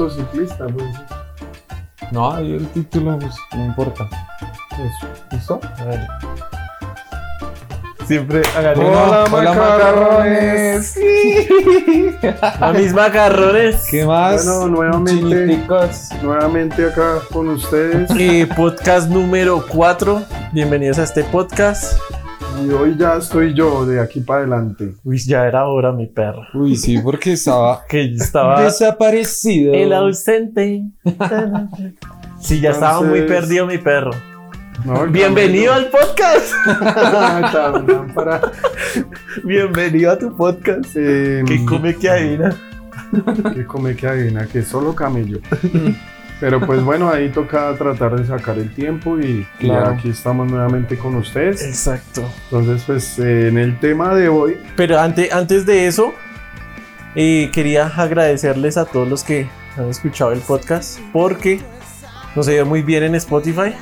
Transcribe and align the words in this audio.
motociclista, 0.00 0.66
pues. 0.66 0.94
No, 2.10 2.32
ahí 2.32 2.54
el 2.54 2.66
título, 2.68 3.18
pues, 3.18 3.34
no 3.54 3.66
importa. 3.66 4.08
Eso. 4.72 5.06
¿Listo? 5.30 5.60
Hágale. 5.78 6.08
Siempre 8.06 8.42
hágale. 8.56 8.84
Hola, 8.84 9.24
Hola, 9.30 9.52
macarrones. 9.54 10.98
A 12.60 12.72
mis 12.72 12.92
macarrones. 12.92 13.86
¿Qué 13.88 14.04
más? 14.04 14.44
Bueno, 14.44 14.68
nuevamente. 14.68 15.20
Chiniticos. 15.20 16.08
Nuevamente 16.22 16.86
acá 16.86 17.20
con 17.32 17.50
ustedes. 17.50 18.10
Eh, 18.18 18.48
podcast 18.56 19.08
número 19.08 19.64
4. 19.68 20.22
Bienvenidos 20.52 20.98
a 20.98 21.04
este 21.04 21.22
podcast. 21.24 21.99
Y 22.62 22.70
hoy 22.70 22.96
ya 22.98 23.16
estoy 23.16 23.54
yo 23.54 23.86
de 23.86 24.00
aquí 24.00 24.20
para 24.20 24.40
adelante. 24.40 24.94
Uy, 25.04 25.18
ya 25.18 25.46
era 25.46 25.66
hora, 25.66 25.92
mi 25.92 26.06
perro. 26.06 26.42
Uy, 26.54 26.76
sí, 26.76 26.98
porque 27.02 27.32
estaba 27.32 27.82
Que 27.88 28.02
estaba 28.14 28.62
desaparecido. 28.62 29.72
el 29.74 29.92
ausente. 29.92 30.82
Sí, 32.40 32.60
ya 32.60 32.70
estaba 32.70 33.02
muy 33.02 33.22
perdido 33.22 33.66
mi 33.66 33.78
perro. 33.78 34.10
No, 34.84 35.06
Bienvenido 35.06 35.72
al 35.74 35.88
podcast. 35.90 36.52
Bienvenido 39.44 40.10
a 40.12 40.18
tu 40.18 40.34
podcast. 40.36 40.90
Eh, 40.96 41.42
Que 41.46 41.64
come 41.66 41.94
que 41.96 42.08
adivina. 42.08 42.54
que 43.54 43.64
come 43.66 43.94
que 43.96 44.06
adivina, 44.06 44.46
que 44.46 44.62
solo 44.62 44.94
camello. 44.94 45.38
Pero 46.40 46.58
pues 46.60 46.82
bueno, 46.82 47.10
ahí 47.10 47.28
toca 47.28 47.74
tratar 47.74 48.16
de 48.16 48.26
sacar 48.26 48.56
el 48.58 48.72
tiempo 48.74 49.18
y, 49.20 49.46
y 49.60 49.66
Claro. 49.66 49.90
aquí 49.90 50.08
estamos 50.08 50.50
nuevamente 50.50 50.96
con 50.96 51.14
ustedes. 51.16 51.62
Exacto. 51.62 52.22
Entonces 52.44 52.82
pues 52.86 53.18
eh, 53.18 53.48
en 53.48 53.58
el 53.58 53.78
tema 53.78 54.14
de 54.14 54.28
hoy, 54.30 54.58
Pero 54.74 54.98
antes, 54.98 55.30
antes 55.32 55.66
de 55.66 55.86
eso, 55.86 56.14
eh, 57.14 57.50
quería 57.52 57.86
agradecerles 57.88 58.76
a 58.78 58.84
todos 58.86 59.06
los 59.08 59.22
que 59.22 59.46
han 59.76 59.88
escuchado 59.90 60.32
el 60.32 60.40
podcast 60.40 60.98
porque 61.12 61.60
nos 62.34 62.48
ha 62.48 62.52
ido 62.54 62.64
muy 62.66 62.82
bien 62.82 63.02
en 63.02 63.14
Spotify. 63.16 63.74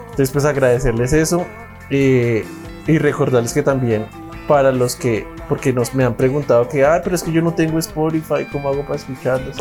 Entonces, 0.00 0.30
pues 0.32 0.44
agradecerles 0.44 1.12
eso 1.12 1.46
eh, 1.90 2.44
y 2.88 2.98
recordarles 2.98 3.52
que 3.52 3.62
también 3.62 4.06
para 4.48 4.72
los 4.72 4.96
que, 4.96 5.26
porque 5.48 5.72
nos 5.72 5.94
me 5.94 6.04
han 6.04 6.14
preguntado 6.14 6.68
que, 6.68 6.84
ah, 6.84 7.00
pero 7.04 7.14
es 7.14 7.22
que 7.22 7.30
yo 7.30 7.40
no 7.42 7.52
tengo 7.52 7.78
Spotify, 7.78 8.46
¿cómo 8.50 8.68
hago 8.70 8.82
para 8.82 8.96
escucharlos? 8.96 9.56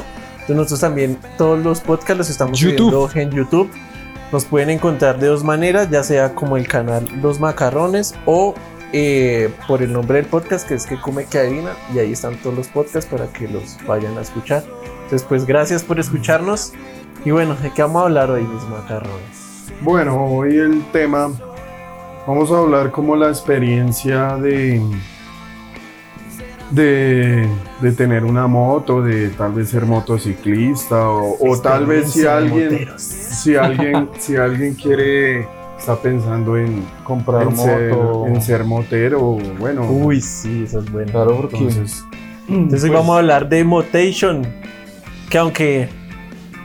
Entonces, 0.47 0.55
nosotros 0.55 0.79
también, 0.79 1.17
todos 1.37 1.59
los 1.59 1.81
podcasts 1.81 2.17
los 2.17 2.29
estamos 2.29 2.57
subiendo 2.57 3.09
en 3.13 3.31
YouTube. 3.31 3.69
Nos 4.31 4.45
pueden 4.45 4.69
encontrar 4.69 5.19
de 5.19 5.27
dos 5.27 5.43
maneras, 5.43 5.89
ya 5.89 6.03
sea 6.03 6.33
como 6.33 6.55
el 6.55 6.67
canal 6.67 7.05
Los 7.21 7.39
Macarrones 7.39 8.15
o 8.25 8.55
eh, 8.93 9.49
por 9.67 9.81
el 9.81 9.91
nombre 9.91 10.21
del 10.21 10.27
podcast 10.27 10.65
que 10.65 10.75
es 10.75 10.85
que 10.85 10.97
come 10.99 11.25
que 11.25 11.39
adivina 11.39 11.71
y 11.93 11.99
ahí 11.99 12.13
están 12.13 12.37
todos 12.37 12.55
los 12.55 12.67
podcasts 12.69 13.09
para 13.09 13.27
que 13.27 13.49
los 13.49 13.77
vayan 13.85 14.17
a 14.17 14.21
escuchar. 14.21 14.63
Entonces 15.03 15.25
pues 15.27 15.45
gracias 15.45 15.83
por 15.83 15.99
escucharnos 15.99 16.71
y 17.25 17.31
bueno, 17.31 17.55
¿de 17.55 17.73
qué 17.73 17.81
vamos 17.81 18.01
a 18.01 18.05
hablar 18.05 18.31
hoy 18.31 18.43
mis 18.43 18.63
macarrones? 18.63 19.47
bueno, 19.81 20.25
hoy 20.25 20.57
el 20.57 20.83
tema, 20.91 21.29
vamos 22.25 22.51
a 22.51 22.57
hablar 22.57 22.91
como 22.91 23.15
la 23.15 23.27
experiencia 23.27 24.37
de, 24.37 24.81
de, 26.71 27.47
de 27.81 27.91
tener 27.91 28.23
una 28.23 28.47
moto, 28.47 29.01
de 29.01 29.29
tal 29.29 29.53
vez 29.53 29.69
ser 29.69 29.85
motociclista 29.85 31.09
o, 31.09 31.37
o 31.39 31.59
tal 31.59 31.85
vez 31.85 32.11
si 32.11 32.25
alguien, 32.25 32.87
si 32.97 33.55
alguien, 33.55 34.09
si 34.19 34.35
alguien 34.35 34.73
quiere, 34.75 35.47
está 35.77 35.95
pensando 35.95 36.57
en 36.57 36.83
Comprar 37.03 37.43
en 37.47 37.57
ser, 37.57 37.95
moto. 37.95 38.27
en 38.27 38.41
ser 38.41 38.63
motero, 38.63 39.37
bueno, 39.59 39.89
Uy, 39.89 40.19
sí, 40.21 40.63
eso 40.65 40.79
es 40.79 40.91
bueno. 40.91 41.11
Claro, 41.11 41.37
porque. 41.37 41.57
entonces, 41.57 42.03
Entonces 42.49 42.83
hoy 42.83 42.89
pues, 42.89 42.99
vamos 42.99 43.15
a 43.15 43.19
hablar 43.19 43.49
de 43.49 43.63
motation, 43.63 44.45
que 45.29 45.37
aunque 45.37 45.89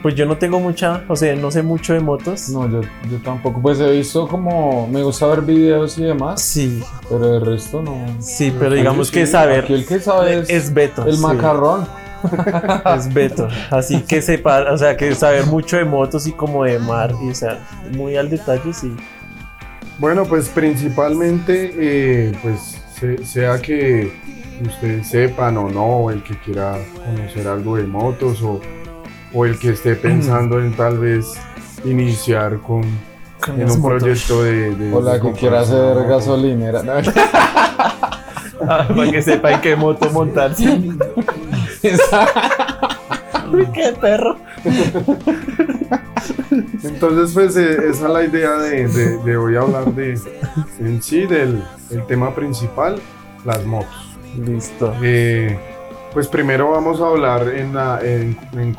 pues 0.03 0.13
yo 0.15 0.25
no 0.27 0.37
tengo 0.37 0.59
mucha, 0.59 1.03
o 1.07 1.15
sea, 1.15 1.35
no 1.35 1.49
sé 1.49 1.63
mucho 1.63 1.93
de 1.93 2.01
motos. 2.01 2.49
No, 2.49 2.69
yo, 2.69 2.81
yo 3.09 3.17
tampoco. 3.23 3.59
Pues 3.61 3.79
he 3.79 3.89
visto 3.91 4.27
como. 4.27 4.87
Me 4.87 5.01
gusta 5.01 5.25
ver 5.27 5.41
videos 5.41 5.97
y 5.97 6.03
demás, 6.03 6.41
Sí, 6.41 6.83
pero 7.09 7.37
el 7.37 7.43
resto 7.45 7.81
no. 7.81 7.95
sí, 8.19 8.53
pero 8.59 8.75
digamos 8.75 9.07
sí, 9.07 9.13
que 9.13 9.25
saber 9.25 9.63
Aquí 9.63 9.73
el 9.73 9.85
que 9.87 9.99
sabe 9.99 10.39
es, 10.39 10.49
es 10.49 10.73
Beto. 10.73 11.07
el 11.07 11.15
sí. 11.15 11.21
macarrón. 11.21 11.87
Es 12.97 13.13
Beto, 13.13 13.49
así 13.69 13.99
que 14.01 14.21
sepa, 14.21 14.71
o 14.71 14.77
sea, 14.77 14.95
que 14.95 15.13
saber 15.13 15.45
mucho 15.47 15.75
de 15.75 15.83
motos 15.83 16.25
y 16.27 16.31
como 16.31 16.63
de 16.63 16.79
mar, 16.79 17.13
y 17.21 17.29
o 17.31 17.35
sea, 17.35 17.59
muy 17.91 18.15
al 18.15 18.29
detalle, 18.29 18.73
sí. 18.73 18.95
Bueno, 19.99 20.23
pues 20.25 20.47
principalmente, 20.47 21.73
eh, 21.77 22.31
pues 22.41 22.77
se- 22.97 23.25
sea 23.25 23.59
que 23.61 24.13
ustedes 24.65 25.07
sepan 25.09 25.57
o 25.57 25.69
no, 25.69 25.83
o 25.85 26.11
el 26.11 26.23
que 26.23 26.37
quiera 26.39 26.77
conocer 27.05 27.45
algo 27.47 27.75
de 27.75 27.83
motos 27.83 28.41
o, 28.41 28.61
o 29.33 29.45
el 29.45 29.57
que 29.59 29.69
esté 29.71 29.95
pensando 29.95 30.59
en 30.59 30.73
tal 30.75 30.97
vez 30.99 31.33
iniciar 31.85 32.59
con 32.59 32.81
Con 33.43 33.59
en 33.59 33.69
un 33.71 33.81
proyecto 33.81 34.43
de, 34.43 34.75
de- 34.75 34.93
O 34.93 35.01
la 35.01 35.13
de 35.13 35.21
que 35.21 35.31
quiera 35.33 35.61
hacer 35.61 36.05
gasolinera. 36.07 36.83
¿no? 36.83 36.93
Ah, 38.65 38.87
para 38.87 39.11
que 39.11 39.21
sepa 39.21 39.51
en 39.51 39.59
qué 39.59 39.75
moto 39.75 40.09
montarse. 40.11 40.65
Uy, 43.51 43.65
qué 43.73 43.91
perro. 43.99 44.37
Entonces, 46.83 47.31
pues 47.33 47.57
eh, 47.57 47.73
esa 47.89 48.05
es 48.07 48.09
la 48.13 48.23
idea 48.23 48.51
de, 48.53 48.87
de- 48.87 49.17
de 49.17 49.37
hoy 49.37 49.57
hablar 49.57 49.93
de 49.93 50.17
en 50.79 51.01
sí 51.03 51.25
del 51.25 51.61
el 51.91 52.05
tema 52.05 52.33
principal, 52.33 52.99
las 53.43 53.65
motos. 53.65 54.15
Listo. 54.37 54.93
Eh, 55.01 55.59
pues 56.13 56.27
primero 56.27 56.71
vamos 56.71 57.01
a 57.01 57.07
hablar 57.07 57.47
en, 57.49 57.73
la- 57.73 57.99
en, 58.01 58.37
en 58.53 58.75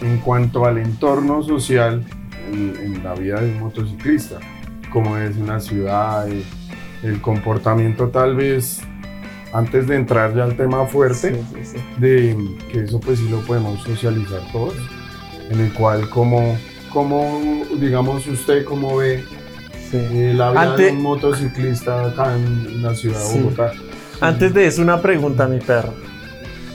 en 0.00 0.18
cuanto 0.18 0.64
al 0.64 0.78
entorno 0.78 1.42
social 1.42 2.04
en, 2.52 3.02
la 3.04 3.14
vida 3.14 3.40
de 3.40 3.50
un 3.52 3.60
motociclista, 3.60 4.38
como 4.90 5.16
es 5.18 5.36
una 5.36 5.60
ciudad, 5.60 6.26
el 7.02 7.20
comportamiento 7.20 8.08
tal 8.08 8.34
vez, 8.36 8.80
antes 9.52 9.86
de 9.86 9.96
entrar 9.96 10.34
ya 10.34 10.44
al 10.44 10.56
tema 10.56 10.86
fuerte, 10.86 11.34
Sí, 11.34 11.40
sí, 11.64 11.76
sí. 11.76 11.78
de 11.98 12.36
que 12.72 12.84
eso 12.84 12.98
pues 13.00 13.18
sí 13.18 13.28
lo 13.28 13.40
podemos 13.40 13.82
socializar 13.82 14.40
todos, 14.50 14.74
en 15.50 15.60
el 15.60 15.72
cual 15.74 16.08
como, 16.08 16.56
como 16.90 17.40
digamos 17.78 18.26
usted 18.26 18.64
cómo 18.64 18.96
ve 18.96 19.24
eh, 19.92 20.32
la 20.34 20.50
vida 20.52 20.62
Ante- 20.62 20.82
de 20.84 20.92
un 20.92 21.02
motociclista 21.02 22.06
acá 22.06 22.34
en 22.34 22.82
la 22.82 22.94
ciudad 22.94 23.20
de. 23.32 23.40
Bogotá. 23.42 23.72
Antes 24.20 24.52
de 24.54 24.66
eso, 24.66 24.82
una 24.82 25.00
pregunta, 25.00 25.46
mi 25.46 25.60
perro. 25.60 25.92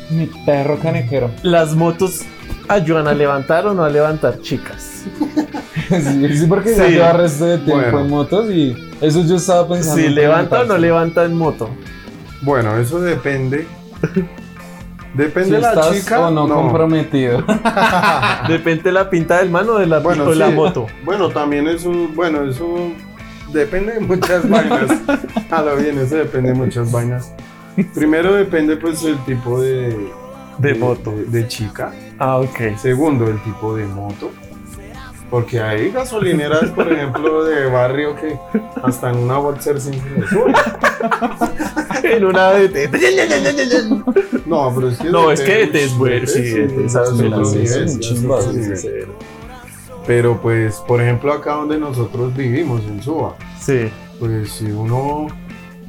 Mi 0.10 0.28
perro 0.46 0.78
canequero. 0.80 1.32
¿Las 1.44 1.76
motos 1.76 2.22
ayudan 2.68 3.08
a 3.08 3.14
levantar 3.14 3.66
o 3.68 3.74
no 3.74 3.84
a 3.84 3.90
levantar 3.90 4.40
chicas? 4.42 5.04
Sí, 5.90 6.38
sí, 6.38 6.46
porque 6.48 6.76
ya 6.76 6.86
Sí. 6.86 6.92
lleva 6.94 7.14
resto 7.14 7.46
de 7.46 7.58
tiempo 7.60 7.82
Bueno. 7.82 8.00
en 8.02 8.10
motos 8.10 8.50
y 8.50 8.76
eso 9.02 9.24
yo 9.26 9.36
estaba 9.36 9.68
pensando. 9.68 9.98
Si 10.02 10.08
levanta 10.10 10.62
o 10.62 10.66
no 10.66 10.78
levanta 10.78 11.26
en 11.26 11.38
moto. 11.38 11.70
Bueno, 12.42 12.78
eso 12.78 13.00
depende. 13.02 13.68
Depende 15.14 15.50
Si 15.50 15.52
de 15.52 15.60
la 15.60 15.70
estás 15.74 15.92
chica 15.96 16.20
o 16.28 16.32
no, 16.32 16.48
comprometido. 16.48 17.44
Depende 18.48 18.84
de 18.84 18.92
la 18.94 19.10
pinta 19.10 19.38
del 19.40 19.50
mano 19.52 19.74
o 19.74 19.78
de 19.80 19.86
la, 19.86 20.00
Bueno, 20.00 20.26
de 20.26 20.36
la 20.36 20.48
sí. 20.48 20.54
moto. 20.54 20.88
Bueno, 21.04 21.30
también 21.30 21.68
eso, 21.68 21.92
bueno, 22.16 22.44
eso 22.44 22.66
depende 23.52 23.94
de 23.94 24.00
muchas 24.00 24.50
vainas. 24.50 24.90
A 25.52 25.62
lo 25.64 25.76
bien, 25.76 26.00
eso 26.00 26.16
depende 26.16 26.50
de 26.50 26.56
muchas 26.56 26.92
vainas. 26.92 27.34
Primero 27.96 28.34
depende 28.34 28.78
pues 28.78 29.04
el 29.04 29.18
tipo 29.26 29.60
de, 29.62 30.10
De 30.58 30.74
moto. 30.76 31.12
de, 31.12 31.26
de 31.26 31.48
chica. 31.48 31.92
Ah, 32.20 32.38
ok. 32.38 32.78
Segundo, 32.78 33.28
el 33.28 33.42
tipo 33.44 33.76
de 33.76 33.86
moto. 33.86 34.32
Porque 35.30 35.60
hay 35.60 35.90
gasolineras, 35.90 36.70
por 36.72 36.92
ejemplo, 36.94 37.44
de 37.46 37.66
barrio 37.66 38.16
que 38.16 38.38
hasta 38.84 39.10
en 39.10 39.18
una 39.18 39.38
Boxer 39.38 39.82
sin 39.82 39.96
En 42.04 42.26
una 42.26 42.52
de 42.52 42.68
No, 44.46 44.72
pero 44.76 44.90
es 44.90 44.98
que 45.00 45.10
No, 45.10 45.32
es 45.32 45.42
que 45.42 45.64
depende, 45.64 45.84
es 45.86 45.98
bueno, 45.98 46.28
sí, 46.28 46.40
ET, 46.40 46.80
es 46.80 46.96
nivel. 48.54 49.08
Pero 50.06 50.40
pues, 50.42 50.76
por 50.88 51.02
ejemplo, 51.02 51.32
acá 51.34 51.54
donde 51.54 51.78
nosotros 51.80 52.36
vivimos, 52.36 52.82
en 52.84 53.02
Suba, 53.02 53.36
Sí. 53.60 53.90
pues 54.20 54.52
si 54.52 54.66
uno, 54.66 55.28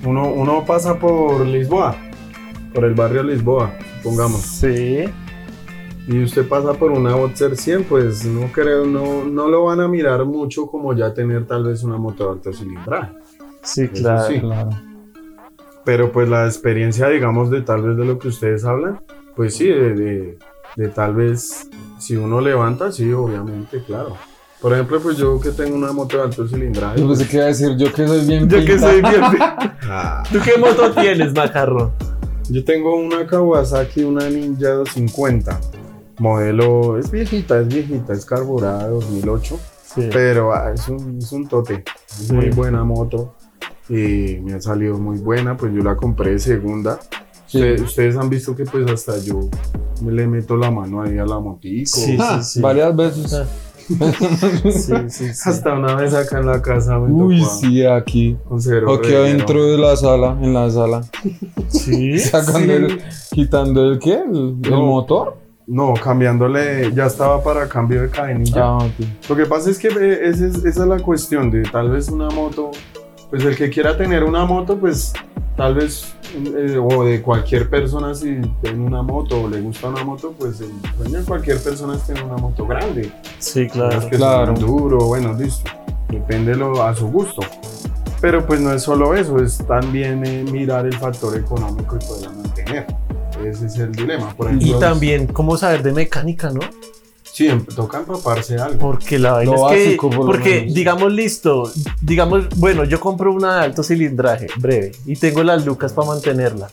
uno, 0.05 0.29
uno 0.29 0.65
pasa 0.67 0.99
por 0.99 1.47
Lisboa, 1.47 1.97
por 2.75 2.85
el 2.85 2.95
barrio 2.95 3.23
Lisboa, 3.23 3.73
pongamos, 4.03 4.41
Sí. 4.43 5.05
y 6.09 6.23
usted 6.23 6.47
pasa 6.49 6.75
por 6.75 6.91
una 6.91 7.15
Boxer 7.15 7.57
100, 7.57 7.85
pues 7.85 8.25
no 8.25 8.51
creo, 8.53 8.85
no, 8.85 9.25
no 9.25 9.49
lo 9.49 9.65
van 9.65 9.81
a 9.81 9.89
mirar 9.89 10.25
mucho 10.25 10.67
como 10.67 10.93
ya 10.95 11.15
tener 11.15 11.47
tal 11.47 11.65
vez 11.65 11.83
una 11.83 11.97
moto 11.97 12.25
de 12.27 12.31
alto 12.33 12.53
cilindraje. 12.53 13.13
Sí, 13.63 13.89
claro. 13.89 14.27
sí. 14.29 14.41
Claro. 14.41 14.71
Pero 15.85 16.13
pues 16.13 16.29
la 16.29 16.47
experiencia, 16.47 17.09
digamos, 17.09 17.51
de 17.51 17.61
tal 17.63 17.83
vez 17.83 17.97
de 17.97 18.05
lo 18.05 18.19
que 18.19 18.29
ustedes 18.29 18.65
hablan, 18.65 19.01
pues 19.37 19.55
sí, 19.57 19.69
de, 19.69 19.95
de- 19.95 20.39
de 20.77 20.89
tal 20.89 21.15
vez 21.15 21.71
si 21.99 22.17
uno 22.17 22.41
levanta, 22.41 22.91
sí, 22.91 23.13
obviamente, 23.13 23.83
claro. 23.85 24.17
Por 24.65 24.73
ejemplo, 24.73 24.99
pues 24.99 25.19
yo 25.19 25.39
que 25.39 25.51
tengo 25.51 25.77
una 25.77 25.93
moto 25.93 26.17
de 26.17 26.23
alto 26.23 26.49
cilindraje. 26.49 26.99
Yo 26.99 27.07
pensé 27.07 27.29
que 27.29 27.37
iba 27.37 27.45
a 27.45 27.49
decir 27.49 27.77
yo 27.77 27.93
que 27.93 28.09
soy 28.09 28.25
bien 28.27 28.49
Yo 28.49 28.65
que 28.65 28.79
soy 28.79 29.03
bien. 29.03 29.21
ah, 29.83 30.23
¿Tú 30.33 30.39
qué 30.43 30.59
moto 30.59 30.91
tienes, 30.93 31.35
macarrón? 31.35 31.91
yo 32.49 32.65
tengo 32.65 32.97
una 32.97 33.27
Kawasaki, 33.27 34.05
una 34.05 34.27
Ninja 34.31 34.71
250. 34.71 35.61
modelo, 36.19 36.97
es 36.97 37.11
viejita, 37.11 37.61
es 37.61 37.69
viejita, 37.69 38.15
es 38.15 38.25
carburada 38.25 38.85
de 38.85 38.91
2008, 38.95 39.61
Sí. 39.97 40.09
pero 40.11 40.55
ah, 40.55 40.73
es, 40.73 40.89
un, 40.89 41.19
es 41.19 41.31
un 41.33 41.47
tote, 41.47 41.85
es 42.09 42.29
Sí. 42.29 42.33
muy 42.33 42.49
buena 42.49 42.85
moto 42.85 43.35
y 43.91 44.39
me 44.43 44.55
ha 44.55 44.63
salido 44.63 44.97
muy 44.97 45.19
buena, 45.19 45.59
pues 45.59 45.75
yo 45.75 45.83
la 45.83 45.95
compré 45.95 46.31
de 46.31 46.39
segunda. 46.39 46.99
Sí. 47.47 47.59
Ustedes, 47.59 47.81
ustedes 47.83 48.17
han 48.17 48.31
visto 48.31 48.57
que 48.57 48.65
pues 48.65 48.91
hasta 48.91 49.19
yo 49.19 49.41
me 50.01 50.11
le 50.13 50.27
meto 50.27 50.57
la 50.57 50.71
mano 50.71 51.03
ahí 51.03 51.19
a 51.19 51.27
la 51.27 51.39
motico. 51.39 51.99
Sí. 51.99 52.17
Ah, 52.19 52.43
sí. 52.43 52.63
Varias 52.63 52.97
veces. 52.97 53.43
Sí, 53.87 53.95
sí, 55.09 55.29
sí. 55.35 55.49
Hasta 55.49 55.75
una 55.75 55.95
vez 55.97 56.15
acá 56.15 56.39
en 56.41 56.47
la 56.47 56.63
casa 56.63 56.99
me 56.99 57.13
Uy, 57.13 57.41
tocó 57.41 57.51
sí, 57.57 57.85
aquí. 57.85 58.37
aquí 58.51 59.15
adentro 59.15 59.67
de 59.67 59.79
la 59.79 59.97
sala, 59.97 60.39
en 60.41 60.55
la 60.55 60.71
sala. 60.71 61.03
Sí. 61.69 62.19
Sacando 62.21 62.59
Sí. 62.61 62.71
el, 62.71 63.03
quitando 63.31 63.93
el 63.93 63.99
qué, 63.99 64.15
el, 64.15 64.57
motor. 64.73 65.37
No, 65.67 65.95
cambiándole, 65.95 66.93
ya 66.95 67.07
estaba 67.07 67.43
para 67.43 67.69
cambio 67.69 68.03
de 68.03 68.11
cadenilla. 68.11 68.63
Ah. 68.65 68.89
Lo 69.29 69.37
que 69.37 69.47
pasa 69.47 69.71
es 69.71 69.79
que 69.79 69.89
esa 69.89 70.47
es, 70.47 70.57
esa 70.57 70.67
es 70.67 70.77
la 70.77 70.99
cuestión 70.99 71.51
de 71.51 71.63
tal 71.63 71.91
vez 71.91 72.09
una 72.09 72.29
moto, 72.29 72.71
pues 73.31 73.45
el 73.45 73.57
que 73.57 73.71
quiera 73.71 73.97
tener 73.97 74.25
una 74.25 74.45
moto, 74.45 74.77
pues 74.79 75.13
tal 75.57 75.75
vez, 75.75 76.15
eh, 76.35 76.77
o 76.79 77.05
de 77.05 77.23
cualquier 77.23 77.69
persona 77.71 78.15
si 78.15 78.41
tiene 78.63 78.85
una 78.85 79.03
moto 79.03 79.43
o 79.43 79.49
le 79.49 79.61
gusta 79.61 79.89
una 79.89 80.03
moto, 80.05 80.35
pues 80.39 80.61
el 80.61 80.71
sueño 80.97 81.19
de 81.21 81.25
cualquier 81.25 81.61
persona 81.63 81.95
es 81.95 82.03
tener 82.03 82.25
una 82.25 82.37
moto 82.37 82.67
grande. 82.67 83.11
Sí, 83.39 83.69
claro. 83.69 84.09
Que 84.09 84.17
Claro. 84.17 84.55
duro, 84.55 84.99
bueno, 85.07 85.33
listo. 85.35 85.71
Depende 86.09 86.55
lo, 86.55 86.83
a 86.83 86.95
su 86.95 87.09
gusto. 87.09 87.43
Pero 88.21 88.47
pues 88.47 88.61
no 88.61 88.73
es 88.73 88.83
solo 88.83 89.15
eso, 89.15 89.39
es 89.39 89.59
también 89.67 90.25
eh, 90.27 90.45
mirar 90.51 90.87
el 90.87 90.95
factor 90.95 91.37
económico 91.37 91.97
y 92.01 92.07
poderla 92.07 92.31
mantener. 92.33 92.87
Ese 93.45 93.67
es 93.67 93.77
el 93.79 93.93
dilema. 93.93 94.35
Por 94.35 94.51
Y 94.53 94.57
ejemplo, 94.57 94.79
también 94.79 95.27
cómo 95.27 95.57
saber 95.57 95.83
de 95.83 95.93
mecánica, 95.93 96.51
¿no? 96.51 96.61
Sí, 97.35 97.49
em- 97.49 97.65
toca 97.65 97.99
empaparse 97.99 98.57
algo. 98.59 98.79
Porque 98.79 99.19
la 99.19 99.33
vaina 99.33 99.53
Lo 99.53 99.71
es 99.73 99.91
que, 99.91 99.97
por 99.97 100.15
porque 100.27 100.61
menos. 100.61 100.75
digamos 100.75 101.13
listo, 101.13 101.69
digamos, 102.01 102.49
bueno, 102.57 102.85
yo 102.85 103.01
compro 103.01 103.33
una 103.33 103.57
de 103.59 103.65
alto 103.65 103.83
cilindraje, 103.83 104.47
breve, 104.57 104.93
y 105.05 105.17
tengo 105.17 105.43
las 105.43 105.67
lucas 105.67 105.93
para 105.93 106.07
mantenerla. 106.09 106.69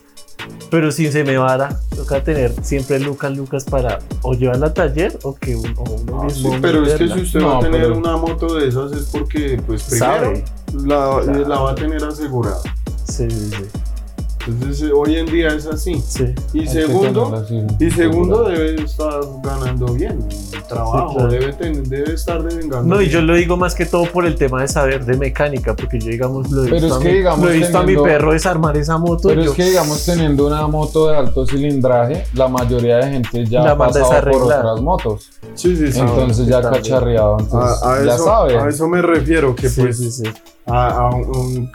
Pero 0.70 0.92
si 0.92 1.12
se 1.12 1.24
me 1.24 1.38
vara, 1.38 1.80
toca 1.96 2.24
tener 2.24 2.54
siempre 2.64 3.00
lucas, 3.00 3.36
lucas 3.36 3.64
para 3.64 4.00
o 4.22 4.34
llevarla 4.34 4.68
al 4.68 4.74
taller 4.76 5.18
o 5.24 5.34
que 5.36 5.56
un- 5.56 5.74
o 5.78 5.84
uno 5.84 6.24
Ah, 6.24 6.30
sí, 6.30 6.44
mismo 6.44 6.58
pero 6.62 6.86
es 6.86 6.94
que 6.94 7.08
si 7.10 7.22
usted 7.22 7.40
No, 7.40 7.48
va 7.50 7.58
a 7.58 7.62
tener 7.62 7.82
pero- 7.82 7.98
una 7.98 8.18
moto 8.18 8.54
de 8.56 8.68
esas 8.68 8.92
es 8.92 9.06
porque, 9.12 9.60
pues 9.66 9.84
primero, 9.84 10.34
la, 10.86 11.22
la 11.48 11.60
va 11.60 11.72
a 11.72 11.76
tener 11.76 12.04
asegurada. 12.04 12.62
Sí, 13.08 13.28
sí, 13.30 13.50
sí. 13.50 13.66
Entonces, 14.48 14.90
eh, 14.90 14.92
hoy 14.94 15.16
en 15.18 15.26
día 15.28 15.50
es 15.50 15.66
así. 15.68 16.02
sí. 16.08 16.34
Y 16.54 16.68
segundo, 16.68 17.34
así, 17.36 17.62
y 17.80 17.92
segundo 17.92 18.44
debe 18.44 18.82
estar 18.84 19.20
ganando 19.44 19.88
bien. 19.94 20.20
El 20.54 20.64
trabajo 20.64 21.10
Sí, 21.10 21.16
claro. 21.16 21.32
debe, 21.32 21.54
ten- 21.54 21.84
debe 21.90 22.14
estar 22.14 22.42
devengando. 22.44 22.84
No, 22.96 23.02
y 23.02 23.06
bien. 23.06 23.12
yo 23.12 23.22
lo 23.22 23.36
digo 23.36 23.58
más 23.58 23.76
que 23.76 23.86
todo 23.86 24.06
por 24.06 24.26
el 24.26 24.36
tema 24.36 24.62
de 24.62 24.68
saber 24.68 25.06
de 25.06 25.18
mecánica, 25.18 25.76
porque 25.76 26.00
yo, 26.00 26.08
digamos, 26.10 26.50
lo 26.52 26.64
he 26.66 26.70
Pero 26.70 26.82
visto, 26.82 26.88
es 27.00 27.02
a, 27.06 27.06
mi, 27.10 27.14
digamos, 27.14 27.46
lo 27.46 27.52
he 27.52 27.58
visto 27.58 27.78
a 27.78 27.82
mi 27.82 27.86
teniendo- 27.88 28.04
perro 28.04 28.34
desarmar 28.34 28.78
esa 28.78 28.98
moto. 28.98 29.28
Pero 29.30 29.44
yo- 29.44 29.52
es 29.52 29.56
que, 29.58 29.66
digamos, 29.66 30.06
teniendo 30.06 30.48
una 30.48 30.68
moto 30.68 31.08
de 31.10 31.18
alto 31.18 31.46
cilindraje, 31.46 32.26
la 32.34 32.48
mayoría 32.48 32.98
de 32.98 33.12
gente 33.12 33.46
ya 33.46 33.62
La 33.64 33.72
ha 33.72 33.78
pasado 33.78 34.32
por 34.32 34.44
otras 34.44 34.82
motos. 34.82 35.30
Sí, 35.54 35.76
sí, 35.76 35.92
sí. 35.92 36.00
Entonces 36.00 36.48
ya 36.48 36.62
cacharreado. 36.62 37.38
Entonces 37.40 37.84
a, 37.84 37.94
a 37.96 38.04
ya 38.06 38.16
eso, 38.16 38.26
sabe. 38.26 38.58
a 38.58 38.68
eso 38.70 38.88
me 38.88 39.02
refiero, 39.02 39.56
que 39.56 39.70
sí, 39.70 39.82
pues 39.82 39.98
sí, 39.98 40.12
sí. 40.12 40.24
A, 40.68 40.90
a 40.90 41.10
un- 41.16 41.70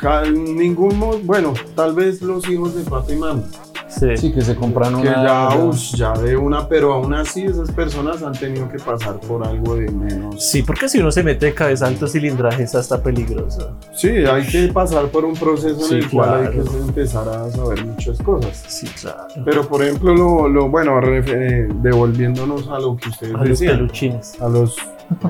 ningún, 0.56 0.98
bueno, 1.24 1.52
tal 1.74 1.94
vez 1.94 2.22
los 2.22 2.48
hijos 2.48 2.74
de 2.76 2.84
papi 2.88 3.12
y 3.14 3.16
mami, 3.16 3.42
Sí. 3.88 4.16
Sí, 4.16 4.32
que 4.32 4.42
se 4.42 4.54
compran 4.56 4.94
una. 4.94 5.02
que 5.02 5.08
ya, 5.08 5.48
ya- 5.50 5.70
ya 5.96 6.12
de 6.20 6.36
una, 6.36 6.68
pero 6.68 6.92
aún 6.94 7.14
así 7.14 7.44
esas 7.44 7.70
personas 7.70 8.22
han 8.22 8.32
tenido 8.32 8.68
que 8.68 8.78
pasar 8.78 9.18
por 9.20 9.46
algo 9.46 9.76
de 9.76 9.90
menos. 9.90 10.44
Sí, 10.44 10.62
porque 10.62 10.88
si 10.88 10.98
uno 10.98 11.10
se 11.10 11.22
mete 11.22 11.46
de 11.46 11.54
cabeza 11.54 11.86
a 11.86 11.88
alto 11.88 12.06
cilindraje 12.06 12.64
es 12.64 12.74
hasta 12.74 13.02
peligroso. 13.02 13.72
Sí, 13.94 14.08
hay 14.08 14.46
que 14.46 14.68
pasar 14.68 15.06
por 15.06 15.24
un 15.24 15.34
proceso 15.34 15.80
Sí, 15.80 15.94
en 15.96 16.02
el 16.02 16.10
cual 16.10 16.34
hay 16.34 16.52
claro. 16.52 16.70
que 16.70 16.76
empezar 16.78 17.28
a 17.28 17.50
saber 17.50 17.84
muchas 17.86 18.18
cosas. 18.22 18.64
Sí, 18.68 18.86
claro. 19.00 19.26
Pero 19.44 19.66
por 19.68 19.82
ejemplo, 19.82 20.14
lo, 20.14 20.48
lo- 20.48 20.68
bueno, 20.68 21.00
eh, 21.02 21.68
devolviéndonos 21.82 22.68
a 22.68 22.78
lo 22.78 22.96
que 22.96 23.08
ustedes 23.08 23.34
A 23.34 23.38
los 23.38 23.48
decían, 23.48 23.76
peluchines. 23.76 24.40
a 24.40 24.48
los 24.48 24.76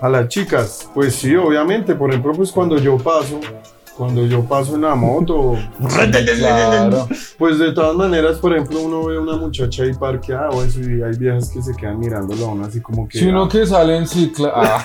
a 0.00 0.08
las 0.08 0.28
chicas, 0.28 0.88
pues 0.94 1.14
sí, 1.14 1.36
obviamente, 1.36 1.94
por 1.94 2.10
ejemplo, 2.10 2.32
pues 2.32 2.50
cuando 2.50 2.78
yo 2.78 2.96
paso, 2.96 3.40
cuando 4.00 4.24
yo 4.24 4.42
paso 4.44 4.76
en 4.76 4.80
la 4.80 4.94
moto, 4.94 5.56
Claro. 6.38 7.06
pues 7.36 7.58
de 7.58 7.72
todas 7.72 7.94
maneras, 7.94 8.38
por 8.38 8.54
ejemplo, 8.54 8.80
uno 8.80 9.04
ve 9.04 9.18
una 9.18 9.36
muchacha 9.36 9.82
ahí 9.82 9.92
parqueada 9.92 10.48
o 10.48 10.62
eso 10.62 10.80
y 10.80 11.02
hay 11.02 11.18
viejas 11.18 11.50
que 11.50 11.60
se 11.60 11.74
quedan 11.74 11.98
mirándolo 11.98 12.46
a 12.46 12.52
uno 12.52 12.64
así 12.64 12.80
como 12.80 13.06
que 13.06 13.18
Si 13.18 13.26
uno 13.26 13.42
ah, 13.42 13.48
que 13.50 13.66
sale 13.66 13.98
en 13.98 14.06
cicla. 14.06 14.52
ah, 14.54 14.84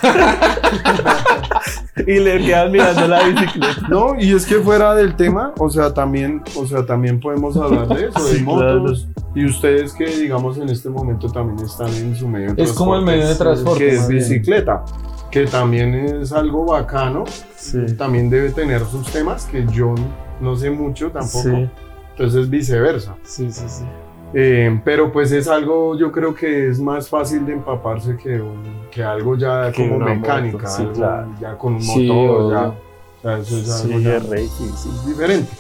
Y 2.06 2.20
le 2.20 2.46
quedan 2.46 2.74
mirando 2.74 3.08
la 3.08 3.24
bicicleta. 3.26 3.88
No, 3.90 4.20
y 4.20 4.34
es 4.34 4.46
que 4.46 4.56
fuera 4.56 4.94
del 4.96 5.16
tema, 5.16 5.54
o 5.60 5.70
sea, 5.70 5.94
también, 5.94 6.44
o 6.58 6.68
sea, 6.68 6.86
también 6.86 7.22
podemos 7.22 7.56
hablar 7.56 7.88
de 7.88 8.08
eso, 8.08 8.22
de 8.22 8.34
Sí, 8.36 8.44
motos. 8.44 9.08
Y 9.34 9.46
ustedes 9.46 9.94
que, 9.94 10.08
digamos, 10.08 10.58
en 10.58 10.68
este 10.68 10.90
momento 10.90 11.30
también 11.30 11.66
están 11.66 11.88
en 11.94 12.14
su 12.18 12.28
medio 12.28 12.54
de 12.54 12.64
Es 12.64 12.74
como 12.74 12.98
el 12.98 13.06
transporte, 13.06 13.18
medio 13.18 13.28
de 13.30 13.36
transporte, 13.36 13.80
Que 13.80 13.90
es 13.94 14.00
más 14.02 14.10
bien. 14.10 14.20
Que 15.32 15.46
también 15.46 15.94
es 15.96 16.32
algo 16.32 16.66
bacano. 16.66 17.24
Sí. 17.56 17.80
También 17.98 18.30
debe 18.30 18.52
tener 18.52 18.82
sus 18.86 19.08
temas 19.12 19.46
que 19.46 19.66
yo 19.68 19.96
no 20.40 20.56
sé 20.56 20.70
mucho 20.70 21.10
tampoco. 21.12 21.44
Sí, 21.50 21.70
Entonces, 22.12 22.50
viceversa. 22.50 23.16
sí, 23.24 23.52
sí, 23.52 23.64
sí. 23.68 23.84
Eh, 24.34 24.82
pero 24.84 25.12
pues 25.12 25.32
es 25.32 25.48
algo, 25.48 25.98
yo 25.98 26.12
creo 26.12 26.34
que 26.36 26.70
es 26.70 26.80
más 26.80 27.08
fácil 27.08 27.46
de 27.46 27.54
empaparse 27.54 28.18
que, 28.18 28.42
un- 28.42 28.82
que 28.92 29.04
algo 29.04 29.38
ya 29.38 29.72
Que 29.72 29.88
como 29.90 30.04
mecánica, 30.06 30.58
moto, 30.58 30.70
sí, 30.70 30.82
algo 30.82 30.94
claro. 30.94 31.28
ya 31.40 31.58
con 31.58 31.76
un 31.76 31.86
motor, 31.86 32.52
ya. 32.52 32.68
O 32.68 32.76
sea, 33.22 33.38
eso 33.40 33.58
es 33.58 33.82
algo 33.84 33.98
Sí, 33.98 34.04
ya- 34.04 34.18
es 34.18 35.06
diferente. 35.08 35.52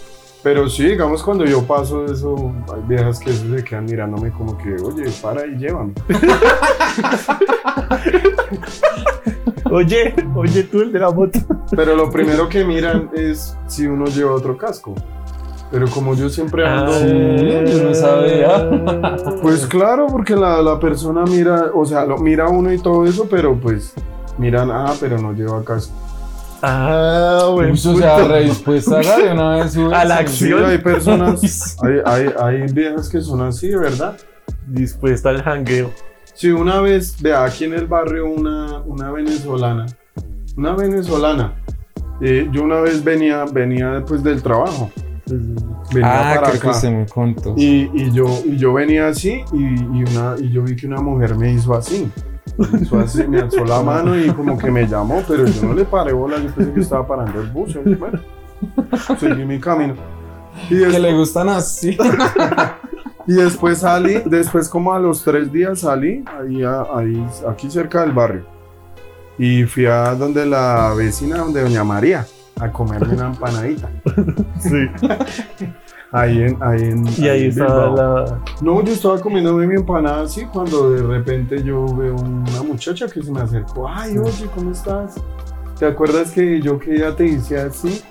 Pero 0.43 0.69
sí, 0.69 0.87
digamos, 0.89 1.23
cuando 1.23 1.45
yo 1.45 1.63
paso 1.63 2.05
eso, 2.05 2.35
hay 2.73 2.81
viejas 2.87 3.19
que 3.19 3.31
eso 3.31 3.45
se 3.55 3.63
quedan 3.63 3.85
mirándome 3.85 4.29
como 4.31 4.55
que, 4.57 4.75
oye, 4.75 5.09
para 5.21 5.45
y 5.47 5.55
llévame. 5.57 5.93
Oye, 9.75 10.15
oye 10.35 10.63
tú 10.63 10.81
el 10.81 10.91
de 10.93 10.99
la 10.99 11.11
moto. 11.11 11.37
Pero 11.75 11.95
lo 11.95 12.09
primero 12.09 12.47
que 12.47 12.63
miran 12.63 13.09
es 13.13 13.57
si 13.67 13.85
uno 13.87 14.05
lleva 14.05 14.31
otro 14.33 14.57
casco. 14.57 14.95
Pero 15.69 15.87
como 15.89 16.15
yo 16.15 16.29
siempre 16.29 16.65
ando... 16.65 16.93
sí, 16.93 17.07
yo 17.07 17.83
no 17.83 17.93
sabía. 17.93 18.69
Pues 19.41 19.65
claro, 19.67 20.07
porque 20.07 20.35
la, 20.35 20.61
la 20.61 20.79
persona 20.79 21.23
mira, 21.25 21.71
o 21.73 21.85
sea, 21.85 22.05
lo 22.05 22.17
mira 22.17 22.47
uno 22.47 22.71
y 22.71 22.77
todo 22.77 23.05
eso, 23.05 23.27
pero 23.29 23.55
pues 23.55 23.93
miran, 24.37 24.71
ah, 24.71 24.93
pero 24.99 25.17
no 25.17 25.33
lleva 25.33 25.63
casco. 25.63 25.93
Ah, 26.61 27.49
bueno. 27.51 27.73
o 27.73 27.75
sea, 27.75 28.27
re 28.27 28.43
dispuesta 28.45 28.99
a 28.99 29.17
de 29.17 29.31
una 29.33 29.49
vez. 29.57 29.77
A 29.93 30.05
la 30.05 30.17
Sí, 30.19 30.23
acción. 30.23 30.65
hay 30.65 30.77
personas, 30.77 31.77
hay, 31.83 31.99
hay, 32.05 32.33
hay 32.39 32.71
viejas 32.71 33.09
que 33.09 33.19
son 33.21 33.41
así, 33.41 33.75
¿verdad? 33.75 34.15
Dispuesta 34.67 35.29
al 35.29 35.43
jangueo. 35.43 35.91
Sí, 36.35 36.51
una 36.51 36.81
vez, 36.81 37.21
vea, 37.21 37.45
aquí 37.45 37.63
en 37.63 37.73
el 37.73 37.87
barrio 37.87 38.29
una, 38.29 38.79
una 38.81 39.09
venezolana, 39.09 39.85
una 40.57 40.75
venezolana, 40.75 41.53
eh, 42.19 42.47
yo 42.51 42.63
una 42.63 42.81
vez 42.81 43.01
venía, 43.01 43.45
venía 43.45 44.03
pues 44.05 44.21
del 44.21 44.43
trabajo, 44.43 44.91
venía 45.93 46.33
Ah, 46.33 46.35
para 46.35 46.51
creo 46.51 46.61
que 46.61 46.73
se 46.73 46.91
me 46.91 47.05
contó. 47.05 47.53
Y, 47.57 47.89
y 47.93 48.11
yo, 48.11 48.25
y 48.45 48.57
yo 48.57 48.73
venía 48.73 49.07
así 49.07 49.43
y, 49.53 49.63
y 49.63 50.03
una, 50.03 50.35
y 50.37 50.49
yo 50.51 50.63
vi 50.63 50.75
que 50.75 50.87
una 50.87 50.99
mujer 51.01 51.35
me 51.37 51.53
hizo 51.53 51.73
así. 51.73 52.11
Me 52.57 52.81
hizo 52.81 52.99
así, 52.99 53.25
me 53.27 53.39
alzó 53.39 53.63
la 53.65 53.81
mano 53.81 54.17
y 54.19 54.29
como 54.29 54.57
que 54.57 54.69
me 54.69 54.85
llamó, 54.87 55.23
pero 55.27 55.45
yo 55.45 55.63
no 55.67 55.73
le 55.73 55.85
paré 55.85 56.11
bola, 56.13 56.37
yo 56.37 56.49
pensé 56.53 56.73
que 56.73 56.79
estaba 56.81 57.07
parando 57.07 57.41
el 57.41 57.47
bus. 57.49 57.77
y 57.85 57.93
Bueno, 57.95 58.19
seguí 59.17 59.45
mi 59.45 59.59
camino. 59.59 59.95
Y 60.69 60.79
Que 60.79 60.99
le 60.99 61.13
gustan 61.13 61.47
así. 61.49 61.97
y 63.27 63.33
después 63.33 63.79
salí, 63.79 64.21
después 64.25 64.69
como 64.69 64.93
a 64.93 64.99
los 64.99 65.23
tres 65.23 65.51
días 65.51 65.79
salí, 65.79 66.23
ahí, 66.39 66.63
ahí 66.63 67.25
aquí 67.47 67.69
cerca 67.69 68.01
del 68.01 68.11
barrio. 68.11 68.45
Y 69.37 69.63
fui 69.63 69.85
a 69.85 70.15
donde 70.15 70.45
la 70.45 70.93
vecina, 70.95 71.37
donde 71.37 71.61
doña 71.61 71.83
María, 71.83 72.25
a 72.59 72.71
comerme 72.71 73.13
una 73.13 73.27
empanadita. 73.27 73.89
Sí. 74.59 74.89
Ahí 76.11 76.43
en, 76.43 76.57
ahí 76.63 76.81
en, 76.81 77.05
Y 77.17 77.27
ahí 77.27 77.43
en 77.43 77.49
estaba 77.49 77.89
la. 77.89 78.39
No, 78.61 78.81
yo 78.81 78.93
estaba 78.93 79.19
comiéndome 79.19 79.67
mi 79.67 79.75
empanada 79.75 80.21
así 80.23 80.45
cuando 80.45 80.91
de 80.91 81.03
repente 81.03 81.61
yo 81.61 81.85
veo 81.93 82.15
una 82.15 82.63
muchacha 82.63 83.07
que 83.07 83.21
se 83.21 83.31
me 83.31 83.41
acercó. 83.41 83.89
Ay, 83.89 84.17
oye, 84.17 84.47
¿cómo 84.55 84.71
estás? 84.71 85.15
¿Te 85.79 85.85
acuerdas 85.85 86.31
que 86.31 86.61
yo 86.61 86.79
que 86.79 86.97
ya 86.99 87.15
te 87.15 87.25
hice 87.25 87.57
así? 87.59 88.01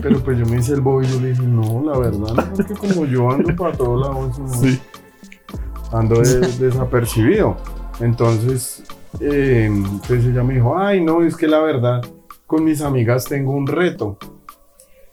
Pero 0.00 0.20
pues 0.20 0.38
yo 0.38 0.46
me 0.46 0.58
hice 0.58 0.72
el 0.74 0.80
bobo 0.80 1.02
y 1.02 1.06
yo 1.06 1.20
le 1.20 1.28
dije, 1.30 1.42
no, 1.42 1.82
la 1.84 1.98
verdad, 1.98 2.34
no, 2.34 2.52
es 2.58 2.66
que 2.66 2.74
como 2.74 3.04
yo 3.06 3.30
ando 3.30 3.54
para 3.54 3.76
todos 3.76 4.00
lados, 4.00 4.38
no, 4.38 4.48
Sí. 4.54 4.80
ando 5.92 6.20
de- 6.20 6.40
desapercibido. 6.58 7.56
Entonces, 8.00 8.82
eh, 9.20 9.70
pues 10.08 10.24
ella 10.24 10.42
me 10.42 10.54
dijo, 10.54 10.78
ay, 10.78 11.02
no, 11.04 11.22
es 11.22 11.36
que 11.36 11.46
la 11.46 11.60
verdad, 11.60 12.00
con 12.46 12.64
mis 12.64 12.80
amigas 12.80 13.24
tengo 13.24 13.52
un 13.52 13.66
reto. 13.66 14.16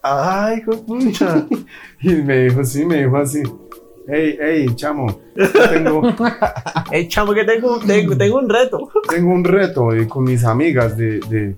Ay, 0.01 0.61
pucha. 0.87 1.45
Y 2.01 2.13
me 2.15 2.45
dijo, 2.45 2.63
sí, 2.63 2.85
me 2.85 3.03
dijo 3.03 3.17
así. 3.17 3.43
hey, 4.07 4.37
hey, 4.41 4.65
chamo, 4.75 5.19
tengo, 5.69 6.01
Ey, 6.91 7.07
chamo, 7.09 7.33
que 7.33 7.43
tengo, 7.43 7.77
tengo, 7.79 8.15
tengo 8.15 8.37
un 8.39 8.49
reto. 8.49 8.89
tengo 9.09 9.31
un 9.33 9.43
reto 9.43 9.93
eh, 9.93 10.07
con 10.07 10.23
mis 10.23 10.43
amigas 10.45 10.95
de, 10.97 11.19
de 11.29 11.55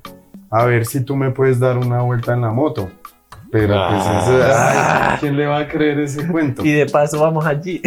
a 0.51 0.65
ver 0.65 0.85
si 0.85 1.03
tú 1.03 1.15
me 1.15 1.31
puedes 1.31 1.59
dar 1.59 1.77
una 1.77 2.01
vuelta 2.01 2.33
en 2.33 2.41
la 2.41 2.51
moto. 2.51 2.89
Pero 3.51 3.73
pues 3.89 4.01
eso, 4.01 4.39
ay, 4.55 5.17
¿quién 5.19 5.35
le 5.35 5.45
va 5.45 5.59
a 5.59 5.67
creer 5.67 5.99
ese 5.99 6.25
cuento? 6.25 6.63
Y 6.65 6.71
de 6.71 6.85
paso 6.85 7.19
vamos 7.19 7.45
allí. 7.45 7.81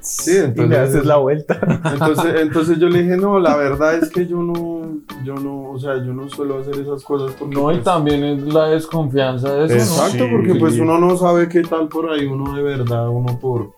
Sí, 0.00 0.32
Y 0.36 0.40
me 0.40 0.44
entonces, 0.64 0.78
haces 0.78 1.06
la 1.06 1.16
vuelta. 1.16 1.58
entonces, 1.92 2.34
entonces 2.42 2.78
yo 2.78 2.88
le 2.90 3.02
dije, 3.02 3.16
no, 3.16 3.38
la 3.38 3.56
verdad 3.56 3.94
es 3.94 4.10
que 4.10 4.26
yo 4.26 4.42
no, 4.42 4.98
yo 5.24 5.34
no, 5.36 5.70
o 5.70 5.78
sea, 5.78 5.96
yo 5.96 6.12
no 6.12 6.28
suelo 6.28 6.58
hacer 6.58 6.74
esas 6.74 7.02
cosas 7.04 7.34
porque 7.38 7.54
No, 7.54 7.70
y 7.70 7.76
pues, 7.76 7.84
también 7.84 8.22
es 8.22 8.42
la 8.52 8.66
desconfianza 8.66 9.50
de 9.54 9.64
eso, 9.64 9.74
¿no? 9.96 10.02
Exacto, 10.06 10.24
Sí. 10.24 10.30
porque 10.30 10.54
pues 10.56 10.78
uno 10.78 10.98
no 10.98 11.16
sabe 11.16 11.48
qué 11.48 11.62
tal 11.62 11.88
por 11.88 12.10
ahí, 12.10 12.26
uno 12.26 12.54
de 12.54 12.62
verdad, 12.62 13.08
uno 13.08 13.38
por, 13.40 13.70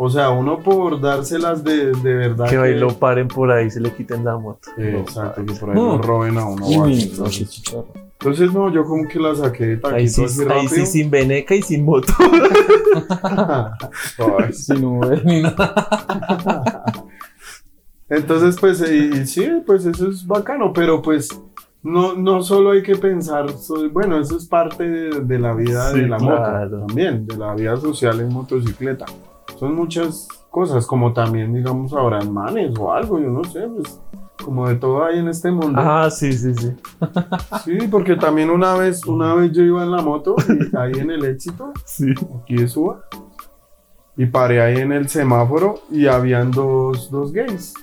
o 0.00 0.08
sea, 0.08 0.30
uno 0.30 0.60
por 0.60 1.00
dárselas 1.00 1.62
de, 1.64 1.92
de 1.92 2.14
verdad. 2.14 2.48
Que 2.48 2.56
ahí 2.56 2.78
lo 2.78 2.94
paren 2.98 3.26
por 3.28 3.50
ahí, 3.50 3.68
se 3.70 3.80
le 3.80 3.92
quiten 3.92 4.24
la 4.24 4.38
moto. 4.38 4.70
Exacto, 4.78 5.44
que 5.44 5.52
por 5.54 5.70
ahí 5.70 5.76
Mm. 5.76 5.86
lo 5.86 5.98
roben 5.98 6.38
a 6.38 6.46
uno. 6.46 6.66
Uy, 6.66 6.76
no, 6.76 6.86
entonces, 6.86 7.62
entonces, 8.20 8.52
no, 8.52 8.72
yo 8.72 8.84
como 8.84 9.06
que 9.08 9.18
la 9.20 9.34
saqué 9.34 9.66
de 9.66 9.76
taquito 9.76 9.96
Ahí 9.96 10.08
sí, 10.08 10.24
así 10.24 10.40
ahí 10.42 10.48
rápido. 10.48 10.68
sí, 10.70 10.86
sin 10.86 11.10
veneca 11.10 11.54
y 11.54 11.62
sin 11.62 11.84
moto. 11.84 12.12
Sin 14.52 14.84
Uber 14.84 15.24
ni 15.24 15.42
nada. 15.42 16.84
Entonces, 18.08 18.56
pues, 18.58 18.80
y, 18.90 19.18
y 19.20 19.26
sí, 19.26 19.48
pues 19.66 19.84
eso 19.84 20.08
es 20.08 20.26
bacano, 20.26 20.72
pero 20.72 21.02
pues 21.02 21.28
no, 21.82 22.14
no 22.14 22.42
solo 22.42 22.72
hay 22.72 22.82
que 22.82 22.96
pensar, 22.96 23.50
so- 23.52 23.88
bueno, 23.90 24.18
eso 24.18 24.36
es 24.36 24.46
parte 24.46 24.88
de, 24.88 25.20
de 25.20 25.38
la 25.38 25.52
vida 25.54 25.92
Sí, 25.92 26.00
de 26.00 26.08
la 26.08 26.16
claro. 26.16 26.70
moto, 26.70 26.86
también, 26.86 27.26
de 27.26 27.36
la 27.36 27.54
vida 27.54 27.76
social 27.76 28.20
en 28.20 28.28
motocicleta. 28.32 29.06
Son 29.58 29.74
muchas 29.74 30.28
cosas, 30.50 30.86
como 30.86 31.12
también, 31.12 31.52
digamos, 31.52 31.92
ahora 31.92 32.20
en 32.20 32.32
manes 32.32 32.78
o 32.78 32.92
algo, 32.92 33.18
yo 33.18 33.28
no 33.28 33.42
sé, 33.44 33.66
pues, 33.66 34.00
como 34.44 34.68
de 34.68 34.76
todo 34.76 35.04
hay 35.04 35.18
en 35.18 35.28
este 35.28 35.50
mundo. 35.50 35.80
Ah, 35.80 36.08
sí, 36.10 36.32
sí, 36.32 36.54
sí. 36.54 36.72
Sí, 37.64 37.78
porque 37.90 38.16
también 38.16 38.50
una 38.50 38.74
vez, 38.74 39.04
una 39.06 39.34
vez 39.34 39.52
yo 39.52 39.62
iba 39.62 39.82
en 39.82 39.90
la 39.90 40.00
moto, 40.02 40.36
y 40.48 40.76
ahí 40.76 40.92
en 41.00 41.10
el 41.10 41.24
éxito, 41.24 41.72
Sí. 41.84 42.14
aquí 42.42 42.56
de 42.56 42.68
Suba, 42.68 43.00
y 44.16 44.26
paré 44.26 44.62
ahí 44.62 44.76
en 44.78 44.92
el 44.92 45.08
semáforo 45.08 45.80
y 45.90 46.06
habían 46.06 46.50
dos, 46.50 47.10
dos 47.10 47.32
gays, 47.32 47.74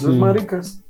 dos 0.00 0.16
maricas. 0.16 0.82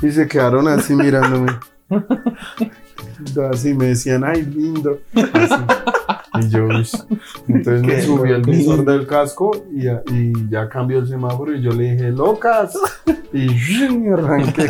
Y 0.00 0.10
se 0.10 0.28
quedaron 0.28 0.68
así 0.68 0.94
mirándome. 0.94 1.52
Así 3.50 3.74
me 3.74 3.86
decían, 3.86 4.22
ay, 4.22 4.42
lindo. 4.44 5.00
Así. 5.32 5.54
Y 6.40 6.48
yo, 6.50 6.68
entonces 7.48 7.82
me 7.82 8.02
subí 8.02 8.30
el 8.30 8.42
lindo. 8.42 8.50
visor 8.52 8.84
del 8.84 9.06
casco 9.06 9.50
y, 9.72 9.82
ya- 9.84 10.02
y 10.12 10.32
ya 10.50 10.68
cambió 10.68 10.98
el 10.98 11.06
semáforo 11.08 11.54
y 11.54 11.62
yo 11.62 11.70
le 11.72 11.92
dije, 11.94 12.10
locas. 12.10 12.72
Y 13.32 13.48
¡shing! 13.54 14.12
arranqué. 14.12 14.66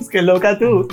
Es 0.00 0.08
que 0.08 0.22
loca 0.22 0.58
tú. 0.58 0.86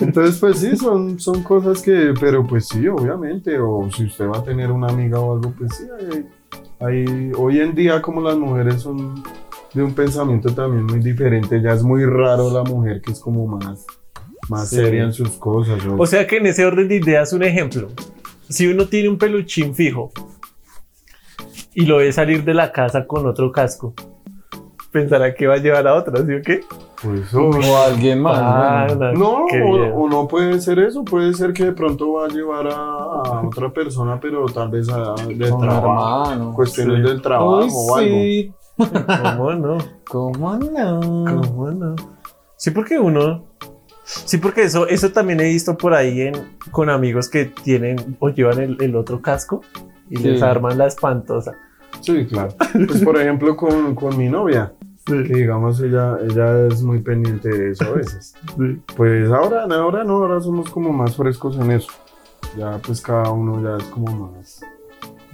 Entonces, 0.00 0.38
pues 0.38 0.58
sí, 0.58 0.76
son, 0.76 1.18
son 1.18 1.42
cosas 1.42 1.82
que, 1.82 2.14
pero 2.20 2.46
pues 2.46 2.68
sí, 2.68 2.86
obviamente, 2.88 3.58
o 3.58 3.88
si 3.90 4.04
usted 4.06 4.26
va 4.28 4.38
a 4.38 4.44
tener 4.44 4.70
una 4.70 4.88
amiga 4.88 5.20
o 5.20 5.34
algo, 5.34 5.52
pues 5.56 5.74
sí, 5.76 5.84
hay, 5.98 6.26
hay- 6.80 7.32
hoy 7.36 7.60
en 7.60 7.74
día 7.74 8.00
como 8.02 8.20
las 8.20 8.36
mujeres 8.36 8.82
son 8.82 9.22
de 9.74 9.82
un 9.82 9.94
pensamiento 9.94 10.52
también 10.54 10.84
muy 10.84 11.00
diferente, 11.00 11.60
ya 11.62 11.72
es 11.72 11.82
muy 11.82 12.04
raro 12.04 12.50
la 12.50 12.62
mujer 12.62 13.00
que 13.00 13.12
es 13.12 13.20
como 13.20 13.46
más, 13.46 13.86
más 14.48 14.68
Sí. 14.70 14.76
seria 14.76 15.04
en 15.04 15.12
sus 15.12 15.30
cosas. 15.32 15.84
¿no? 15.84 15.96
O 15.98 16.06
sea 16.06 16.26
que 16.26 16.36
en 16.38 16.46
ese 16.46 16.64
orden 16.64 16.88
de 16.88 16.96
ideas, 16.96 17.32
un 17.32 17.42
ejemplo. 17.42 17.88
Si 18.48 18.66
uno 18.66 18.86
tiene 18.86 19.08
un 19.08 19.18
peluchín 19.18 19.74
fijo 19.74 20.12
y 21.74 21.86
lo 21.86 21.98
ve 21.98 22.12
salir 22.12 22.44
de 22.44 22.54
la 22.54 22.70
casa 22.72 23.06
con 23.06 23.26
otro 23.26 23.50
casco, 23.50 23.94
pensará 24.90 25.34
que 25.34 25.46
va 25.46 25.54
a 25.54 25.58
llevar 25.58 25.86
a 25.86 25.94
otra, 25.94 26.18
¿sí 26.26 26.32
o 26.34 26.42
qué? 26.42 26.60
pues, 27.02 27.32
uy. 27.34 27.64
O 27.66 27.76
alguien 27.78 28.20
más. 28.20 28.38
Ah. 28.40 29.12
No, 29.16 29.46
o, 29.46 30.08
no 30.08 30.28
puede 30.28 30.60
ser 30.60 30.78
eso, 30.80 31.04
puede 31.04 31.32
ser 31.34 31.52
que 31.52 31.64
de 31.64 31.72
pronto 31.72 32.12
va 32.12 32.26
a 32.26 32.28
llevar 32.28 32.66
a, 32.68 32.74
a 32.76 33.42
otra 33.46 33.72
persona, 33.72 34.20
pero 34.20 34.44
tal 34.46 34.68
vez 34.68 34.88
a, 34.88 35.14
trabajo, 35.16 36.30
hermano. 36.30 36.52
cuestiones 36.54 36.98
Sí. 36.98 37.02
del 37.02 37.22
trabajo 37.22 37.64
Uy, 37.64 37.70
o 37.72 37.96
algo. 37.96 38.14
sí. 38.16 38.52
¿Cómo 38.76 39.52
no? 39.54 39.78
¿Cómo 40.08 40.56
no? 40.58 41.00
¿Cómo 41.00 41.70
no? 41.70 41.96
Sí, 42.56 42.70
porque 42.70 42.98
uno. 42.98 43.46
Sí, 44.04 44.38
porque 44.38 44.62
eso, 44.62 44.86
eso 44.88 45.10
también 45.12 45.40
he 45.40 45.44
visto 45.44 45.76
por 45.76 45.94
ahí 45.94 46.22
en, 46.22 46.34
con 46.70 46.90
amigos 46.90 47.28
que 47.28 47.44
tienen 47.46 48.16
o 48.18 48.28
llevan 48.30 48.58
el, 48.60 48.76
el 48.80 48.96
otro 48.96 49.20
casco 49.22 49.62
y 50.10 50.16
Sí. 50.16 50.24
les 50.24 50.42
arman 50.42 50.76
la 50.76 50.86
espantosa. 50.86 51.52
Sí, 52.00 52.26
claro. 52.26 52.54
Pues 52.72 53.02
por 53.04 53.16
ejemplo 53.20 53.56
con, 53.56 53.94
con 53.94 54.16
mi 54.18 54.28
novia, 54.28 54.72
que 55.06 55.14
digamos 55.14 55.80
ella, 55.80 56.16
ella 56.28 56.66
es 56.66 56.82
muy 56.82 57.00
pendiente 57.00 57.48
de 57.48 57.70
eso 57.70 57.84
a 57.84 57.90
veces. 57.92 58.34
Sí. 58.56 58.80
Pues 58.96 59.30
ahora, 59.30 59.64
ahora 59.70 60.02
no, 60.04 60.14
ahora 60.18 60.40
somos 60.40 60.68
como 60.70 60.92
más 60.92 61.16
frescos 61.16 61.56
en 61.58 61.70
eso. 61.70 61.92
Ya 62.58 62.78
pues 62.84 63.00
cada 63.00 63.30
uno 63.30 63.62
ya 63.62 63.76
es 63.82 63.84
como 63.90 64.32
más 64.32 64.60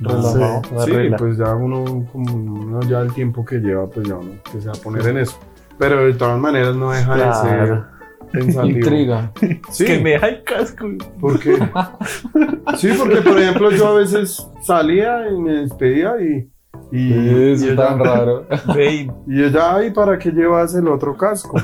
Relajado. 0.00 0.62
Sí, 0.84 0.92
Sí, 0.92 1.10
pues 1.18 1.38
ya 1.38 1.54
uno, 1.54 2.06
como 2.12 2.34
uno 2.34 2.80
ya 2.82 3.00
el 3.00 3.12
tiempo 3.12 3.44
que 3.44 3.56
lleva, 3.56 3.88
pues 3.88 4.06
ya 4.06 4.14
uno 4.16 4.32
que 4.52 4.60
se 4.60 4.68
va 4.68 4.74
a 4.74 4.80
poner 4.80 5.06
en 5.08 5.18
eso. 5.18 5.36
Pero 5.78 6.04
de 6.04 6.12
todas 6.14 6.38
maneras 6.38 6.76
no 6.76 6.90
deja 6.92 7.14
de 7.14 7.20
ser 7.34 7.66
Claro. 7.66 7.86
Intriga. 8.64 9.32
Sí, 9.70 9.84
Que 9.84 9.98
me 10.00 10.10
deja 10.10 10.28
el 10.28 10.42
casco. 10.44 10.86
porque 11.20 11.54
sí, 12.76 12.90
porque 12.98 13.20
por 13.22 13.38
ejemplo 13.40 13.70
yo 13.70 13.88
a 13.88 13.94
veces 13.94 14.46
salía 14.62 15.28
y 15.30 15.38
me 15.38 15.52
despedía 15.52 16.14
y 16.20 16.48
y, 16.90 17.52
Es 17.52 17.62
y 17.64 17.76
tan 17.76 18.00
ella, 18.00 18.14
raro. 18.14 18.44
Ve, 18.74 19.10
y 19.26 19.42
ella, 19.42 19.74
ay, 19.76 19.90
¿para 19.90 20.18
qué 20.18 20.30
llevas 20.30 20.74
el 20.74 20.88
otro 20.88 21.16
casco? 21.16 21.56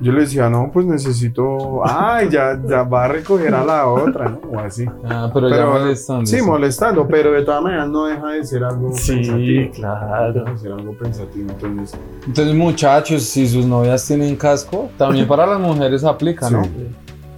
Yo 0.00 0.12
le 0.12 0.20
decía, 0.22 0.48
no, 0.48 0.70
pues 0.72 0.86
necesito, 0.86 1.82
ay, 1.84 2.28
ya, 2.30 2.58
ya 2.68 2.82
va 2.82 3.04
a 3.04 3.08
recoger 3.08 3.54
a 3.54 3.64
la 3.64 3.86
otra, 3.86 4.28
¿no? 4.30 4.40
O 4.50 4.58
así. 4.58 4.84
Ah, 5.04 5.30
pero, 5.32 5.48
ya 5.48 5.56
Pero, 5.56 5.72
molestando. 5.72 6.26
Sí, 6.26 6.42
molestando, 6.42 7.06
pero 7.08 7.32
de 7.32 7.42
todas 7.42 7.62
maneras 7.62 7.88
no 7.88 8.06
deja 8.06 8.26
de 8.28 8.44
ser 8.44 8.64
algo 8.64 8.92
Sí, 8.92 9.14
pensativo. 9.16 9.70
claro. 9.74 10.32
Deja 10.32 10.50
de 10.52 10.58
ser 10.58 10.72
algo 10.72 10.92
pensativo, 10.98 11.50
entonces. 11.50 11.98
Entonces, 12.26 12.54
muchachos, 12.54 13.22
si 13.22 13.46
sus 13.46 13.66
novias 13.66 14.06
tienen 14.06 14.36
casco, 14.36 14.90
también 14.96 15.26
para 15.26 15.46
las 15.46 15.60
mujeres 15.60 16.04
aplica, 16.04 16.48
¿no? 16.50 16.62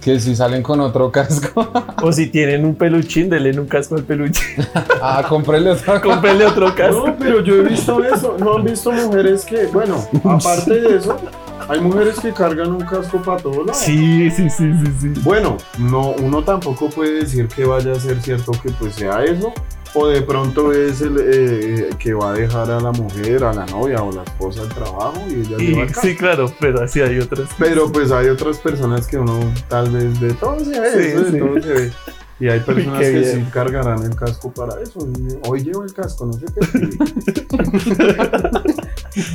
Que 0.05 0.19
si 0.19 0.35
salen 0.35 0.61
con 0.61 0.79
otro 0.81 1.11
casco, 1.11 1.67
O 2.03 2.11
si 2.11 2.27
tienen 2.27 2.63
un 2.63 2.75
peluchín, 2.75 3.27
denle 3.27 3.59
un 3.59 3.65
casco 3.65 3.95
al 3.95 4.03
peluchín. 4.03 4.63
ah, 5.01 5.25
cómprele 5.27 5.71
otro 5.71 5.93
casco. 5.93 6.09
Cómprenle 6.09 6.45
otro 6.45 6.75
casco. 6.75 7.07
No, 7.07 7.15
pero 7.17 7.41
yo 7.43 7.55
he 7.55 7.61
visto 7.63 8.03
eso. 8.03 8.37
No 8.37 8.57
han 8.57 8.63
visto 8.63 8.91
mujeres 8.91 9.43
que, 9.43 9.65
bueno, 9.65 9.97
aparte 10.23 10.79
de 10.79 10.97
eso, 10.97 11.17
hay 11.67 11.81
mujeres 11.81 12.19
que 12.19 12.31
cargan 12.31 12.73
un 12.73 12.81
casco 12.81 13.19
para 13.23 13.41
todos 13.41 13.57
lados. 13.65 13.77
Sí, 13.77 14.29
sí, 14.29 14.47
sí, 14.47 14.71
sí, 14.83 14.91
sí. 15.01 15.21
Bueno, 15.23 15.57
no, 15.79 16.11
uno 16.11 16.43
tampoco 16.43 16.87
puede 16.87 17.21
decir 17.21 17.47
que 17.47 17.65
vaya 17.65 17.93
a 17.93 17.99
ser 17.99 18.21
cierto 18.21 18.51
que 18.51 18.69
pues 18.69 18.93
sea 18.93 19.23
eso, 19.23 19.51
o 19.95 20.07
de 20.07 20.21
pronto 20.21 20.71
es 20.73 21.01
el 21.01 21.15
eh, 21.19 21.89
que 21.97 22.13
va 22.13 22.31
a 22.31 22.33
dejar 22.33 22.69
a 22.69 22.79
la 22.81 22.91
mujer, 22.91 23.43
a 23.45 23.53
la 23.53 23.65
novia 23.67 24.03
o 24.03 24.11
la 24.11 24.23
esposa 24.23 24.61
al 24.61 24.69
trabajo 24.69 25.13
y 25.29 25.33
ella 25.35 25.55
Y- 25.57 25.67
lleva 25.73 25.87
sí, 26.01 26.15
claro, 26.15 26.51
pero 26.59 26.83
así 26.83 26.99
hay 27.01 27.17
otras. 27.19 27.49
Pero 27.57 27.91
pues 27.91 28.11
hay 28.11 28.27
otras 28.27 28.57
personas 28.57 29.07
que 29.07 29.17
uno 29.17 29.39
tal 29.69 29.89
vez 29.91 30.19
de 30.19 30.33
todo 30.33 30.59
se 30.59 30.79
ve, 30.79 30.89
Sí, 30.91 30.99
eso 31.09 31.23
de 31.23 31.39
todo 31.39 31.61
se 31.61 31.73
ve. 31.73 31.91
Y 32.37 32.49
hay 32.49 32.59
personas 32.59 32.99
que 32.99 33.11
bien. 33.11 33.45
sí 33.45 33.51
cargarán 33.53 34.03
el 34.03 34.13
casco 34.13 34.51
para 34.51 34.81
eso. 34.81 35.07
Hoy 35.47 35.63
llevo 35.63 35.85
el 35.85 35.93
casco, 35.93 36.25
no 36.25 36.33
sé 36.33 36.45
qué. 36.53 36.97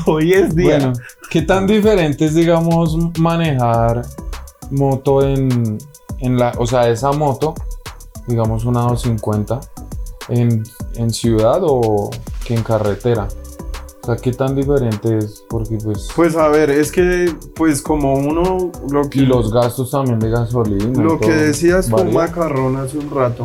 Hoy 0.07 0.35
es 0.35 0.55
día. 0.55 0.77
Bueno, 0.79 0.93
¿qué 1.31 1.41
tan 1.41 1.67
diferente 1.67 2.27
es, 2.27 2.35
digamos, 2.35 2.95
manejar 3.19 4.03
moto 4.71 5.27
en, 5.27 5.79
en 6.19 6.37
la, 6.37 6.53
o 6.59 6.67
sea, 6.67 6.91
esa 6.91 7.11
moto, 7.13 7.55
digamos 8.27 8.67
una 8.67 8.81
250, 8.83 9.61
en, 10.29 10.63
en 10.95 11.11
ciudad 11.11 11.61
o 11.63 12.11
que 12.45 12.55
en 12.55 12.63
carretera? 12.63 13.29
O 14.03 14.07
sea, 14.07 14.17
¿qué 14.17 14.33
tan 14.33 14.55
diferente 14.57 15.19
es? 15.19 15.45
Porque 15.49 15.77
pues... 15.83 16.09
Pues 16.17 16.35
a 16.37 16.49
ver, 16.49 16.71
es 16.71 16.91
que 16.91 17.35
pues 17.55 17.83
como 17.83 18.15
uno 18.15 18.71
lo 18.91 19.11
que 19.11 19.21
Y 19.21 19.27
los 19.27 19.53
gastos 19.53 19.91
también 19.91 20.19
de 20.19 20.31
gasolina. 20.31 21.03
Lo 21.03 21.21
que 21.21 21.31
decías 21.33 21.89
con 21.91 22.05
varía. 22.07 22.15
Macarrón 22.15 22.77
hace 22.77 22.97
un 22.97 23.11
rato, 23.11 23.45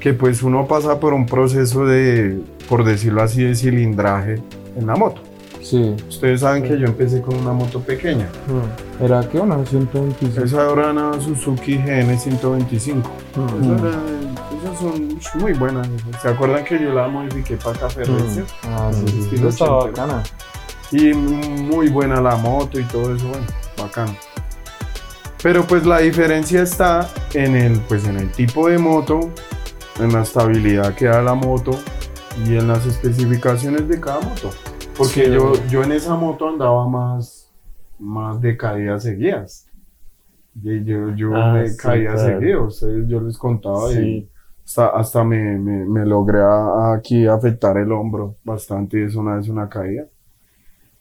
que 0.00 0.14
pues 0.14 0.42
uno 0.42 0.66
pasa 0.66 0.98
por 0.98 1.12
un 1.12 1.26
proceso 1.26 1.84
de, 1.84 2.40
por 2.68 2.84
decirlo 2.84 3.22
así, 3.22 3.42
de 3.42 3.54
cilindraje 3.54 4.40
en 4.76 4.86
la 4.86 4.96
moto. 4.96 5.20
Sí, 5.60 5.94
Ustedes 6.08 6.40
saben 6.40 6.64
que 6.64 6.76
yo 6.76 6.86
empecé 6.86 7.20
con 7.22 7.36
una 7.36 7.52
moto 7.52 7.78
pequeña. 7.80 8.28
Mm, 8.48 9.04
¿era 9.04 9.28
que 9.28 9.38
una 9.38 9.64
125? 9.64 10.42
Esa 10.44 10.72
era 10.72 10.90
una 10.90 11.20
Suzuki 11.20 11.76
GN 11.76 12.18
125. 12.18 13.08
mm. 13.36 13.62
Esa 13.62 13.88
era- 13.88 14.31
son 14.78 15.18
muy 15.40 15.52
buenas. 15.54 15.88
¿Se 16.20 16.28
acuerdan 16.28 16.64
que 16.64 16.78
yo 16.82 16.92
la 16.92 17.08
modifiqué 17.08 17.56
para 17.56 17.78
café 17.78 18.04
Racer? 18.04 18.44
Ah, 18.64 18.90
sí, 18.92 19.26
sí, 19.30 19.34
esa 19.36 19.48
estaba 19.48 19.84
bacana. 19.84 20.22
Y 20.90 21.12
muy 21.14 21.88
buena 21.88 22.20
la 22.20 22.36
moto 22.36 22.78
y 22.78 22.84
todo 22.84 23.14
eso, 23.14 23.26
bueno, 23.28 23.46
bacano. 23.78 24.14
Pero 25.42 25.64
pues 25.64 25.84
la 25.86 25.98
diferencia 25.98 26.62
está 26.62 27.08
en 27.34 27.56
el, 27.56 27.80
pues 27.80 28.06
en 28.06 28.16
el 28.16 28.30
tipo 28.30 28.68
de 28.68 28.78
moto, 28.78 29.30
en 29.98 30.12
la 30.12 30.22
estabilidad 30.22 30.94
que 30.94 31.06
da 31.06 31.20
la 31.22 31.34
moto 31.34 31.72
y 32.46 32.56
en 32.56 32.68
las 32.68 32.86
especificaciones 32.86 33.88
de 33.88 33.98
cada 34.00 34.20
moto. 34.20 34.50
Porque 34.96 35.24
Sí, 35.24 35.32
yo, 35.32 35.52
yo 35.68 35.82
en 35.82 35.92
esa 35.92 36.14
moto 36.14 36.48
andaba 36.48 36.86
más, 36.88 37.50
más 37.98 38.40
de 38.40 38.56
caídas 38.56 39.02
seguidas. 39.02 39.66
Y 40.62 40.84
yo 40.84 41.14
yo 41.16 41.34
Ah, 41.34 41.54
me 41.54 41.68
sí, 41.70 41.76
caía 41.78 42.12
claro. 42.12 42.38
seguido, 42.38 42.64
ustedes 42.66 43.08
yo 43.08 43.20
les 43.22 43.38
contaba 43.38 43.88
Sí. 43.88 44.28
Hasta, 44.64 44.88
hasta 44.88 45.24
me, 45.24 45.58
me, 45.58 45.84
me 45.84 46.06
logré 46.06 46.40
aquí 46.94 47.26
afectar 47.26 47.76
el 47.76 47.92
hombro 47.92 48.36
bastante 48.44 49.00
y 49.00 49.04
es 49.04 49.14
una 49.14 49.36
vez 49.36 49.48
una 49.48 49.68
caída. 49.68 50.06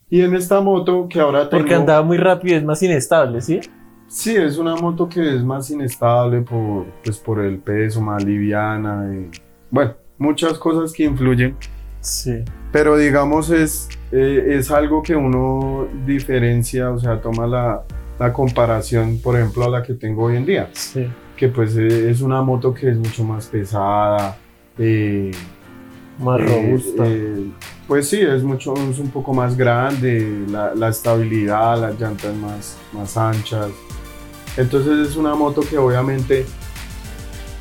Y 0.09 0.21
en 0.21 0.35
esta 0.35 0.59
moto 0.59 1.07
que 1.07 1.19
ahora 1.19 1.49
tengo... 1.49 1.61
Porque 1.61 1.75
andaba 1.75 2.03
muy 2.03 2.17
rápido, 2.17 2.57
es 2.57 2.63
más 2.63 2.83
inestable, 2.83 3.39
¿sí? 3.39 3.61
Sí, 4.07 4.35
es 4.35 4.57
una 4.57 4.75
moto 4.75 5.07
que 5.07 5.35
es 5.35 5.41
más 5.41 5.69
inestable 5.71 6.41
por, 6.41 6.85
pues, 7.01 7.17
por 7.17 7.39
el 7.39 7.59
peso, 7.59 8.01
más 8.01 8.23
liviana 8.25 9.09
y 9.15 9.31
bueno, 9.69 9.93
muchas 10.17 10.57
cosas 10.57 10.91
que 10.91 11.05
influyen. 11.05 11.55
Sí. 12.01 12.43
Pero 12.73 12.97
digamos 12.97 13.49
es, 13.51 13.87
eh, 14.11 14.47
es 14.49 14.69
algo 14.69 15.01
que 15.01 15.15
uno 15.15 15.87
diferencia, 16.05 16.91
o 16.91 16.99
sea, 16.99 17.21
toma 17.21 17.47
la, 17.47 17.83
la 18.19 18.33
comparación, 18.33 19.19
por 19.23 19.37
ejemplo, 19.37 19.63
a 19.63 19.69
la 19.69 19.81
que 19.81 19.93
tengo 19.93 20.25
hoy 20.25 20.35
en 20.35 20.45
día, 20.45 20.69
Sí. 20.73 21.07
Que 21.41 21.47
pues 21.47 21.75
eh, 21.75 22.11
es 22.11 22.21
una 22.21 22.43
moto 22.43 22.71
que 22.71 22.91
es 22.91 22.97
mucho 22.97 23.23
más 23.23 23.47
pesada, 23.47 24.37
eh, 24.77 25.31
Más 26.19 26.39
eh, 26.39 26.45
robusta. 26.45 27.03
eh, 27.07 27.51
pues 27.87 28.07
sí, 28.07 28.21
es 28.21 28.43
mucho, 28.43 28.75
es 28.75 28.99
un 28.99 29.09
poco 29.09 29.33
más 29.33 29.57
grande, 29.57 30.45
la, 30.47 30.75
la 30.75 30.89
estabilidad, 30.89 31.81
las 31.81 31.99
llantas 31.99 32.35
más, 32.35 32.77
más 32.93 33.17
anchas. 33.17 33.69
Entonces 34.55 35.09
es 35.09 35.15
una 35.15 35.33
moto 35.33 35.61
que 35.61 35.79
obviamente, 35.79 36.45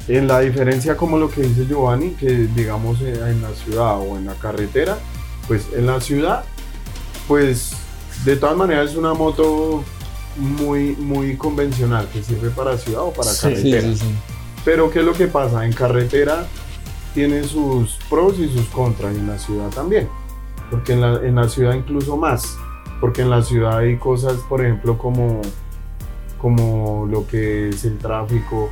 en 0.09 0.29
la 0.29 0.40
diferencia 0.40 0.95
como 0.95 1.16
lo 1.16 1.31
que 1.31 1.40
dice 1.40 1.64
Giovanni, 1.64 2.11
que 2.11 2.49
digamos 2.55 3.01
en 3.01 3.40
la 3.40 3.49
ciudad 3.55 3.99
o 3.99 4.19
en 4.19 4.27
la 4.27 4.35
carretera, 4.35 4.99
pues 5.49 5.69
en 5.75 5.87
la 5.87 6.03
ciudad, 6.03 6.45
pues 7.27 7.73
de 8.27 8.37
todas 8.37 8.59
maneras 8.59 8.90
es 8.90 8.97
una 8.99 9.14
moto 9.14 9.83
muy, 10.37 10.97
muy 10.97 11.37
convencional, 11.37 12.09
que 12.12 12.23
sirve 12.23 12.51
para 12.51 12.77
ciudad 12.79 13.03
o 13.03 13.12
para 13.12 13.31
Sí, 13.31 13.43
carretera. 13.49 13.83
sí, 13.83 13.97
sí. 13.97 14.14
Pero 14.64 14.90
¿qué 14.90 15.01
es 15.01 15.05
lo 15.05 15.12
que 15.12 15.27
pasa? 15.27 15.64
En 15.66 15.73
carretera 15.73 16.47
tiene 17.14 17.45
sus 17.45 17.99
pros 18.09 18.38
y 18.38 18.49
sus 18.49 18.66
contras 18.66 19.14
y 19.14 19.19
en 19.19 19.27
la 19.27 19.38
ciudad 19.38 19.69
también. 19.71 20.09
Porque 20.71 20.93
en 20.93 21.01
la, 21.01 21.14
en 21.27 21.35
la 21.35 21.49
ciudad 21.49 21.75
incluso 21.75 22.16
más. 22.16 22.57
Porque 23.01 23.23
en 23.23 23.31
la 23.31 23.43
ciudad 23.43 23.79
hay 23.79 23.97
cosas, 23.97 24.35
por 24.49 24.61
ejemplo, 24.64 24.97
como, 24.99 25.40
como 26.38 27.07
lo 27.11 27.27
que 27.27 27.71
es 27.71 27.85
el 27.85 27.99
tráfico, 27.99 28.71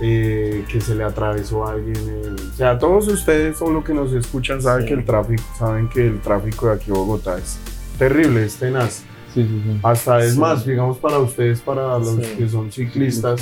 eh, 0.00 0.64
que 0.70 0.80
se 0.80 0.94
le 0.94 1.04
atravesó 1.04 1.66
a 1.66 1.72
alguien. 1.72 1.96
eh, 1.96 2.36
o 2.52 2.56
sea, 2.56 2.78
todos 2.78 3.08
ustedes 3.08 3.60
o 3.60 3.70
los 3.70 3.84
que 3.84 3.92
nos 3.94 4.12
escuchan 4.12 4.62
saben 4.62 4.82
Sí. 4.82 4.88
que 4.88 4.94
el 4.94 5.04
tráfico, 5.04 5.42
saben 5.58 5.88
que 5.88 6.06
el 6.06 6.20
tráfico 6.20 6.68
de 6.68 6.74
aquí 6.74 6.90
a 6.90 6.94
Bogotá 6.94 7.38
es 7.38 7.58
terrible, 7.98 8.44
es 8.44 8.56
tenaz. 8.56 9.02
Sí, 9.34 9.42
sí, 9.44 9.62
sí. 9.64 9.78
Hasta 9.82 10.18
es 10.24 10.34
Sí. 10.34 10.38
más, 10.38 10.64
digamos, 10.66 10.98
para 10.98 11.18
ustedes, 11.18 11.60
para 11.60 11.98
los 11.98 12.16
Sí. 12.16 12.34
que 12.38 12.48
son 12.48 12.70
ciclistas, 12.72 13.40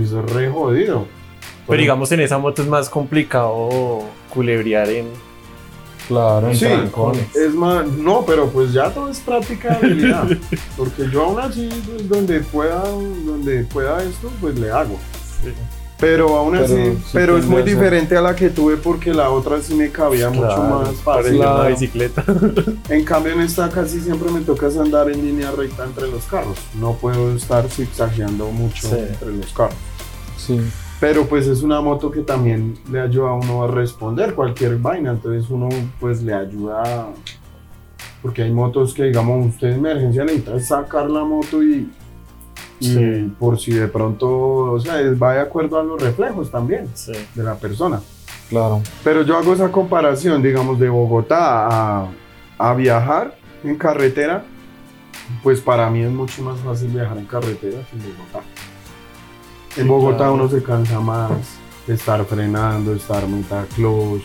es 0.00 0.12
re 0.12 0.48
jodido. 0.50 1.06
Pero 1.66 1.80
digamos, 1.80 2.10
en 2.12 2.20
esa 2.20 2.38
moto 2.38 2.62
es 2.62 2.68
más 2.68 2.88
complicado 2.88 4.00
culebrear 4.32 4.88
en. 4.88 5.06
Claro, 6.08 6.48
en 6.48 6.54
Sí, 6.56 6.64
trancones. 6.66 7.34
es 7.34 7.52
más, 7.54 7.84
no, 7.88 8.24
pero 8.24 8.48
pues 8.50 8.72
ya 8.72 8.90
todo 8.90 9.10
es 9.10 9.18
práctica 9.18 9.70
de 9.70 9.86
habilidad. 9.86 10.28
Porque 10.76 11.08
yo 11.12 11.24
aún 11.24 11.40
así, 11.40 11.68
pues, 11.84 12.08
donde 12.08 12.38
pueda, 12.40 12.84
donde 13.24 13.64
pueda 13.64 14.00
esto, 14.04 14.30
pues 14.40 14.56
le 14.56 14.70
hago. 14.70 14.96
Pero 15.98 16.36
aún 16.36 16.52
Pero 16.52 16.64
así, 16.64 16.74
sí 16.74 16.98
pero 17.14 17.38
es 17.38 17.46
muy 17.46 17.62
diferente 17.62 18.16
a 18.16 18.20
la 18.20 18.36
que 18.36 18.50
tuve 18.50 18.76
porque 18.76 19.14
la 19.14 19.30
otra 19.30 19.62
sí 19.62 19.74
me 19.74 19.90
cabía 19.90 20.28
mucho 20.28 20.62
más 20.62 20.90
fácil. 20.96 21.36
Una 21.36 21.44
Claro. 21.54 21.68
bicicleta. 21.70 22.24
En 22.90 23.02
cambio 23.04 23.32
en 23.32 23.40
esta 23.40 23.70
casi 23.70 24.00
siempre 24.00 24.30
me 24.30 24.40
toca 24.42 24.66
andar 24.66 25.10
en 25.10 25.24
línea 25.24 25.50
recta 25.52 25.84
entre 25.86 26.08
los 26.10 26.24
carros. 26.24 26.58
No 26.78 26.92
puedo 26.94 27.34
estar 27.34 27.66
zigzagueando 27.70 28.50
mucho 28.50 28.88
Sí. 28.88 28.94
entre 28.98 29.32
los 29.32 29.52
carros. 29.54 29.74
Sí. 30.36 30.60
Pero 31.00 31.26
pues 31.26 31.46
es 31.46 31.62
una 31.62 31.80
moto 31.80 32.10
que 32.10 32.20
también 32.20 32.74
le 32.90 33.00
ayuda 33.00 33.30
a 33.30 33.34
uno 33.34 33.64
a 33.64 33.68
responder 33.68 34.34
cualquier 34.34 34.76
vaina, 34.76 35.12
entonces 35.12 35.48
uno 35.50 35.68
pues 35.98 36.22
le 36.22 36.34
ayuda, 36.34 36.82
a- 36.82 37.08
porque 38.22 38.42
hay 38.42 38.50
motos 38.52 38.92
que 38.94 39.04
digamos 39.04 39.46
usted 39.46 39.68
en 39.68 39.74
emergencia 39.78 40.24
necesita 40.24 40.58
sacar 40.60 41.08
la 41.10 41.22
moto 41.24 41.62
y, 41.62 41.88
y 42.80 42.94
Sí. 42.94 43.32
por 43.38 43.58
si 43.58 43.72
de 43.72 43.88
pronto, 43.88 44.28
o 44.72 44.80
sea, 44.80 44.94
va 45.20 45.34
de 45.34 45.40
acuerdo 45.40 45.78
a 45.78 45.82
los 45.82 46.00
reflejos 46.00 46.50
también 46.50 46.88
Sí. 46.94 47.12
de 47.34 47.42
la 47.42 47.54
persona. 47.54 48.00
Claro. 48.48 48.82
Pero 49.02 49.22
yo 49.22 49.36
hago 49.36 49.52
esa 49.54 49.72
comparación, 49.72 50.42
digamos, 50.42 50.78
de 50.78 50.88
Bogotá 50.88 51.66
a, 52.02 52.08
a 52.58 52.74
viajar 52.74 53.36
en 53.64 53.76
carretera, 53.76 54.44
pues 55.42 55.60
para 55.60 55.90
mí 55.90 56.02
es 56.02 56.10
mucho 56.10 56.42
más 56.42 56.58
fácil 56.60 56.88
viajar 56.88 57.18
en 57.18 57.24
carretera 57.26 57.78
que 57.90 57.96
en 57.96 58.02
Bogotá. 58.02 58.40
En 59.76 59.82
Sí, 59.82 59.88
Bogotá 59.88 60.16
claro. 60.18 60.34
uno 60.34 60.48
se 60.48 60.62
cansa 60.62 61.00
más 61.00 61.30
de 61.86 61.94
estar 61.94 62.24
frenando, 62.24 62.92
estar 62.94 63.26
mitad 63.26 63.64
close, 63.74 64.22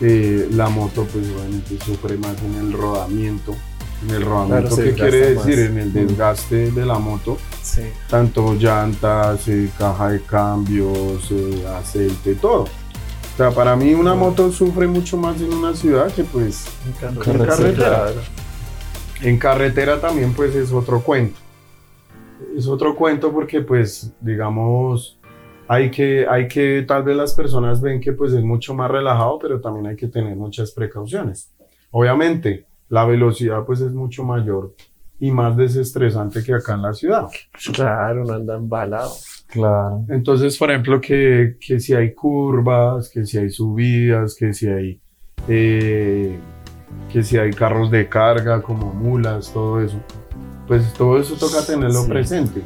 eh, 0.00 0.48
la 0.52 0.68
moto 0.68 1.04
pues 1.12 1.26
obviamente 1.30 1.78
sufre 1.84 2.16
más 2.18 2.36
en 2.42 2.54
el 2.56 2.72
rodamiento. 2.72 3.54
En 4.02 4.10
el 4.14 4.22
rodamiento, 4.24 4.76
¿qué 4.76 4.94
quiere 4.94 5.34
decir? 5.34 5.58
más. 5.58 5.68
En 5.70 5.78
el 5.78 5.92
desgaste 5.92 6.70
de 6.70 6.86
la 6.86 6.98
moto, 6.98 7.36
Sí. 7.62 7.82
tanto 8.08 8.54
llantas, 8.54 9.46
eh, 9.48 9.68
caja 9.78 10.10
de 10.10 10.20
cambios, 10.22 11.30
eh, 11.30 11.64
aceite, 11.78 12.34
todo. 12.36 12.62
O 12.62 13.36
sea, 13.36 13.50
para 13.50 13.76
mí 13.76 13.92
una 13.94 14.14
moto 14.14 14.50
sufre 14.52 14.86
mucho 14.86 15.16
más 15.16 15.40
en 15.40 15.52
una 15.52 15.74
ciudad 15.74 16.10
que 16.12 16.24
pues 16.24 16.66
En 16.86 16.92
carretera. 16.92 17.46
carretera. 17.46 17.74
claro. 17.74 18.20
en 19.22 19.38
carretera 19.38 20.00
también 20.00 20.32
pues 20.32 20.54
es 20.54 20.72
otro 20.72 21.00
cuento. 21.02 21.38
Es 22.56 22.66
otro 22.66 22.96
cuento 22.96 23.30
porque 23.32 23.60
pues 23.60 24.12
digamos 24.20 25.18
hay 25.68 25.90
que, 25.90 26.26
hay 26.28 26.48
que, 26.48 26.84
tal 26.88 27.02
vez 27.04 27.16
las 27.16 27.34
personas 27.34 27.80
ven 27.80 28.00
que 28.00 28.12
pues 28.12 28.32
es 28.32 28.42
mucho 28.42 28.74
más 28.74 28.90
relajado, 28.90 29.38
pero 29.38 29.60
también 29.60 29.86
hay 29.86 29.96
que 29.96 30.08
tener 30.08 30.34
muchas 30.36 30.70
precauciones. 30.72 31.50
Obviamente 31.92 32.66
la 32.90 33.04
velocidad 33.06 33.64
pues 33.64 33.80
es 33.80 33.92
mucho 33.92 34.22
mayor 34.24 34.74
y 35.18 35.30
más 35.30 35.56
desestresante 35.56 36.42
que 36.44 36.52
acá 36.54 36.74
en 36.74 36.82
la 36.82 36.92
ciudad. 36.92 37.26
Claro, 37.74 38.24
no 38.24 38.34
anda 38.34 38.56
embalado. 38.56 39.10
Claro. 39.46 40.04
Entonces, 40.08 40.56
por 40.58 40.70
ejemplo, 40.70 41.00
que, 41.00 41.56
que 41.60 41.80
si 41.80 41.94
hay 41.94 42.12
curvas, 42.14 43.08
que 43.10 43.24
si 43.26 43.38
hay 43.38 43.50
subidas, 43.50 44.34
que 44.34 44.52
si 44.54 44.68
hay, 44.68 45.00
eh, 45.48 46.38
que 47.12 47.22
si 47.22 47.36
hay 47.36 47.50
carros 47.52 47.90
de 47.90 48.08
carga 48.08 48.62
como 48.62 48.92
mulas, 48.92 49.52
todo 49.52 49.80
eso, 49.80 49.98
pues 50.66 50.92
todo 50.94 51.18
eso 51.18 51.34
toca 51.34 51.64
tenerlo 51.66 52.02
Sí. 52.02 52.08
presente. 52.08 52.62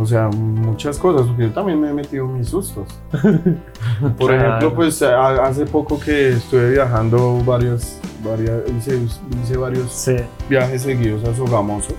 O 0.00 0.06
sea, 0.06 0.28
muchas 0.28 0.96
cosas, 0.98 1.26
porque 1.26 1.42
yo 1.42 1.50
también 1.52 1.78
me 1.78 1.90
he 1.90 1.92
metido 1.92 2.26
mis 2.26 2.48
sustos. 2.48 2.88
Por 3.12 4.28
Claro. 4.30 4.34
ejemplo, 4.34 4.74
pues 4.74 5.02
a- 5.02 5.44
hace 5.44 5.66
poco 5.66 6.00
que 6.00 6.30
estuve 6.30 6.70
viajando 6.70 7.38
varios, 7.44 7.96
varias, 8.24 8.62
hice, 8.78 8.98
hice 9.44 9.56
varios 9.58 9.92
Sí. 9.92 10.16
viajes 10.48 10.82
seguidos 10.82 11.22
a 11.28 11.34
Sogamoso. 11.34 11.92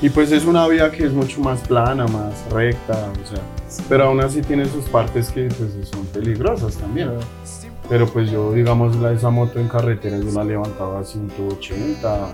Y 0.00 0.10
pues 0.10 0.30
es 0.30 0.44
una 0.44 0.68
vía 0.68 0.92
que 0.92 1.06
es 1.06 1.12
mucho 1.12 1.40
más 1.40 1.58
plana, 1.66 2.06
más 2.06 2.48
recta, 2.52 2.92
o 3.20 3.26
sea, 3.26 3.42
pero 3.88 4.04
aún 4.04 4.20
así 4.20 4.40
tiene 4.42 4.66
sus 4.66 4.84
partes 4.84 5.30
que 5.30 5.48
pues 5.48 5.88
son 5.88 6.06
peligrosas 6.06 6.76
también. 6.76 7.10
Pero 7.88 8.06
pues 8.06 8.30
yo, 8.30 8.52
digamos, 8.52 8.94
la, 8.96 9.10
esa 9.12 9.30
moto 9.30 9.58
en 9.58 9.66
carretera 9.66 10.18
yo 10.18 10.30
la 10.30 10.44
levantaba 10.44 11.00
a 11.00 11.04
180, 11.04 12.28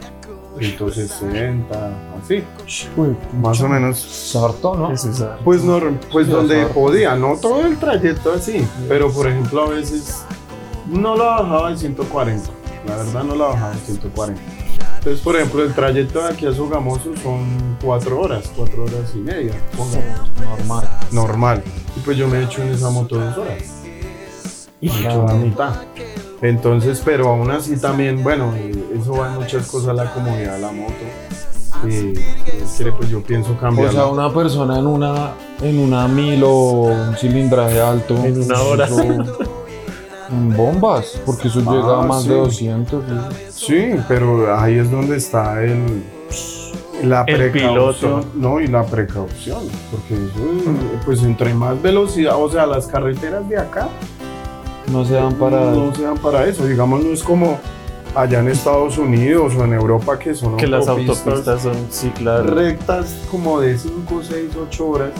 160, 0.58 1.74
así, 2.22 2.42
Uy, 2.96 3.16
más 3.40 3.60
o 3.60 3.68
menos. 3.68 3.98
sarto, 3.98 4.74
¿no? 4.76 4.92
Es. 4.92 5.06
Pues, 5.44 5.62
no, 5.64 5.80
pues 6.10 6.26
Sí, 6.26 6.32
donde 6.32 6.66
podía, 6.66 7.14
no 7.16 7.36
todo 7.36 7.66
el 7.66 7.76
trayecto 7.78 8.32
así, 8.32 8.66
pero 8.88 9.10
por 9.10 9.26
ejemplo 9.28 9.64
a 9.64 9.68
veces 9.70 10.22
no 10.86 11.16
la 11.16 11.24
bajaba 11.24 11.70
de 11.70 11.76
140, 11.78 12.50
la 12.86 12.96
verdad 12.96 13.24
no 13.24 13.34
la 13.34 13.46
bajaba 13.46 13.72
de 13.72 13.78
140. 13.80 14.40
Entonces, 14.98 15.20
por 15.22 15.36
ejemplo, 15.36 15.62
el 15.62 15.74
trayecto 15.74 16.22
de 16.22 16.28
aquí 16.32 16.46
a 16.46 16.52
Sogamoso 16.54 17.14
son 17.22 17.76
4 17.84 18.20
horas, 18.20 18.50
4 18.56 18.84
horas 18.84 19.12
y 19.14 19.18
media, 19.18 19.52
pongamos, 19.76 20.30
Normal. 20.40 20.88
normal. 21.10 21.62
Y 21.94 22.00
pues 22.00 22.16
yo 22.16 22.26
me 22.26 22.38
he 22.38 22.44
hecho 22.44 22.62
en 22.62 22.68
esa 22.68 22.88
moto 22.88 23.16
2 23.18 23.36
horas, 23.36 23.62
hecho 24.80 25.26
la 25.26 25.34
mitad. 25.34 25.74
Entonces, 26.48 27.00
pero 27.04 27.28
aún 27.30 27.50
así 27.50 27.76
también, 27.78 28.22
bueno, 28.22 28.52
eso 29.00 29.12
va 29.16 29.28
en 29.28 29.34
muchas 29.40 29.66
cosas, 29.66 29.94
la 29.96 30.12
comodidad 30.12 30.56
de 30.56 30.60
la 30.60 30.72
moto. 30.72 30.92
Quiere, 32.76 32.92
pues 32.92 33.08
yo 33.10 33.22
pienso 33.22 33.52
O 33.52 33.56
cambiarla. 33.58 33.92
sea, 33.92 34.06
una 34.06 34.32
persona 34.32 34.78
en 34.78 34.86
una 34.86 35.32
en 35.62 35.78
una 35.78 36.06
mil 36.08 36.42
o 36.44 36.82
un 37.08 37.16
cilindraje 37.16 37.80
alto. 37.80 38.14
En 38.24 38.42
una 38.42 38.60
hora. 38.60 38.88
en 40.30 40.56
bombas, 40.56 41.20
porque 41.26 41.48
eso 41.48 41.62
Ah, 41.66 41.72
llega 41.72 41.98
a 42.00 42.02
más 42.06 42.22
sí. 42.22 42.28
de 42.28 42.34
200. 42.36 43.04
¿sí? 43.50 43.66
Sí, 43.66 43.96
pero 44.08 44.54
ahí 44.58 44.78
es 44.78 44.90
donde 44.90 45.16
está 45.16 45.62
el, 45.62 46.02
la 47.02 47.24
El 47.26 47.36
precaución. 47.50 47.70
piloto. 48.20 48.24
No, 48.34 48.60
y 48.60 48.66
la 48.66 48.84
precaución, 48.84 49.62
porque 49.90 50.14
eso, 50.14 50.70
es, 50.70 51.04
pues 51.04 51.22
entre 51.22 51.52
más 51.54 51.80
velocidad, 51.82 52.36
o 52.36 52.50
sea, 52.50 52.66
las 52.66 52.86
carreteras 52.86 53.46
de 53.48 53.58
acá, 53.58 53.88
No 54.94 55.04
se 55.04 55.14
dan 55.14 55.34
para. 55.34 55.60
no 55.72 55.94
se 55.94 56.02
dan 56.02 56.16
para 56.18 56.46
eso. 56.46 56.64
Digamos, 56.66 57.02
no 57.04 57.12
es 57.12 57.22
como 57.22 57.58
allá 58.14 58.38
en 58.40 58.48
Estados 58.48 58.96
Unidos 58.96 59.54
o 59.58 59.64
en 59.64 59.72
Europa 59.72 60.18
que 60.18 60.34
son 60.34 60.56
Que 60.56 60.68
las 60.68 60.86
autopistas 60.86 61.62
son, 61.62 61.74
sí, 61.90 62.10
claro. 62.10 62.54
rectas 62.54 63.14
como 63.30 63.60
de 63.60 63.76
5, 63.76 64.20
6, 64.22 64.44
8 64.68 64.86
horas 64.86 65.10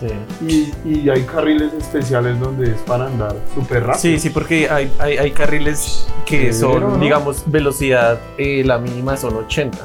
Sí. 0.00 0.72
y, 0.84 0.88
y 1.04 1.08
hay 1.10 1.22
carriles 1.22 1.72
especiales 1.74 2.40
donde 2.40 2.72
es 2.72 2.80
para 2.80 3.06
andar 3.06 3.36
súper 3.54 3.84
rápido. 3.84 4.00
Sí, 4.00 4.18
sí, 4.18 4.30
porque 4.30 4.68
hay, 4.68 4.90
hay, 4.98 5.16
hay 5.16 5.30
carriles 5.30 6.08
que 6.26 6.52
son, 6.52 6.80
¿no? 6.80 6.96
digamos, 6.98 7.44
velocidad, 7.46 8.18
eh, 8.36 8.64
la 8.64 8.78
mínima 8.78 9.16
son 9.16 9.36
80. 9.36 9.78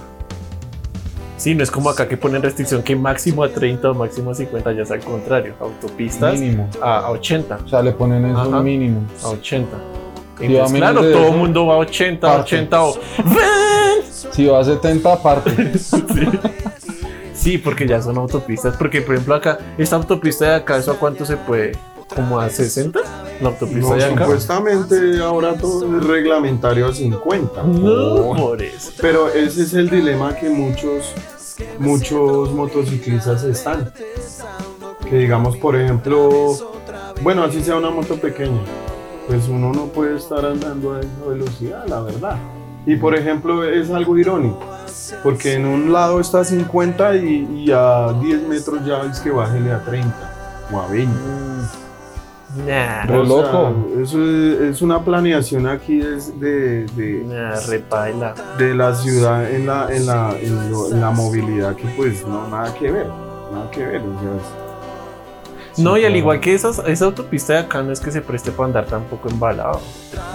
Sí, 1.37 1.53
no 1.53 1.63
es 1.63 1.69
como 1.71 1.89
acá 1.89 2.07
que 2.07 2.17
ponen 2.17 2.41
restricción 2.41 2.81
que 2.81 2.95
máximo 2.95 3.43
a 3.43 3.49
30 3.49 3.91
o 3.91 3.93
máximo 3.93 4.31
a 4.31 4.35
50, 4.35 4.71
ya 4.73 4.81
es 4.81 4.91
al 4.91 4.99
contrario. 5.01 5.53
Autopistas 5.59 6.39
Mínimo. 6.39 6.67
a, 6.81 6.99
a 6.99 7.11
80. 7.11 7.59
O 7.63 7.67
sea, 7.69 7.81
le 7.83 7.91
ponen 7.91 8.25
eso 8.25 8.41
Ajá. 8.41 8.59
mínimo. 8.61 9.01
A 9.23 9.29
80. 9.29 9.77
Sí, 10.39 10.45
Entonces, 10.45 10.71
menos 10.71 10.91
claro, 10.91 11.11
todo 11.11 11.27
el 11.29 11.35
mundo 11.37 11.65
va 11.67 11.75
a 11.75 11.77
80, 11.77 12.27
parte. 12.27 12.41
80 12.55 12.83
o... 12.83 12.95
Si 14.31 14.45
va 14.47 14.59
a 14.59 14.63
70 14.63 15.13
aparte. 15.13 15.77
Sí. 15.77 16.03
Sí, 17.33 17.57
porque 17.59 17.87
ya 17.87 18.01
son 18.01 18.17
autopistas. 18.17 18.75
Porque, 18.75 19.01
por 19.01 19.13
ejemplo, 19.13 19.35
acá, 19.35 19.59
esta 19.77 19.95
autopista 19.95 20.45
de 20.45 20.55
acá, 20.55 20.77
¿eso 20.77 20.91
a 20.91 20.95
cuánto 20.97 21.23
se 21.23 21.37
puede? 21.37 21.73
¿Como 22.13 22.39
a 22.39 22.49
60? 22.49 22.99
La 23.41 23.49
autopista 23.49 23.89
No, 23.89 23.95
de 23.95 24.05
acá. 24.05 24.23
supuestamente 24.25 25.19
ahora 25.21 25.53
todo 25.55 25.97
es 25.97 26.03
reglamentario 26.05 26.87
a 26.87 26.93
50. 26.93 27.63
No, 27.63 27.91
Oh. 27.91 28.35
por 28.35 28.61
eso. 28.61 28.91
Pero 29.01 29.27
ese 29.29 29.63
es 29.63 29.73
el 29.73 29.89
dilema 29.89 30.33
que 30.35 30.49
muchos, 30.49 31.13
muchos 31.79 32.51
motociclistas 32.53 33.43
están. 33.43 33.91
Que 35.09 35.17
digamos, 35.17 35.57
por 35.57 35.75
ejemplo, 35.75 36.55
bueno, 37.21 37.43
así 37.43 37.61
sea 37.63 37.75
una 37.75 37.89
moto 37.91 38.15
pequeña, 38.15 38.61
pues 39.27 39.47
uno 39.47 39.71
no 39.73 39.85
puede 39.87 40.17
estar 40.17 40.45
andando 40.45 40.93
a 40.95 40.99
esa 41.01 41.25
velocidad, 41.27 41.85
la 41.87 42.01
verdad. 42.01 42.37
Y 42.85 42.95
por 42.95 43.15
ejemplo, 43.15 43.63
es 43.65 43.89
algo 43.91 44.17
irónico, 44.17 44.59
porque 45.21 45.53
en 45.55 45.65
un 45.65 45.91
lado 45.91 46.19
está 46.21 46.39
a 46.39 46.45
50 46.45 47.15
y, 47.17 47.65
y 47.65 47.71
a 47.71 48.13
10 48.21 48.47
metros 48.47 48.85
ya 48.85 49.01
es 49.03 49.19
que 49.19 49.29
bájele 49.29 49.71
a 49.73 49.83
30 49.83 50.67
o 50.73 50.79
a 50.79 50.87
20. 50.87 51.13
Nah, 52.65 53.03
Re 53.05 53.17
O 53.19 53.25
sea, 53.25 53.35
loco. 53.51 53.75
eso 54.01 54.17
es, 54.23 54.61
es 54.61 54.81
una 54.81 55.03
planeación 55.03 55.67
aquí 55.67 55.99
es 56.01 56.39
de, 56.39 56.85
de, 56.95 57.23
nah, 57.25 57.59
repaila. 57.67 58.33
de 58.57 58.73
la 58.73 58.95
ciudad 58.95 59.49
en 59.51 59.67
la, 59.67 59.87
en 59.93 60.05
la, 60.05 60.33
en 60.41 60.71
lo- 60.71 60.91
en 60.91 61.01
la 61.01 61.11
movilidad 61.11 61.75
que 61.75 61.87
pues 61.95 62.25
no, 62.25 62.47
nada 62.47 62.73
que 62.73 62.91
ver, 62.91 63.07
nada 63.51 63.69
que 63.71 63.85
ver. 63.85 64.01
o 64.01 64.19
sea, 64.19 64.31
es- 65.75 65.79
No, 65.83 65.97
y 65.97 66.05
al 66.05 66.15
igual 66.15 66.39
que 66.39 66.55
esas, 66.55 66.79
esa 66.87 67.05
autopista 67.05 67.53
de 67.53 67.59
acá 67.59 67.83
no 67.83 67.91
es 67.91 67.99
que 67.99 68.11
se 68.11 68.21
preste 68.21 68.51
para 68.51 68.67
andar 68.67 68.85
tampoco 68.87 69.29
embalado. 69.29 69.79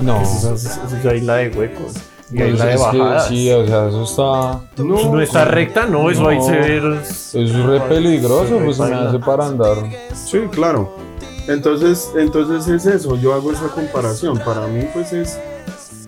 No. 0.01 0.21
Eso 0.23 0.55
es, 0.55 0.79
ahí 1.07 1.21
la 1.23 1.37
de 1.37 1.49
huecos. 1.49 1.95
Y 2.31 2.41
ahí 2.41 2.53
la 2.53 2.65
de 2.67 2.77
que 2.77 2.79
bajadas. 2.79 3.27
sí, 3.29 3.51
o 3.51 3.67
sea, 3.67 3.89
eso 3.89 4.03
está. 4.05 4.83
no, 4.85 5.21
está 5.21 5.45
recta, 5.45 5.87
no, 5.87 6.09
eso 6.11 6.23
No. 6.23 6.29
hay 6.29 6.41
severo. 6.41 6.95
Es 7.01 7.35
re 7.35 7.81
peligroso, 7.89 8.59
pues 8.65 8.77
se 8.77 8.85
me 8.85 8.95
hace 8.95 9.19
para 9.19 9.47
andar. 9.47 9.77
Sí, 10.15 10.39
claro. 10.51 11.11
Entonces, 11.49 12.11
entonces 12.17 12.69
es 12.69 12.87
eso, 12.87 13.17
yo 13.17 13.35
hago 13.35 13.53
esa 13.53 13.69
comparación. 13.69 14.39
Para 14.39 14.67
mí 14.69 14.85
pues 14.93 15.13
es, 15.13 15.39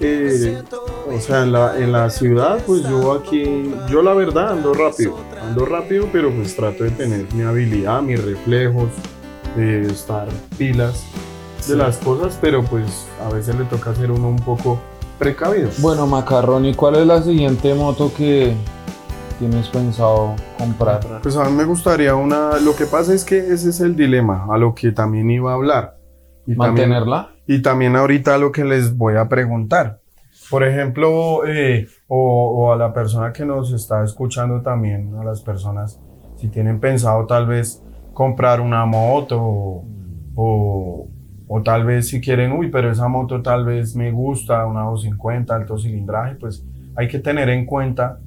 eh, 0.00 0.62
o 1.12 1.20
sea, 1.20 1.42
en 1.42 1.52
la, 1.52 1.76
en 1.78 1.92
la 1.92 2.08
ciudad 2.10 2.58
pues 2.66 2.82
yo 2.82 3.12
aquí, 3.12 3.72
yo 3.88 4.02
la 4.02 4.14
verdad 4.14 4.52
ando 4.52 4.72
rápido, 4.74 5.16
ando 5.42 5.64
rápido, 5.66 6.06
pero 6.12 6.30
pues 6.32 6.54
trato 6.54 6.84
de 6.84 6.90
tener 6.90 7.26
mi 7.34 7.42
habilidad, 7.42 8.00
mis 8.02 8.22
reflejos, 8.22 8.88
de 9.56 9.86
estar 9.86 10.28
pilas 10.58 11.02
de 11.58 11.62
Sí. 11.64 11.74
las 11.76 11.96
cosas, 11.98 12.36
pero 12.40 12.62
pues 12.64 13.06
a 13.24 13.32
veces 13.32 13.54
le 13.56 13.64
toca 13.64 13.94
ser 13.94 14.10
uno 14.10 14.28
un 14.28 14.36
poco 14.38 14.78
precavido. 15.18 15.70
Bueno, 15.78 16.06
Macarrón, 16.06 16.64
¿y 16.66 16.74
cuál 16.74 16.96
es 16.96 17.06
la 17.06 17.22
siguiente 17.22 17.72
moto 17.74 18.12
que 18.14 18.54
tienes 19.38 19.68
pensado 19.68 20.34
comprar? 20.58 21.00
Pues 21.22 21.36
a 21.36 21.44
mí 21.44 21.52
me 21.56 21.64
gustaría 21.64 22.14
una, 22.14 22.58
lo 22.60 22.74
que 22.74 22.86
pasa 22.86 23.12
es 23.14 23.24
que 23.24 23.38
ese 23.38 23.70
es 23.70 23.80
el 23.80 23.96
dilema, 23.96 24.46
a 24.50 24.58
lo 24.58 24.74
que 24.74 24.92
también 24.92 25.30
iba 25.30 25.52
a 25.52 25.54
hablar. 25.54 25.96
Y 26.46 26.56
también- 26.56 26.88
¿Mantenerla? 26.90 27.30
Y 27.46 27.62
también 27.62 27.96
ahorita 27.96 28.38
lo 28.38 28.52
que 28.52 28.64
les 28.64 28.96
voy 28.96 29.16
a 29.16 29.28
preguntar. 29.28 30.00
Por 30.50 30.62
ejemplo, 30.64 31.46
eh, 31.46 31.86
o, 32.08 32.18
o 32.68 32.72
a 32.72 32.76
la 32.76 32.92
persona 32.92 33.32
que 33.32 33.44
nos 33.44 33.72
está 33.72 34.02
escuchando 34.04 34.60
también, 34.62 35.14
a 35.20 35.24
las 35.24 35.40
personas, 35.42 36.00
si 36.36 36.48
tienen 36.48 36.80
pensado 36.80 37.26
tal 37.26 37.46
vez 37.46 37.82
comprar 38.12 38.60
una 38.60 38.84
moto 38.86 39.40
o, 39.42 39.84
o, 40.36 41.08
o 41.48 41.62
tal 41.62 41.84
vez 41.84 42.08
si 42.08 42.20
quieren, 42.20 42.52
uy, 42.52 42.68
pero 42.70 42.90
esa 42.90 43.08
moto 43.08 43.42
tal 43.42 43.64
vez 43.64 43.94
me 43.96 44.10
gusta, 44.10 44.66
una 44.66 44.82
250, 44.82 45.54
alto 45.54 45.78
cilindraje, 45.78 46.34
pues 46.36 46.64
hay 46.96 47.08
que 47.08 47.18
tener 47.18 47.48
en 47.48 47.66
cuenta 47.66 48.18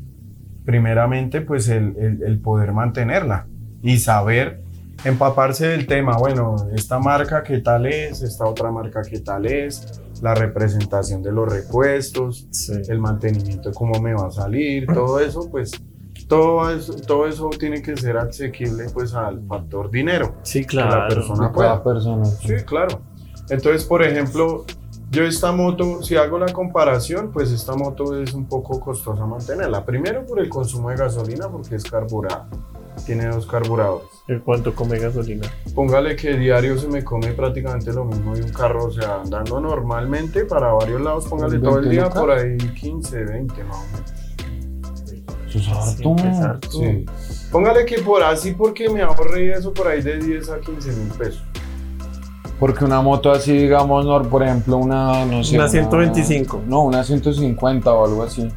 primeramente 0.72 1.40
pues 1.40 1.70
el, 1.70 1.96
el- 1.98 2.24
el 2.24 2.40
poder 2.42 2.74
mantenerla 2.74 3.48
y 3.82 4.00
saber 4.00 4.62
empaparse 5.06 5.66
del 5.68 5.88
tema, 5.88 6.18
bueno, 6.18 6.58
esta 6.76 7.00
marca 7.00 7.42
qué 7.42 7.60
tal 7.60 7.86
es, 7.86 8.22
esta 8.22 8.44
otra 8.46 8.70
marca 8.70 9.02
qué 9.10 9.20
tal 9.22 9.46
es, 9.46 10.02
la 10.22 10.36
representación 10.36 11.24
de 11.24 11.32
los 11.32 11.50
repuestos, 11.52 12.48
Sí. 12.52 12.74
el 12.90 13.00
mantenimiento, 13.00 13.72
cómo 13.72 14.02
me 14.02 14.14
va 14.14 14.28
a 14.28 14.32
salir, 14.32 14.86
todo 14.88 15.22
eso, 15.22 15.48
pues 15.50 15.72
todo 16.28 16.70
eso, 16.70 16.96
todo 16.98 17.28
eso 17.28 17.50
tiene 17.58 17.82
que 17.82 17.96
ser 17.96 18.18
asequible 18.18 18.88
pues 18.94 19.14
al 19.14 19.46
factor 19.48 19.90
dinero. 19.90 20.36
Sí, 20.44 20.66
que 20.66 20.76
la 20.76 20.88
claro. 20.90 21.16
persona 21.16 21.52
pueda. 21.54 21.82
persona. 21.82 22.26
Sí, 22.26 22.56
claro. 22.66 23.02
Entonces, 23.50 23.86
por 23.86 24.04
ejemplo, 24.04 24.66
yo 25.10 25.24
esta 25.24 25.52
moto, 25.52 26.04
si 26.04 26.16
hago 26.16 26.38
la 26.38 26.52
comparación, 26.52 27.32
pues 27.32 27.52
esta 27.52 27.76
moto 27.76 28.22
es 28.22 28.34
un 28.34 28.46
poco 28.46 28.80
costosa 28.80 29.26
mantenerla. 29.26 29.86
Primero 29.86 30.26
por 30.26 30.40
el 30.40 30.50
consumo 30.50 30.90
de 30.90 30.98
gasolina, 30.98 31.48
porque 31.50 31.76
es 31.76 31.84
carburada. 31.84 32.48
Tiene 33.06 33.28
dos 33.28 33.46
carburadores. 33.46 34.08
¿En 34.28 34.40
cuánto 34.42 34.76
come 34.76 35.00
gasolina? 35.00 35.48
Póngale 35.74 36.16
que 36.16 36.36
diario 36.38 36.78
se 36.78 36.88
me 36.88 37.04
come 37.04 37.32
prácticamente 37.32 37.94
lo 37.94 38.04
mismo 38.04 38.36
de 38.36 38.44
un 38.44 38.50
carro, 38.50 38.86
o 38.86 38.92
sea, 38.92 39.22
andando 39.22 39.62
normalmente 39.62 40.44
para 40.46 40.74
varios 40.74 41.00
lados, 41.00 41.28
póngale 41.28 41.60
todo 41.60 41.78
el 41.78 41.88
20 41.88 41.90
día 41.90 42.04
lucas. 42.04 42.20
por 42.20 42.32
ahí 42.32 42.58
15, 42.58 43.24
20 43.24 43.64
más 43.64 43.78
o 43.78 43.86
menos. 43.94 44.14
Eso 45.48 45.60
es 45.60 45.68
harto. 45.70 45.96
Siempre 45.96 46.30
es 46.32 46.40
harto. 46.40 46.72
Sí. 46.72 47.06
Póngale 47.52 47.86
que 47.86 48.00
por 48.00 48.22
así, 48.24 48.52
porque 48.52 48.90
me 48.90 49.02
ahorré 49.02 49.54
eso 49.54 49.74
por 49.74 49.88
ahí 49.88 50.02
de 50.02 50.18
10 50.18 50.50
a 50.50 50.60
15 50.60 50.92
mil 50.92 51.08
pesos. 51.14 51.44
Porque 52.60 52.86
una 52.86 53.02
moto 53.02 53.32
así, 53.32 53.56
digamos, 53.56 54.06
no, 54.06 54.22
por 54.24 54.44
ejemplo, 54.44 54.78
una, 54.78 55.26
no 55.26 55.44
sé. 55.44 55.56
Una 55.56 55.68
125. 55.68 56.64
No, 56.68 56.84
una 56.84 57.04
150 57.04 57.94
o 57.94 58.06
algo 58.06 58.24
así. 58.24 58.50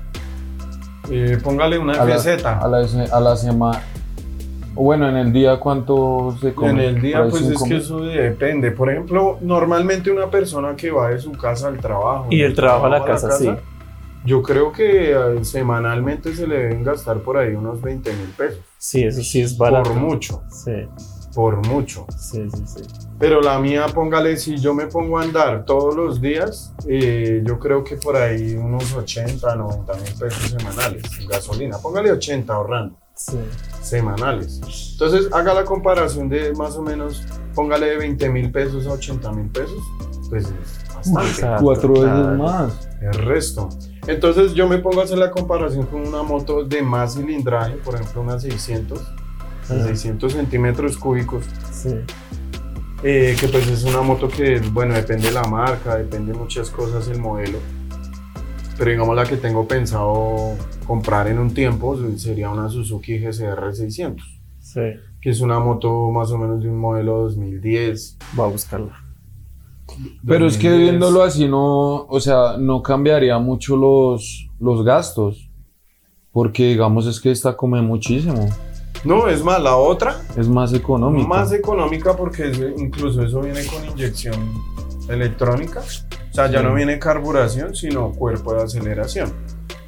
Eh, 1.10 1.38
póngale 1.42 1.78
una 1.78 1.94
A 1.94 2.04
la, 2.04 2.14
a 2.14 2.68
la, 2.68 2.88
a 3.12 3.20
la 3.20 3.36
semana. 3.36 3.82
Bueno, 4.74 5.08
en 5.08 5.16
el 5.16 5.32
día, 5.32 5.58
¿cuánto 5.58 6.34
se 6.40 6.54
come? 6.54 6.70
En 6.70 6.78
el 6.78 7.02
día, 7.02 7.26
pues 7.28 7.42
es 7.42 7.62
que 7.62 7.76
eso 7.76 8.00
depende. 8.00 8.70
Por 8.70 8.90
ejemplo, 8.90 9.36
normalmente 9.40 10.10
una 10.10 10.30
persona 10.30 10.76
que 10.76 10.90
va 10.90 11.10
de 11.10 11.18
su 11.18 11.32
casa 11.32 11.68
al 11.68 11.78
trabajo. 11.78 12.26
Y 12.30 12.38
del 12.38 12.48
del 12.48 12.56
trabajo 12.56 12.86
a 12.86 12.90
la 12.90 13.04
casa, 13.04 13.32
sí. 13.32 13.50
Yo 14.24 14.42
creo 14.42 14.70
que 14.70 15.12
eh, 15.12 15.44
semanalmente 15.44 16.34
se 16.34 16.46
le 16.46 16.56
deben 16.58 16.84
gastar 16.84 17.18
por 17.18 17.38
ahí 17.38 17.54
unos 17.54 17.80
20 17.80 18.12
mil 18.12 18.28
pesos. 18.36 18.60
Sí, 18.78 19.02
eso 19.02 19.22
sí 19.22 19.40
es 19.40 19.56
barato. 19.56 19.90
Por 19.90 20.00
mucho, 20.00 20.42
Sí, 20.50 20.72
por 21.35 21.66
mucho. 21.66 22.07
sí, 22.19 22.49
sí, 22.51 22.62
sí. 22.66 22.83
Pero 23.19 23.40
la 23.40 23.59
mía, 23.59 23.87
póngale, 23.95 24.37
si 24.37 24.57
yo 24.59 24.73
me 24.75 24.87
pongo 24.87 25.19
a 25.19 25.23
andar 25.23 25.64
todos 25.64 25.95
los 25.95 26.21
días, 26.21 26.73
eh, 26.88 27.43
yo 27.45 27.59
creo 27.59 27.85
que 27.85 27.97
por 27.97 28.16
ahí 28.16 28.55
unos 28.57 28.93
80, 28.95 29.55
90 29.57 29.95
mil 29.95 30.12
pesos 30.19 30.51
semanales 30.59 31.03
en 31.21 31.27
gasolina. 31.29 31.79
Póngale 31.79 32.11
80 32.12 32.53
ahorrando 32.55 32.97
Sí. 33.14 33.37
semanales. 33.83 34.61
Entonces 34.93 35.29
haga 35.33 35.53
la 35.55 35.64
comparación 35.64 36.29
de 36.29 36.53
más 36.55 36.77
o 36.77 36.83
menos, 36.83 37.23
póngale 37.55 37.87
de 37.90 37.97
20 37.99 38.29
mil 38.31 38.51
pesos 38.51 38.87
a 38.87 38.93
80 38.93 39.33
mil 39.33 39.49
pesos, 39.51 39.79
pues 40.31 40.45
es 40.47 40.95
bastante. 40.95 41.29
Exacto, 41.31 41.64
Cuatro 41.64 41.93
veces 41.93 42.09
claro. 42.09 42.38
más. 42.43 42.88
El 43.01 43.12
resto. 43.14 43.69
Entonces 44.07 44.55
yo 44.55 44.66
me 44.66 44.79
pongo 44.79 45.01
a 45.01 45.05
hacer 45.05 45.19
la 45.19 45.31
comparación 45.31 45.87
con 45.87 46.07
una 46.07 46.23
moto 46.23 46.64
de 46.64 46.81
más 46.83 47.14
cilindraje, 47.14 47.75
por 47.77 47.95
ejemplo 47.97 48.23
una 48.23 48.38
600, 48.38 48.99
de 49.70 49.80
Ajá. 49.80 49.88
600 49.88 50.33
centímetros 50.33 50.96
cúbicos, 50.96 51.44
Sí. 51.72 51.90
eh, 53.02 53.37
que 53.38 53.48
pues 53.48 53.66
es 53.68 53.85
una 53.85 54.02
moto 54.02 54.28
que, 54.28 54.61
bueno, 54.72 54.94
depende 54.94 55.28
de 55.28 55.33
la 55.35 55.44
marca, 55.44 55.96
depende 55.96 56.33
de 56.33 56.38
muchas 56.38 56.70
cosas 56.70 57.09
el 57.09 57.18
modelo. 57.20 57.59
Pero 58.78 58.90
digamos 58.92 59.14
la 59.16 59.24
que 59.24 59.37
tengo 59.37 59.66
pensado 59.68 60.54
comprar 60.87 61.28
en 61.28 61.38
un 61.38 61.52
tiempo 61.52 61.96
sería 62.16 62.50
una 62.50 62.68
Suzuki 62.68 63.18
GCR 63.18 63.74
600, 63.74 64.40
Sí. 64.59 64.80
que 65.20 65.30
es 65.30 65.40
una 65.40 65.61
moto 65.61 66.11
más 66.11 66.30
o 66.30 66.38
menos 66.38 66.62
de 66.62 66.70
un 66.70 66.78
modelo 66.78 67.22
2010. 67.24 68.16
Va 68.38 68.44
a 68.44 68.48
buscarla. 68.48 69.04
Pero 70.26 70.46
es 70.46 70.56
que 70.56 70.68
2010. 70.70 70.90
viéndolo 70.90 71.22
así, 71.22 71.46
no, 71.48 72.06
o 72.06 72.20
sea, 72.20 72.56
no 72.59 72.80
cambiaría 72.83 73.38
mucho 73.38 73.76
los, 73.76 74.48
los 74.61 74.83
gastos. 74.85 75.50
Porque, 76.33 76.68
digamos, 76.68 77.06
es 77.09 77.20
que 77.20 77.33
esta 77.33 77.56
come 77.56 77.83
muchísimo. 77.83 78.48
No, 79.04 79.28
es 79.28 79.42
más, 79.42 79.60
la 79.62 79.76
otra 79.76 80.20
Es 80.36 80.48
más 80.48 80.72
económica. 80.74 81.26
Más 81.26 81.52
económica 81.52 82.14
porque 82.16 82.50
es- 82.50 82.60
incluso 82.78 83.22
eso 83.22 83.40
viene 83.40 83.64
con 83.66 83.84
inyección 83.84 84.34
electrónica. 85.08 85.80
O 85.80 86.34
sea, 86.34 86.46
ya 86.50 86.58
Sí. 86.60 86.64
no 86.64 86.74
viene 86.74 86.98
carburación, 86.98 87.74
sino 87.74 88.12
cuerpo 88.12 88.54
de 88.54 88.62
aceleración. 88.64 89.32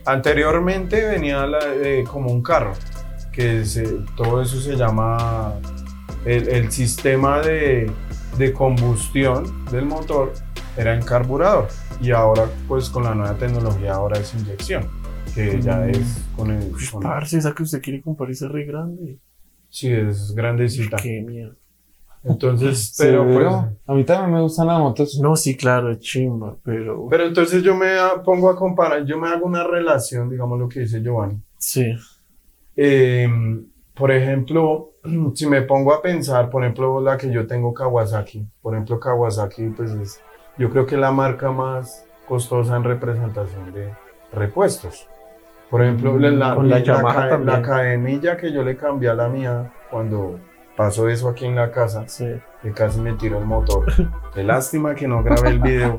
Anteriormente 0.07 1.07
venía 1.07 1.47
la- 1.47 1.59
eh, 1.83 2.05
como 2.11 2.31
un 2.33 2.43
carro, 2.43 2.73
que 3.33 3.65
se- 3.65 3.99
todo 4.17 4.43
eso 4.43 4.61
se 4.61 4.77
llama 4.77 5.55
el, 6.25 6.49
el 6.49 6.73
sistema 6.73 7.41
de, 7.41 7.91
de 8.39 8.53
combustión 8.53 9.65
del 9.71 9.85
motor 9.87 10.33
era 10.77 10.95
en 10.95 11.03
carburador 11.03 11.69
y 12.01 12.11
ahora 12.13 12.47
pues 12.67 12.89
con 12.89 13.05
la 13.05 13.15
nueva 13.15 13.35
tecnología 13.35 13.95
ahora 13.95 14.19
es 14.19 14.33
inyección 14.35 14.87
que 15.35 15.61
ya 15.61 15.79
Mm. 15.79 15.89
es 15.91 16.25
con 16.37 16.51
el 16.51 16.73
con- 16.91 17.03
Parce, 17.03 17.39
esa 17.39 17.53
que 17.55 17.63
usted 17.63 17.81
quiere 17.83 18.01
comprar 18.03 18.31
esa 18.31 18.49
re 18.49 18.65
grande. 18.65 19.19
sí 19.69 19.91
es 19.91 20.35
grandecita 20.35 20.97
Qué 20.99 21.23
mierda. 21.27 21.55
entonces 22.25 22.95
pero 22.99 23.25
pues. 23.25 23.47
A 23.87 23.95
mí 23.95 24.05
también 24.05 24.35
me 24.35 24.43
gustan 24.43 24.67
las 24.67 24.79
motos. 24.79 25.19
No, 25.21 25.35
sí, 25.37 25.57
claro, 25.57 25.95
chimba, 25.97 26.57
pero. 26.63 27.07
pero 27.09 27.25
entonces 27.27 27.63
yo 27.63 27.75
me 27.75 27.89
pongo 28.25 28.51
a 28.51 28.57
comparar 28.57 29.05
yo 29.05 29.19
me 29.19 29.29
hago 29.29 29.47
una 29.47 29.65
relación 29.65 30.29
digamos 30.29 30.59
lo 30.59 30.69
que 30.69 30.81
dice 30.81 31.01
Giovanni 31.03 31.41
Sí. 31.59 31.95
Eh, 32.77 33.29
por 33.95 34.11
ejemplo, 34.11 34.93
si 35.35 35.47
me 35.47 35.63
pongo 35.63 35.93
a 35.93 36.01
pensar, 36.03 36.51
por 36.51 36.63
ejemplo, 36.65 37.01
la 37.01 37.17
que 37.17 37.31
yo 37.31 37.47
tengo 37.47 37.73
Kawasaki, 37.75 38.47
por 38.63 38.75
ejemplo, 38.75 38.99
Kawasaki, 38.99 39.69
pues 39.69 39.91
es, 39.93 40.21
yo 40.59 40.71
creo 40.71 40.87
que 40.87 40.95
es 40.97 41.01
la 41.01 41.13
marca 41.13 41.51
más 41.53 42.05
costosa 42.27 42.77
en 42.77 42.85
representación 42.85 43.73
de 43.73 43.91
repuestos. 44.33 45.07
Por 45.73 45.83
ejemplo, 45.83 46.19
la, 46.19 46.31
la- 46.31 46.55
la 46.55 47.39
la 47.39 47.63
cadenilla 47.63 48.37
que 48.37 48.53
yo 48.53 48.63
le 48.63 48.77
cambié 48.77 49.09
a 49.09 49.15
la 49.15 49.29
mía 49.29 49.73
cuando 49.91 50.39
pasó 50.77 51.09
eso 51.09 51.29
aquí 51.31 51.47
en 51.47 51.55
la 51.57 51.71
casa, 51.71 52.05
Sí. 52.07 52.27
que 52.63 52.73
casi 52.73 53.01
me 53.01 53.15
tiró 53.15 53.39
el 53.39 53.47
motor. 53.47 53.87
Qué 54.35 54.43
lástima 54.43 54.95
que 54.95 55.09
no 55.09 55.23
grabé 55.23 55.49
el 55.49 55.61
video. 55.61 55.99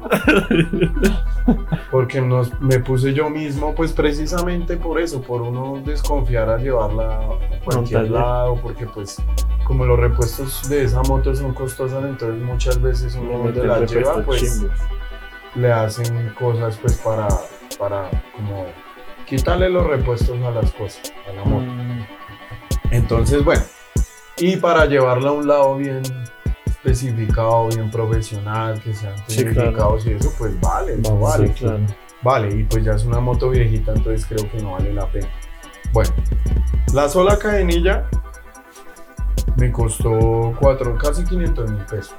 Porque 1.92 2.22
nos- 2.22 2.60
me 2.62 2.80
puse 2.80 3.14
yo 3.14 3.30
mismo, 3.32 3.74
pues 3.76 3.94
precisamente 3.94 4.78
por 4.78 5.00
eso, 5.00 5.22
por 5.22 5.42
uno 5.42 5.82
desconfiar 5.86 6.50
a 6.50 6.58
llevarla 6.58 7.18
a 7.18 7.64
cualquier 7.66 8.10
lado, 8.12 8.60
porque 8.62 8.86
pues 8.86 9.22
como 9.66 9.86
los 9.86 10.00
repuestos 10.00 10.70
de 10.70 10.84
esa 10.84 11.02
moto 11.04 11.34
son 11.36 11.54
costosas, 11.54 12.04
entonces 12.06 12.42
muchas 12.44 12.82
veces 12.82 13.16
uno 13.20 13.40
donde 13.40 13.66
la 13.66 13.80
lleva, 13.86 14.22
pues 14.24 14.66
le 15.56 15.72
hacen 15.72 16.30
cosas 16.40 16.78
pues 16.82 16.98
para, 16.98 17.28
para 17.80 18.10
como 18.36 18.66
quitarle 19.36 19.68
los 19.68 19.88
repuestos 19.88 20.40
a 20.44 20.52
las 20.52 20.72
cosas, 20.74 21.12
a 21.28 21.34
la 21.34 21.44
moto. 21.44 21.66
Entonces, 22.92 23.44
bueno, 23.44 23.64
y 24.38 24.58
para 24.58 24.86
llevarla 24.86 25.30
a 25.30 25.32
un 25.32 25.48
lado 25.48 25.76
bien 25.76 26.04
especificado, 26.68 27.68
bien 27.70 27.90
profesional, 27.90 28.80
que 28.80 28.94
sean 28.94 29.16
Sí, 29.28 29.44
claro. 29.46 29.98
y 30.06 30.12
eso, 30.12 30.32
pues 30.38 30.60
vale, 30.62 30.98
vale. 31.20 31.48
Sí, 31.48 31.54
claro. 31.54 31.80
Vale, 32.22 32.56
y 32.56 32.64
pues 32.64 32.84
ya 32.84 32.94
es 32.94 33.06
una 33.06 33.20
moto 33.20 33.50
viejita, 33.50 33.94
entonces 33.94 34.26
creo 34.28 34.50
que 34.52 34.62
no 34.62 34.74
vale 34.74 34.94
la 34.94 35.08
pena. 35.08 35.28
Bueno, 35.92 36.14
la 36.94 37.10
sola 37.10 37.38
cadenilla 37.38 38.08
me 39.58 39.72
costó 39.72 40.56
cuatro, 40.60 40.96
casi 40.96 41.24
500 41.24 41.72
mil 41.72 41.86
pesos. 41.86 42.16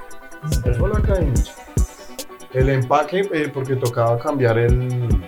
La 0.65 0.75
sola 0.75 1.01
cadenilla. 1.01 1.53
El 2.53 2.71
empaque, 2.71 3.29
eh, 3.33 3.51
porque 3.53 3.77
tocaba 3.77 4.19
cambiar 4.19 4.59
el, 4.59 5.27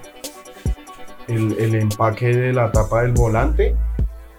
el, 1.28 1.56
el 1.58 1.74
empaque 1.74 2.28
de 2.34 2.52
la 2.52 2.70
tapa 2.72 3.02
del 3.02 3.12
volante, 3.12 3.74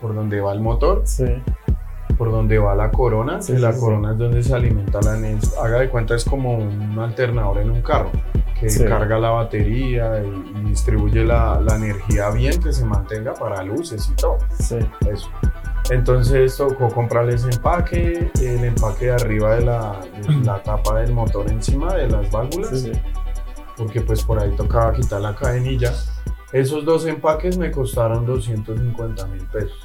por 0.01 0.13
donde 0.15 0.39
va 0.41 0.53
el 0.53 0.61
motor, 0.61 1.01
Sí. 1.05 1.25
por 2.17 2.31
donde 2.31 2.57
va 2.57 2.73
la 2.75 2.91
corona, 2.91 3.41
Sí, 3.41 3.53
que 3.53 3.59
la 3.59 3.71
sí, 3.71 3.77
sí. 3.79 3.83
corona 3.85 4.11
es 4.13 4.17
donde 4.17 4.43
se 4.43 4.53
alimenta 4.55 5.01
la 5.01 5.17
NES. 5.17 5.55
Haga 5.57 5.79
de 5.79 5.89
cuenta, 5.89 6.15
es 6.15 6.25
como 6.25 6.57
un 6.57 6.97
alternador 6.99 7.59
en 7.59 7.71
un 7.71 7.81
carro, 7.81 8.09
que 8.59 8.67
carga 8.85 9.19
la 9.19 9.29
batería 9.31 10.23
y, 10.23 10.59
y 10.59 10.69
distribuye 10.69 11.23
la, 11.23 11.59
la 11.61 11.75
energía 11.75 12.29
bien, 12.31 12.59
que 12.61 12.71
se 12.73 12.85
mantenga 12.85 13.33
para 13.35 13.61
luces 13.63 14.09
y 14.11 14.15
todo. 14.15 14.37
Eso. 14.59 15.29
Entonces 15.89 16.57
tocó 16.57 16.89
comprarle 16.89 17.35
ese 17.35 17.49
empaque, 17.49 18.29
el 18.41 18.63
empaque 18.63 19.05
de 19.05 19.11
arriba 19.13 19.55
de 19.55 19.65
la, 19.65 19.99
de 20.27 20.33
la 20.45 20.61
tapa 20.63 20.99
del 20.99 21.13
motor 21.13 21.49
encima 21.49 21.93
de 21.93 22.09
las 22.09 22.29
válvulas, 22.31 22.87
porque 23.77 24.01
pues 24.01 24.23
por 24.23 24.41
ahí 24.41 24.51
tocaba 24.55 24.91
quitar 24.93 25.21
la 25.21 25.33
cadenilla. 25.35 25.93
Esos 26.53 26.85
dos 26.85 27.05
empaques 27.05 27.57
me 27.57 27.71
costaron 27.71 28.25
250 28.25 29.27
mil 29.27 29.43
pesos. 29.47 29.77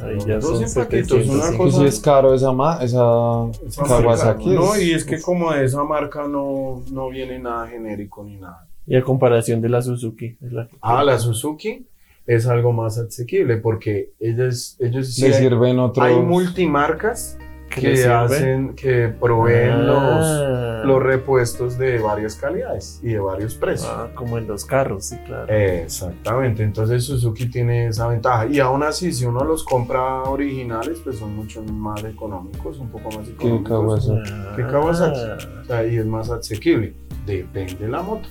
Ahí 0.00 0.14
Dos 0.14 0.26
ya 0.26 0.40
son 0.40 0.62
empaquitos, 0.62 1.12
una 1.26 1.42
700. 1.42 1.50
Que 1.50 1.56
cosa- 1.56 1.78
sí 1.78 1.84
es 1.86 2.00
caro 2.00 2.34
esa, 2.34 2.52
ma 2.52 2.78
esa 2.82 3.50
Esa 3.66 3.82
Kawasaki. 3.84 4.46
marca, 4.50 4.60
no, 4.60 4.80
y 4.80 4.92
es 4.92 5.04
que 5.04 5.20
como 5.20 5.52
de 5.52 5.64
esa 5.64 5.82
marca 5.82 6.28
no, 6.28 6.82
no 6.92 7.08
viene 7.08 7.38
nada 7.40 7.66
genérico 7.66 8.22
ni 8.22 8.36
nada. 8.36 8.68
Y 8.86 8.94
a 8.96 9.02
comparación 9.02 9.60
de 9.60 9.68
la 9.68 9.82
Suzuki. 9.82 10.36
es 10.40 10.52
la 10.52 10.68
que- 10.68 10.76
Ah, 10.80 11.02
la 11.02 11.18
Suzuki 11.18 11.84
es 12.26 12.46
algo 12.46 12.72
más 12.72 12.96
asequible 12.98 13.56
porque 13.56 14.10
ellos, 14.20 14.76
ellos 14.78 15.12
sí 15.14 15.32
sirven 15.32 15.80
otros. 15.80 16.06
hay 16.06 16.14
multimarcas 16.16 17.36
¿Qué 17.38 17.41
que 17.80 18.04
hacen, 18.06 18.74
que 18.74 19.08
proveen 19.08 19.70
Ah. 19.72 20.82
los, 20.82 20.86
los 20.86 21.02
repuestos 21.02 21.78
de 21.78 21.98
varias 21.98 22.34
calidades 22.36 23.00
y 23.02 23.08
de 23.08 23.18
varios 23.20 23.54
precios. 23.54 23.90
Ah, 23.92 24.08
como 24.14 24.38
en 24.38 24.46
los 24.46 24.64
carros, 24.64 25.06
sí, 25.06 25.16
claro. 25.26 25.46
Exactamente, 25.52 26.62
entonces 26.62 27.04
Suzuki 27.04 27.46
tiene 27.46 27.86
esa 27.88 28.08
ventaja 28.08 28.46
y 28.46 28.58
aún 28.60 28.82
así 28.82 29.12
si 29.12 29.24
uno 29.24 29.44
los 29.44 29.64
compra 29.64 30.22
originales 30.24 30.98
pues 31.04 31.18
son 31.18 31.36
mucho 31.36 31.62
más 31.62 32.02
económicos, 32.04 32.78
un 32.78 32.88
poco 32.88 33.10
más 33.16 33.26
Que 33.28 33.32
económicos. 33.32 33.68
Kawasaki. 33.68 34.56
¿Qué 34.56 34.62
Kawasaki? 34.66 35.20
Ah. 35.20 35.36
O 35.62 35.64
sea, 35.64 35.86
y 35.86 35.96
es 35.96 36.06
más 36.06 36.30
asequible. 36.30 36.94
Depende 37.26 37.74
de 37.74 37.88
la 37.88 38.02
moto. 38.02 38.28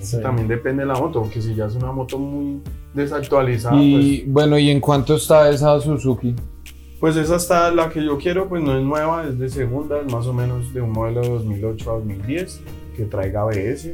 Eso 0.00 0.16
Sí. 0.16 0.22
También 0.22 0.48
depende 0.48 0.82
de 0.82 0.86
la 0.88 0.94
moto, 0.98 1.20
porque 1.22 1.40
si 1.42 1.54
ya 1.54 1.66
es 1.66 1.74
una 1.74 1.92
moto 1.92 2.18
muy 2.18 2.62
desactualizada, 2.94 3.76
Y 3.76 4.24
bueno, 4.26 4.58
¿y 4.58 4.70
en 4.70 4.80
cuánto 4.80 5.14
está 5.16 5.48
esa 5.50 5.78
Suzuki? 5.80 6.34
Pues, 7.00 7.16
esa 7.16 7.36
está, 7.36 7.70
la 7.70 7.88
que 7.88 8.04
yo 8.04 8.18
quiero, 8.18 8.48
pues 8.48 8.62
no 8.62 8.76
es 8.76 8.84
nueva, 8.84 9.24
es 9.26 9.38
de 9.38 9.48
segunda, 9.48 9.98
es 10.00 10.12
más 10.12 10.26
o 10.26 10.32
menos 10.32 10.72
de 10.72 10.82
un 10.82 10.92
modelo 10.92 11.22
de 11.22 11.28
2008 11.30 11.90
a 11.90 11.94
2010, 11.94 12.60
que 12.96 13.04
traiga 13.06 13.42
ABS 13.42 13.86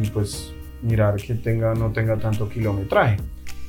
y 0.00 0.08
pues 0.10 0.52
mirar 0.82 1.16
que 1.16 1.34
tenga, 1.34 1.74
no 1.74 1.90
tenga 1.90 2.16
tanto 2.16 2.48
kilometraje. 2.48 3.16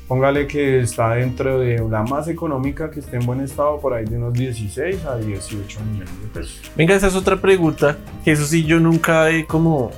Póngale 0.07 0.47
que 0.47 0.79
está 0.79 1.13
dentro 1.13 1.59
de 1.59 1.77
la 1.87 2.01
más 2.01 2.27
económica, 2.27 2.89
que 2.89 2.99
esté 2.99 3.17
en 3.17 3.25
buen 3.27 3.41
estado, 3.41 3.79
por 3.79 3.93
ahí 3.93 4.05
de 4.05 4.17
unos 4.17 4.33
16 4.33 5.05
a 5.05 5.17
18 5.17 5.79
millones 5.81 6.21
de 6.21 6.27
pesos. 6.33 6.71
Venga, 6.75 6.95
esa 6.95 7.07
es 7.07 7.15
otra 7.15 7.39
pregunta, 7.39 7.97
que 8.23 8.31
eso 8.31 8.43
sí 8.45 8.63
yo 8.63 8.79
nunca 8.79 9.29
he 9.29 9.45
como 9.45 9.91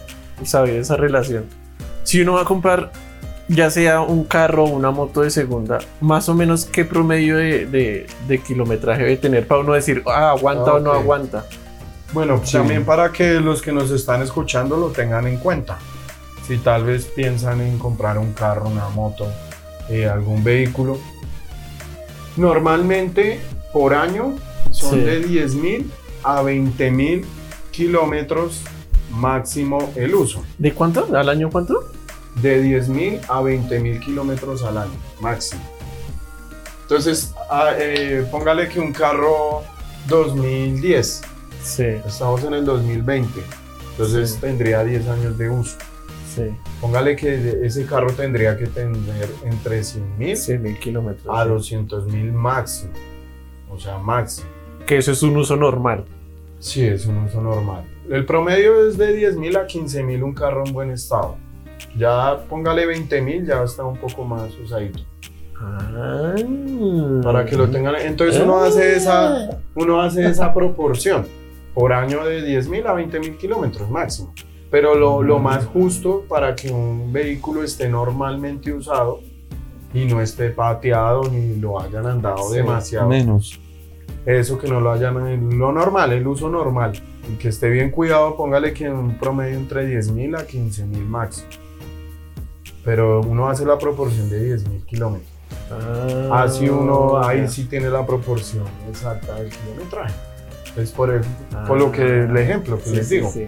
sabido 0.43 0.77
esa 0.77 0.97
relación. 0.97 1.45
Si 2.03 2.19
uno 2.21 2.33
va 2.33 2.41
a 2.41 2.45
comprar 2.45 2.91
ya 3.53 3.69
sea 3.69 4.01
un 4.01 4.23
carro 4.23 4.63
o 4.65 4.69
una 4.69 4.91
moto 4.91 5.21
de 5.21 5.29
segunda, 5.29 5.79
más 5.99 6.29
o 6.29 6.33
menos 6.35 6.65
qué 6.65 6.85
promedio 6.85 7.37
de, 7.37 7.65
de- 7.65 8.07
de 8.27 8.37
kilometraje 8.39 9.03
debe 9.03 9.17
tener 9.17 9.47
para 9.47 9.61
uno 9.61 9.73
decir, 9.73 10.03
ah, 10.07 10.31
aguanta 10.31 10.71
Ah, 10.71 10.75
o 10.75 10.79
no 10.79 10.91
aguanta. 10.93 11.45
Bueno, 12.13 12.41
Sí. 12.43 12.53
también 12.53 12.85
para 12.85 13.11
que 13.11 13.39
los 13.39 13.61
que 13.61 13.71
nos 13.71 13.89
están 13.91 14.21
escuchando 14.21 14.77
lo 14.77 14.89
tengan 14.89 15.27
en 15.27 15.37
cuenta. 15.37 15.77
Si 16.47 16.57
tal 16.57 16.83
vez 16.85 17.05
piensan 17.05 17.61
en 17.61 17.77
comprar 17.77 18.17
un 18.17 18.33
carro, 18.33 18.67
una 18.67 18.89
moto, 18.89 19.27
eh, 19.89 20.07
algún 20.07 20.43
vehículo, 20.43 20.97
normalmente 22.37 23.39
por 23.73 23.93
año 23.93 24.35
son 24.71 24.91
Sí. 24.99 24.99
de 25.01 25.19
10 25.21 25.55
mil 25.55 25.91
a 26.23 26.41
20 26.41 26.91
mil 26.91 27.25
kilómetros 27.71 28.61
máximo 29.11 29.91
el 29.95 30.13
uso. 30.15 30.43
¿De 30.57 30.73
cuánto? 30.73 31.07
¿Al 31.15 31.29
año 31.29 31.49
cuánto? 31.49 31.91
De 32.35 32.61
10 32.61 32.89
mil 32.89 33.19
a 33.27 33.41
20 33.41 33.79
mil 33.79 33.99
kilómetros 33.99 34.63
al 34.63 34.77
año 34.77 34.91
máximo. 35.19 35.61
Entonces, 36.83 37.33
ah, 37.49 37.71
eh, 37.77 38.25
póngale 38.31 38.67
que 38.69 38.79
un 38.79 38.91
carro 38.93 39.63
2010 40.07 41.21
Sí, 41.63 41.83
Estamos 41.83 42.43
en 42.43 42.53
el 42.55 42.65
2020, 42.65 43.29
entonces 43.91 44.31
Sí. 44.31 44.37
tendría 44.41 44.83
10 44.83 45.07
años 45.07 45.37
de 45.37 45.49
uso. 45.49 45.77
sí, 46.35 46.43
Póngale 46.79 47.15
que 47.15 47.59
ese 47.63 47.85
carro 47.85 48.11
tendría 48.13 48.57
que 48.57 48.65
tener 48.67 49.29
entre 49.43 49.83
100 49.83 50.17
mil 50.17 50.35
100 50.35 50.61
mil 50.63 50.79
kilómetros. 50.79 51.27
a 51.37 51.43
sí. 51.43 51.49
200 51.49 52.07
mil 52.07 52.31
máximo. 52.31 52.91
O 53.69 53.77
sea, 53.79 53.97
máximo. 53.99 54.47
Que 54.87 54.97
eso 54.97 55.11
es 55.11 55.21
un 55.21 55.37
uso 55.37 55.55
normal. 55.55 56.05
Sí, 56.59 56.83
es 56.85 57.05
un 57.05 57.17
uso 57.19 57.41
normal. 57.41 57.83
El 58.09 58.25
promedio 58.25 58.87
es 58.87 58.97
de 58.97 59.13
10 59.13 59.37
mil 59.37 59.55
a 59.55 59.67
15 59.67 60.01
mil 60.03 60.23
un 60.23 60.33
carro 60.33 60.65
en 60.65 60.73
buen 60.73 60.89
estado. 60.91 61.37
Ya 61.97 62.39
póngale 62.49 62.85
20 62.85 63.21
mil, 63.21 63.45
ya 63.45 63.63
está 63.63 63.83
un 63.83 63.97
poco 63.97 64.23
más 64.23 64.53
usadito. 64.57 64.99
Ah. 65.59 66.33
Para 67.23 67.45
que 67.45 67.55
lo 67.55 67.69
tengan. 67.69 67.95
Entonces 67.95 68.41
uno 68.41 68.57
hace 68.57 68.95
esa, 68.95 69.61
uno 69.75 70.01
hace 70.01 70.25
esa 70.25 70.53
proporción 70.53 71.25
por 71.73 71.93
año 71.93 72.25
de 72.25 72.43
10 72.43 72.67
mil 72.69 72.87
a 72.87 72.93
20 72.93 73.19
mil 73.19 73.37
kilómetros 73.37 73.89
máximo. 73.89 74.33
Pero 74.69 74.95
lo, 74.95 75.21
lo 75.21 75.39
más 75.39 75.65
justo 75.65 76.23
para 76.27 76.55
que 76.55 76.71
un 76.71 77.11
vehículo 77.11 77.61
esté 77.63 77.89
normalmente 77.89 78.71
usado 78.73 79.19
y 79.93 80.05
no 80.05 80.21
esté 80.21 80.49
pateado 80.49 81.23
ni 81.29 81.57
lo 81.57 81.79
hayan 81.79 82.05
andado 82.05 82.49
Sí, 82.49 82.55
demasiado. 82.55 83.09
Menos. 83.09 83.59
eso 84.25 84.57
que 84.57 84.67
no 84.67 84.79
lo 84.79 84.91
hayan 84.91 85.59
lo 85.59 85.71
normal, 85.71 86.13
el 86.13 86.25
uso 86.25 86.49
normal. 86.49 86.93
Y 87.31 87.35
que 87.35 87.49
esté 87.49 87.69
bien 87.69 87.91
cuidado, 87.91 88.35
póngale 88.35 88.73
que 88.73 88.85
en 88.85 88.93
un 88.93 89.17
promedio 89.17 89.57
entre 89.57 89.85
10.000 89.87 90.39
a 90.39 90.47
15.000 90.47 91.05
máximo. 91.05 91.49
Pero 92.83 93.21
uno 93.21 93.47
hace 93.49 93.65
la 93.65 93.77
proporción 93.77 94.29
de 94.29 94.57
10.000 94.57 94.85
kilómetros. 94.85 95.29
Ah, 95.71 96.43
Así 96.43 96.67
uno 96.69 97.21
ahí 97.23 97.41
ya. 97.41 97.47
sí 97.47 97.65
tiene 97.65 97.89
la 97.89 98.05
proporción 98.05 98.65
exacta 98.89 99.35
del 99.35 99.49
kilometraje. 99.49 100.13
Es 100.77 100.91
por, 100.91 101.09
el, 101.11 101.21
Ah. 101.53 101.65
por 101.67 101.77
lo 101.77 101.91
que 101.91 102.01
el 102.23 102.35
ejemplo 102.37 102.77
que 102.77 102.89
Sí, 102.89 102.95
les 102.95 103.07
sí, 103.07 103.15
digo. 103.15 103.31
sí. 103.31 103.47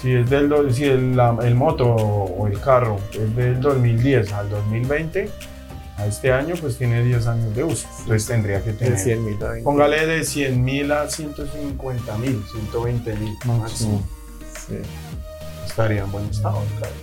Si 0.00 0.12
es 0.14 0.28
del 0.28 0.74
si 0.74 0.84
el, 0.86 1.16
la- 1.16 1.36
el 1.42 1.54
moto 1.54 1.86
o 1.86 2.46
el 2.48 2.58
carro 2.60 2.96
es 3.12 3.36
del 3.36 3.60
2010 3.60 4.32
al 4.32 4.50
2020, 4.50 5.30
a 5.98 6.06
este 6.06 6.32
año 6.32 6.54
pues 6.60 6.76
tiene 6.78 7.04
10 7.04 7.26
años 7.28 7.54
de 7.54 7.62
uso. 7.64 7.86
Entonces 8.00 8.26
tendría 8.26 8.62
que 8.64 8.72
De 8.72 8.78
tener. 8.78 8.98
100 8.98 9.24
mil 9.24 9.42
a 9.44 9.48
20. 9.50 9.62
Póngale 9.64 10.06
de 10.06 10.24
100 10.24 10.64
mil 10.64 10.90
a 10.90 11.08
150 11.08 12.16
mil, 12.18 12.42
120 12.50 13.14
mil 13.16 13.36
máximo. 13.44 14.02
Sí. 14.66 14.78
Estaría 15.66 16.02
en 16.02 16.10
buen 16.10 16.24
estado. 16.26 16.58
claro. 16.78 16.94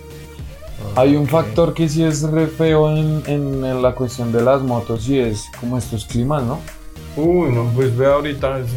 Hay 0.96 1.16
un 1.16 1.26
factor 1.26 1.74
que 1.74 1.88
sí 1.88 2.02
es 2.04 2.22
re 2.22 2.46
feo 2.46 2.90
en, 2.96 3.22
en- 3.26 3.64
en 3.64 3.82
la 3.82 3.94
cuestión 3.94 4.32
de 4.32 4.42
las 4.42 4.62
motos 4.62 5.08
y 5.08 5.18
es 5.18 5.44
como 5.60 5.78
estos 5.78 6.04
climas, 6.04 6.42
¿no? 6.42 6.58
Uy, 7.16 7.50
no, 7.52 7.64
pues 7.74 7.96
ve 7.96 8.06
ahorita 8.06 8.58
eso 8.60 8.74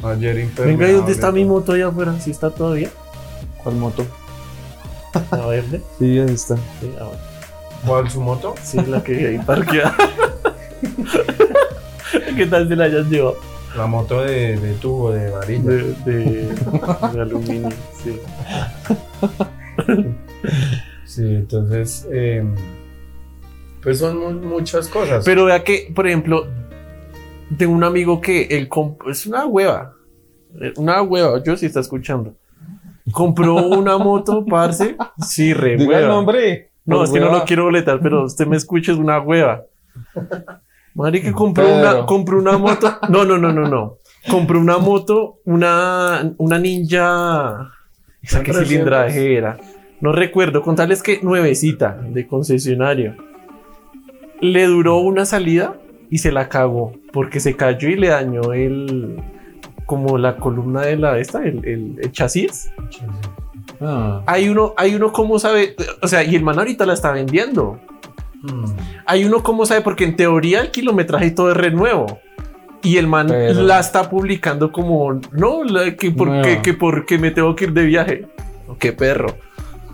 no. 0.00 0.08
Ayer 0.08 0.38
impermeable. 0.38 0.76
Venga, 0.76 0.90
¿y 0.90 0.94
dónde 0.96 1.12
está 1.12 1.32
mi 1.32 1.44
moto 1.44 1.72
allá 1.72 1.88
afuera? 1.88 2.18
¿Sí 2.20 2.30
está 2.30 2.50
todavía? 2.50 2.90
¿Cuál 3.62 3.76
moto? 3.76 4.04
¿La 5.30 5.46
verde? 5.46 5.80
Sí, 5.98 6.18
ahí 6.18 6.34
está. 6.34 6.56
Sí, 6.80 6.92
ah, 7.00 7.04
bueno. 7.04 7.20
¿Cuál 7.86 8.10
su 8.10 8.20
moto? 8.20 8.54
Sí, 8.62 8.78
la 8.86 9.02
que 9.02 9.26
hay 9.28 9.38
parqueada. 9.38 9.96
¿Qué 12.36 12.46
tal 12.46 12.68
se 12.68 12.76
la 12.76 12.84
hayan 12.84 13.08
llevado? 13.08 13.36
La 13.76 13.86
moto 13.86 14.20
de, 14.22 14.56
de 14.58 14.72
tubo, 14.74 15.10
de 15.12 15.30
varilla. 15.30 15.70
De, 15.70 15.94
de, 16.04 16.54
de 17.12 17.20
aluminio, 17.20 17.68
sí. 18.02 18.18
Sí, 21.16 21.22
entonces, 21.34 22.06
eh, 22.12 22.44
pues 23.82 23.98
son 24.00 24.18
mu- 24.18 24.46
muchas 24.48 24.86
cosas. 24.88 25.24
Pero 25.24 25.46
vea 25.46 25.64
que, 25.64 25.90
por 25.94 26.06
ejemplo, 26.06 26.46
tengo 27.56 27.72
un 27.72 27.84
amigo 27.84 28.20
que 28.20 28.42
él 28.50 28.68
es 29.08 29.26
una 29.26 29.46
hueva. 29.46 29.94
Eh, 30.60 30.72
Una 30.76 31.00
hueva, 31.02 31.42
yo 31.42 31.56
sí 31.56 31.64
está 31.66 31.80
escuchando. 31.80 32.34
Compró 33.12 33.54
una 33.54 33.96
moto, 33.98 34.44
parce. 34.44 34.96
Sí, 35.26 35.54
re 35.54 35.76
Diga 35.76 35.82
el 35.98 36.04
hueva. 36.04 36.08
nombre. 36.08 36.70
No, 36.84 37.02
es 37.02 37.10
que 37.10 37.18
no 37.20 37.30
lo 37.32 37.44
quiero 37.44 37.64
boletar, 37.64 37.98
pero 38.00 38.24
usted 38.26 38.46
me 38.46 38.56
escucha, 38.56 38.92
es 38.92 38.98
una 38.98 39.18
hueva. 39.20 39.64
Madre 40.94 41.20
que 41.22 41.32
compró 41.32 41.64
una, 41.66 42.04
compró 42.06 42.38
una 42.38 42.58
moto. 42.58 42.94
No, 43.08 43.24
no, 43.24 43.38
no, 43.38 43.52
no, 43.52 43.66
no. 43.68 43.98
Compró 44.30 44.60
una 44.60 44.76
moto, 44.78 45.38
una, 45.46 46.34
una 46.38 46.58
ninja. 46.58 47.70
¿Esa 48.22 48.42
qué 48.42 48.52
300. 48.52 49.75
No 50.00 50.12
recuerdo. 50.12 50.62
Contarles 50.62 51.02
que 51.02 51.20
nuevecita 51.22 51.98
de 52.10 52.26
concesionario. 52.26 53.14
Le 54.40 54.66
duró 54.66 54.98
una 54.98 55.24
salida 55.24 55.76
y 56.10 56.18
se 56.18 56.30
la 56.32 56.48
cagó 56.48 56.92
porque 57.12 57.40
se 57.40 57.56
cayó 57.56 57.88
y 57.88 57.96
le 57.96 58.08
dañó 58.08 58.52
el. 58.52 59.22
Como 59.86 60.18
la 60.18 60.36
columna 60.36 60.80
de 60.82 60.96
la 60.96 61.18
esta, 61.18 61.44
el, 61.44 61.64
el- 61.64 61.96
el 62.02 62.12
chasis. 62.12 62.70
Ah, 63.80 64.22
Hay 64.26 64.48
uno, 64.48 64.74
hay 64.76 64.94
uno 64.94 65.12
como 65.12 65.38
sabe, 65.38 65.76
o 66.02 66.08
sea, 66.08 66.24
y 66.24 66.34
el 66.34 66.42
man 66.42 66.58
ahorita 66.58 66.84
la 66.86 66.94
está 66.94 67.12
vendiendo. 67.12 67.78
Mm. 68.42 68.64
Hay 69.06 69.24
uno 69.24 69.42
como 69.42 69.64
sabe, 69.64 69.82
porque 69.82 70.04
en 70.04 70.16
teoría 70.16 70.60
el 70.60 70.70
kilometraje 70.72 71.26
y 71.26 71.30
todo 71.30 71.50
es 71.52 71.56
renuevo. 71.56 72.18
Y 72.82 72.96
el 72.98 73.06
man 73.06 73.28
Pero- 73.28 73.62
la 73.62 73.78
está 73.80 74.08
publicando 74.10 74.72
como, 74.72 75.20
no, 75.32 75.62
la- 75.64 75.94
que, 75.96 76.10
porque, 76.10 76.60
que 76.62 76.74
porque 76.74 77.18
me 77.18 77.30
tengo 77.30 77.54
que 77.54 77.64
ir 77.64 77.72
de 77.72 77.84
viaje. 77.84 78.26
Qué 78.80 78.92
perro. 78.92 79.36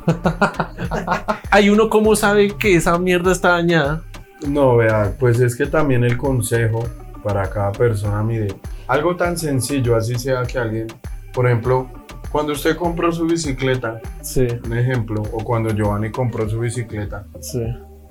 Hay 1.51 1.71
uno 1.71 1.89
como 1.89 2.17
sabe 2.17 2.57
que 2.57 2.77
esa 2.77 2.99
mierda 2.99 3.33
está 3.33 3.51
dañada. 3.51 4.03
No, 4.47 4.77
vea, 4.77 5.13
pues 5.19 5.41
es 5.41 5.55
que 5.57 5.67
también 5.67 6.05
el 6.05 6.17
consejo 6.17 6.85
para 7.23 7.49
cada 7.49 7.71
persona, 7.73 8.23
mire, 8.23 8.49
algo 8.89 9.15
tan 9.17 9.39
sencillo, 9.39 9.95
así 9.97 10.19
sea 10.19 10.43
que 10.43 10.59
alguien, 10.59 10.89
por 11.33 11.47
ejemplo, 11.47 11.89
cuando 12.33 12.53
usted 12.53 12.77
compró 12.77 13.13
su 13.13 13.27
bicicleta, 13.27 14.01
Sí, 14.23 14.47
un 14.65 14.77
ejemplo, 14.77 15.23
o 15.33 15.45
cuando 15.45 15.71
Giovanni 15.71 16.11
compró 16.11 16.49
su 16.49 16.59
bicicleta, 16.59 17.25
sí, 17.41 17.63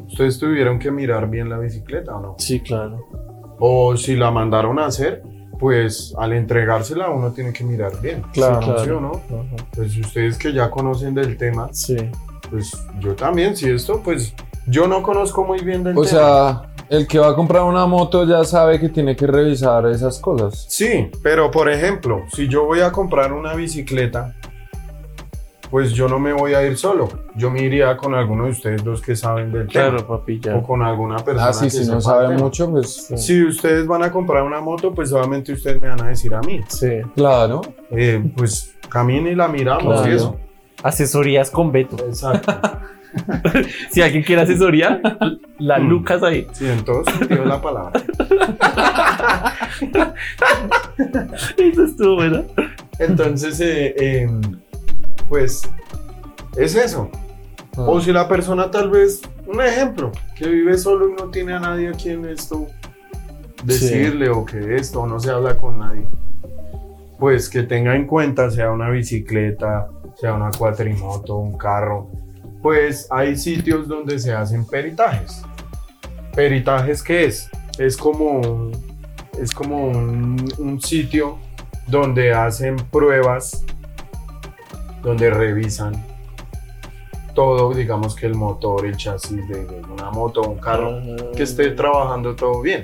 ustedes 0.08 0.40
tuvieron 0.40 0.80
que 0.80 0.92
mirar 0.92 1.30
bien 1.30 1.50
la 1.50 1.58
bicicleta 1.58 2.16
o 2.16 2.22
no. 2.22 2.36
sí, 2.38 2.62
claro. 2.62 3.06
O 3.60 3.96
si 3.98 4.16
la 4.16 4.32
mandaron 4.32 4.80
a 4.80 4.86
hacer, 4.86 5.22
pues 5.62 6.14
al 6.18 6.34
entregársela 6.34 7.10
uno 7.12 7.32
tiene 7.32 7.54
que 7.54 7.64
mirar 7.64 8.02
bien. 8.02 8.24
Claro, 8.34 8.62
si 8.62 8.68
claro. 8.88 9.00
¿no? 9.00 9.22
Pues 9.76 9.96
ustedes 9.96 10.38
que 10.40 10.52
ya 10.52 10.72
conocen 10.72 11.14
del 11.14 11.38
tema, 11.38 11.70
Sí. 11.72 11.96
pues 12.50 12.72
yo 13.00 13.14
también, 13.16 13.56
si 13.56 13.70
esto, 13.70 14.02
pues 14.04 14.34
yo 14.66 14.88
no 14.88 15.04
conozco 15.04 15.44
muy 15.46 15.60
bien 15.60 15.84
del 15.84 15.96
o 15.98 16.02
tema. 16.04 16.10
sea, 16.10 16.62
el 16.90 17.08
que 17.08 17.20
va 17.20 17.30
a 17.30 17.36
comprar 17.36 17.62
una 17.64 17.86
moto 17.86 18.26
ya 18.26 18.44
sabe 18.44 18.80
que 18.80 18.90
tiene 18.90 19.16
que 19.16 19.28
revisar 19.28 19.86
esas 19.86 20.18
cosas. 20.20 20.66
Sí, 20.68 21.10
pero 21.22 21.52
por 21.52 21.70
ejemplo, 21.70 22.24
si 22.34 22.48
yo 22.48 22.66
voy 22.66 22.82
a 22.82 22.92
comprar 22.92 23.32
una 23.32 23.54
bicicleta, 23.54 24.34
pues 25.72 25.94
yo 25.94 26.08
no 26.10 26.20
me 26.20 26.34
voy 26.34 26.54
a 26.54 26.68
ir 26.68 26.78
solo. 26.78 27.08
Yo 27.36 27.50
me 27.50 27.64
iría 27.64 27.96
con 27.98 28.14
alguno 28.14 28.46
de 28.46 28.52
ustedes 28.52 28.84
dos 28.84 29.02
que 29.02 29.16
saben 29.16 29.52
del 29.52 29.66
Claro, 29.68 30.04
tema. 30.04 30.08
papi, 30.20 30.40
ya. 30.42 30.58
O 30.58 30.64
con 30.64 30.84
alguna 30.84 31.16
persona 31.18 31.48
Ah, 31.48 31.54
sí, 31.54 31.66
que 31.66 31.72
si 31.72 31.90
no 31.90 32.00
sabe 32.02 32.28
tema. 32.28 32.40
mucho, 32.42 32.70
pues 32.70 33.08
Si 33.16 33.44
ustedes 33.44 33.88
van 33.88 34.04
a 34.04 34.12
comprar 34.12 34.44
una 34.44 34.60
moto, 34.62 34.94
pues 34.94 35.12
obviamente 35.14 35.54
ustedes 35.54 35.82
me 35.82 35.88
van 35.88 36.02
a 36.04 36.10
decir 36.10 36.36
a 36.36 36.42
mí. 36.42 36.60
Sí. 36.68 37.00
claro. 37.16 37.62
Eh, 37.90 38.22
pues 38.36 38.76
camine 38.90 39.32
y 39.32 39.36
la 39.36 39.48
miramos 39.48 39.96
Claro. 40.02 40.12
y 40.12 40.16
eso. 40.16 40.38
Asesorías 40.84 41.50
con 41.50 41.72
Beto. 41.72 41.96
Exacto. 42.06 42.54
Si 43.90 44.02
alguien 44.02 44.24
quiere 44.24 44.44
asesoría, 44.44 45.02
la 45.60 45.80
Mm. 45.80 45.90
Lucas 45.90 46.24
ahí. 46.24 46.48
Sí, 46.54 46.66
en 46.66 46.86
todo 46.86 47.04
sentido 47.04 47.44
la 47.44 47.62
palabra. 47.62 47.92
Eso 51.58 51.84
estuvo 51.84 52.16
bueno. 52.16 52.46
Entonces, 53.00 53.60
eh, 53.60 53.94
eh, 53.98 54.30
pues 55.32 55.62
es 56.58 56.76
eso. 56.76 57.10
Ah. 57.78 57.86
O 57.88 58.02
si 58.02 58.12
la 58.12 58.28
persona 58.28 58.70
tal 58.70 58.90
vez, 58.90 59.22
un 59.48 59.62
ejemplo, 59.62 60.12
que 60.36 60.46
vive 60.50 60.78
solo 60.78 61.08
y 61.10 61.14
no 61.14 61.30
tiene 61.30 61.54
a 61.54 61.60
nadie 61.62 61.88
a 61.88 61.94
quien 61.94 62.26
esto 62.26 62.68
decirle 63.64 64.30
o 64.30 64.44
que 64.46 64.76
esto 64.76 65.08
no 65.08 65.22
se 65.22 65.32
habla 65.32 65.56
con 65.56 65.80
nadie, 65.80 66.06
pues 67.18 67.48
que 67.48 67.64
tenga 67.64 67.96
en 67.96 68.08
cuenta, 68.08 68.52
sea 68.52 68.72
una 68.72 68.90
bicicleta, 68.90 69.88
sea 70.20 70.34
una 70.34 70.52
cuatrimoto, 70.52 71.38
un 71.38 71.58
carro, 71.58 72.10
pues 72.62 73.08
hay 73.10 73.38
sitios 73.38 73.88
donde 73.88 74.20
se 74.20 74.34
hacen 74.34 74.66
peritajes. 74.68 75.42
¿Peritajes 76.36 77.02
qué 77.02 77.24
es? 77.24 77.50
Es 77.78 77.96
como, 77.96 78.42
un- 78.42 78.72
es 79.40 79.52
como 79.54 79.88
un, 79.88 80.44
un 80.58 80.82
sitio 80.82 81.38
donde 81.88 82.34
hacen 82.34 82.76
pruebas, 82.76 83.64
donde 85.02 85.30
revisan 85.30 86.06
todo, 87.34 87.74
digamos 87.74 88.16
que 88.16 88.26
el 88.26 88.36
motor, 88.36 88.86
el 88.86 88.98
chasis 88.98 89.48
de, 89.48 89.66
de 89.66 89.82
una 89.82 90.12
moto 90.12 90.42
o 90.42 90.50
un 90.50 90.60
carro, 90.60 91.00
que 91.36 91.44
esté 91.44 91.72
trabajando 91.72 92.36
todo 92.36 92.62
bien, 92.62 92.82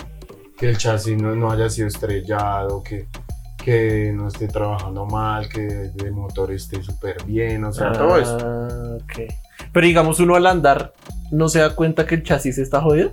que 0.57 0.70
el 0.70 0.78
chasis 0.78 1.22
no, 1.22 1.36
no 1.36 1.51
haya 1.51 1.70
sido 1.70 1.88
estrellado, 1.88 2.82
que, 2.82 3.07
que 3.63 4.13
no 4.15 4.30
esté 4.30 4.47
trabajando 4.47 5.05
mal, 5.05 5.49
que 5.49 5.91
el 5.97 6.11
motor 6.11 6.51
esté 6.51 6.82
súper 6.82 7.24
bien, 7.26 7.65
o 7.65 7.74
sea, 7.74 7.91
todo 7.91 8.18
eso. 8.18 8.38
Ah, 8.41 8.97
ok. 9.03 9.34
Pero 9.74 9.86
digamos, 9.86 10.20
uno 10.20 10.36
al 10.36 10.45
andar 10.45 10.93
no 11.32 11.49
se 11.49 11.59
da 11.59 11.76
cuenta 11.76 12.05
que 12.05 12.15
el 12.15 12.24
chasis 12.24 12.57
está 12.57 12.82
jodido. 12.82 13.11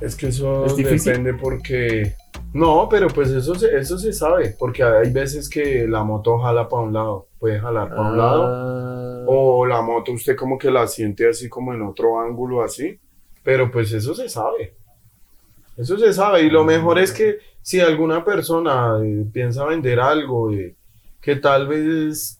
Es 0.00 0.16
que 0.16 0.28
eso 0.28 0.66
¿Es 0.66 0.74
difícil? 0.74 1.12
depende 1.12 1.34
porque... 1.34 2.16
No, 2.52 2.86
pero 2.90 3.08
pues 3.08 3.30
eso 3.30 3.54
se, 3.54 3.76
eso 3.76 3.98
se 3.98 4.12
sabe, 4.12 4.54
porque 4.58 4.82
hay 4.82 5.10
veces 5.10 5.48
que 5.48 5.86
la 5.88 6.04
moto 6.04 6.38
jala 6.38 6.68
para 6.68 6.82
un 6.82 6.92
lado, 6.92 7.28
puede 7.38 7.58
jalar 7.58 7.88
para 7.88 8.02
un 8.02 8.18
lado, 8.18 8.42
Ah, 8.44 9.24
o 9.26 9.64
la 9.64 9.80
moto 9.80 10.12
usted 10.12 10.36
como 10.36 10.58
que 10.58 10.70
la 10.70 10.86
siente 10.86 11.28
así 11.28 11.48
como 11.48 11.72
en 11.72 11.82
otro 11.82 12.20
ángulo 12.20 12.62
así, 12.62 12.98
pero 13.42 13.70
pues 13.70 13.92
eso 13.92 14.14
se 14.14 14.28
sabe. 14.28 14.74
Eso 15.76 15.96
se 15.96 16.12
sabe 16.12 16.42
y 16.42 16.50
lo 16.50 16.64
mejor 16.64 16.98
es 16.98 17.12
que 17.12 17.38
si 17.62 17.80
alguna 17.80 18.24
persona 18.24 18.98
eh, 19.02 19.24
piensa 19.32 19.64
vender 19.64 20.00
algo 20.00 20.52
eh, 20.52 20.74
que 21.20 21.36
tal 21.36 21.66
vez 21.66 22.38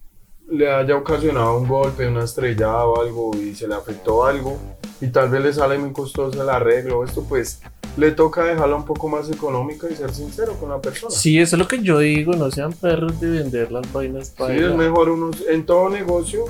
le 0.50 0.70
haya 0.70 0.96
ocasionado 0.96 1.58
un 1.58 1.66
golpe, 1.66 2.06
una 2.06 2.24
estrellada 2.24 2.84
o 2.84 3.00
algo 3.00 3.30
y 3.36 3.54
se 3.54 3.66
le 3.66 3.74
afectó 3.74 4.24
algo 4.24 4.58
y 5.00 5.06
tal 5.08 5.30
vez 5.30 5.42
le 5.42 5.52
sale 5.52 5.78
muy 5.78 5.92
costoso 5.92 6.42
el 6.42 6.48
arreglo 6.50 6.98
o 6.98 7.04
esto, 7.04 7.24
pues 7.26 7.62
le 7.96 8.10
toca 8.12 8.44
dejarla 8.44 8.76
un 8.76 8.84
poco 8.84 9.08
más 9.08 9.30
económica 9.30 9.86
y 9.90 9.94
ser 9.96 10.12
sincero 10.14 10.54
con 10.58 10.70
la 10.70 10.80
persona. 10.80 11.14
Sí, 11.14 11.38
eso 11.38 11.56
es 11.56 11.58
lo 11.60 11.68
que 11.68 11.82
yo 11.82 11.98
digo. 11.98 12.32
No 12.34 12.50
sean 12.50 12.72
perros 12.72 13.20
de 13.20 13.28
vender 13.30 13.70
las 13.72 13.90
vainas 13.92 14.28
Sí, 14.28 14.34
para. 14.38 14.54
es 14.54 14.74
mejor 14.74 15.10
unos, 15.10 15.36
en 15.48 15.66
todo 15.66 15.88
negocio, 15.90 16.44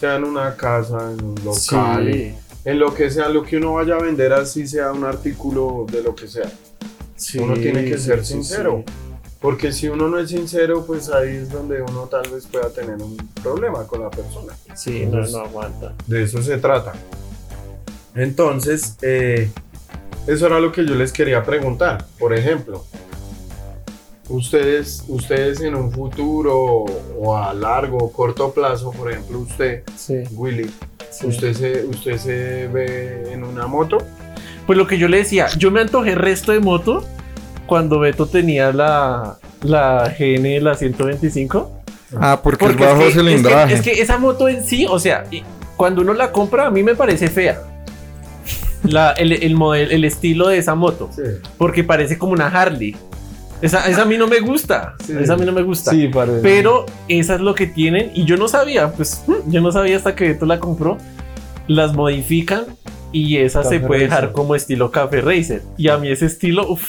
sea 0.00 0.16
en 0.16 0.24
una 0.24 0.56
casa, 0.56 1.12
en 1.12 1.22
un 1.24 1.34
local, 1.44 2.10
Sí. 2.12 2.34
en 2.64 2.78
lo 2.78 2.94
que 2.94 3.10
sea, 3.10 3.28
lo 3.28 3.42
que 3.42 3.56
uno 3.58 3.74
vaya 3.74 3.96
a 3.96 4.02
vender 4.02 4.32
así 4.32 4.66
sea 4.66 4.92
un 4.92 5.04
artículo 5.04 5.86
de 5.90 6.02
lo 6.02 6.14
que 6.14 6.28
sea. 6.28 6.50
Sí, 7.16 7.38
uno 7.38 7.54
tiene 7.54 7.84
que 7.84 7.96
sí, 7.98 8.04
ser 8.04 8.24
sí, 8.24 8.32
sincero. 8.34 8.82
sí. 8.86 8.92
Porque 9.40 9.70
si 9.70 9.88
uno 9.88 10.08
no 10.08 10.18
es 10.18 10.30
sincero, 10.30 10.84
pues 10.86 11.10
ahí 11.10 11.36
es 11.36 11.50
donde 11.52 11.80
uno 11.82 12.02
tal 12.10 12.28
vez 12.30 12.46
pueda 12.46 12.70
tener 12.70 12.96
un 12.96 13.16
problema 13.42 13.86
con 13.86 14.00
la 14.00 14.10
persona. 14.10 14.54
Sí, 14.74 15.04
no, 15.06 15.20
no 15.26 15.38
aguanta. 15.38 15.94
De 16.06 16.22
eso 16.24 16.42
se 16.42 16.56
trata. 16.56 16.94
Entonces, 18.14 18.96
eh, 19.02 19.50
eso 20.26 20.46
era 20.46 20.60
lo 20.60 20.72
que 20.72 20.84
yo 20.84 20.94
les 20.94 21.12
quería 21.12 21.42
preguntar. 21.42 22.04
Por 22.18 22.34
ejemplo, 22.34 22.84
ustedes, 24.28 25.04
ustedes 25.08 25.60
en 25.60 25.74
un 25.74 25.92
futuro 25.92 26.84
o 27.18 27.36
a 27.36 27.52
largo 27.54 27.98
o 27.98 28.12
corto 28.12 28.52
plazo, 28.52 28.90
por 28.92 29.10
ejemplo, 29.10 29.38
usted, 29.40 29.82
Sí, 29.96 30.22
Willy, 30.32 30.70
sí. 31.10 31.26
usted 31.26 31.52
se, 31.54 31.84
usted 31.86 32.16
se 32.18 32.68
ve 32.68 33.32
en 33.32 33.44
una 33.44 33.66
moto. 33.66 33.98
Pues 34.66 34.76
lo 34.76 34.86
que 34.86 34.98
yo 34.98 35.08
le 35.08 35.18
decía, 35.18 35.46
yo 35.56 35.70
me 35.70 35.80
antojé 35.80 36.14
resto 36.16 36.52
de 36.52 36.60
moto 36.60 37.04
cuando 37.66 38.00
Beto 38.00 38.26
tenía 38.26 38.72
la, 38.72 39.38
la 39.62 40.12
GN, 40.18 40.62
la 40.62 40.74
125. 40.74 41.72
Ah, 42.20 42.40
porque, 42.42 42.66
Porque 42.66 42.82
es 42.84 42.90
bajo 42.90 43.02
es 43.02 43.14
que, 43.14 43.20
cilindraje. 43.20 43.74
Es 43.74 43.80
que, 43.82 43.90
es 43.90 43.96
que 43.96 44.02
esa 44.02 44.18
moto 44.18 44.48
en 44.48 44.64
sí, 44.64 44.86
o 44.88 44.98
sea, 44.98 45.24
y 45.30 45.42
cuando 45.76 46.02
uno 46.02 46.14
la 46.14 46.32
compra, 46.32 46.66
a 46.66 46.70
mí 46.70 46.82
me 46.82 46.94
parece 46.94 47.28
fea. 47.28 47.62
La, 48.92 49.12
el, 49.12 49.32
el, 49.32 49.54
model- 49.56 49.90
el 49.92 50.04
estilo 50.04 50.48
de 50.48 50.58
esa 50.58 50.74
moto. 50.74 51.10
Sí. 51.14 51.22
Porque 51.58 51.84
parece 51.84 52.18
como 52.18 52.32
una 52.32 52.46
Harley. 52.48 52.96
Esa, 53.62 53.88
esa 53.88 54.02
a 54.02 54.04
mí 54.04 54.18
no 54.18 54.26
me 54.26 54.40
gusta. 54.40 54.94
Sí. 55.06 55.14
Esa 55.18 55.34
a 55.34 55.36
mí 55.36 55.46
no 55.46 55.52
me 55.52 55.62
gusta. 55.62 55.90
Sí, 55.90 56.08
parece. 56.08 56.40
Pero 56.42 56.86
esa 57.08 57.34
es 57.36 57.40
lo 57.40 57.54
que 57.54 57.66
tienen. 57.66 58.10
Y 58.14 58.24
yo 58.24 58.36
no 58.36 58.48
sabía, 58.48 58.92
pues 58.92 59.22
yo 59.46 59.60
no 59.60 59.72
sabía 59.72 59.96
hasta 59.96 60.14
que 60.14 60.28
Beto 60.28 60.44
la 60.46 60.60
compró. 60.60 60.98
Las 61.66 61.94
modifican 61.94 62.64
y 63.12 63.38
esa 63.38 63.62
se 63.62 63.76
Café 63.76 63.86
puede 63.86 64.00
dejar 64.02 64.20
Racer. 64.20 64.32
como 64.34 64.54
estilo 64.54 64.90
Café 64.90 65.20
Racer. 65.22 65.62
Y 65.78 65.88
a 65.88 65.96
mí 65.96 66.08
ese 66.08 66.26
estilo, 66.26 66.70
uff, 66.70 66.84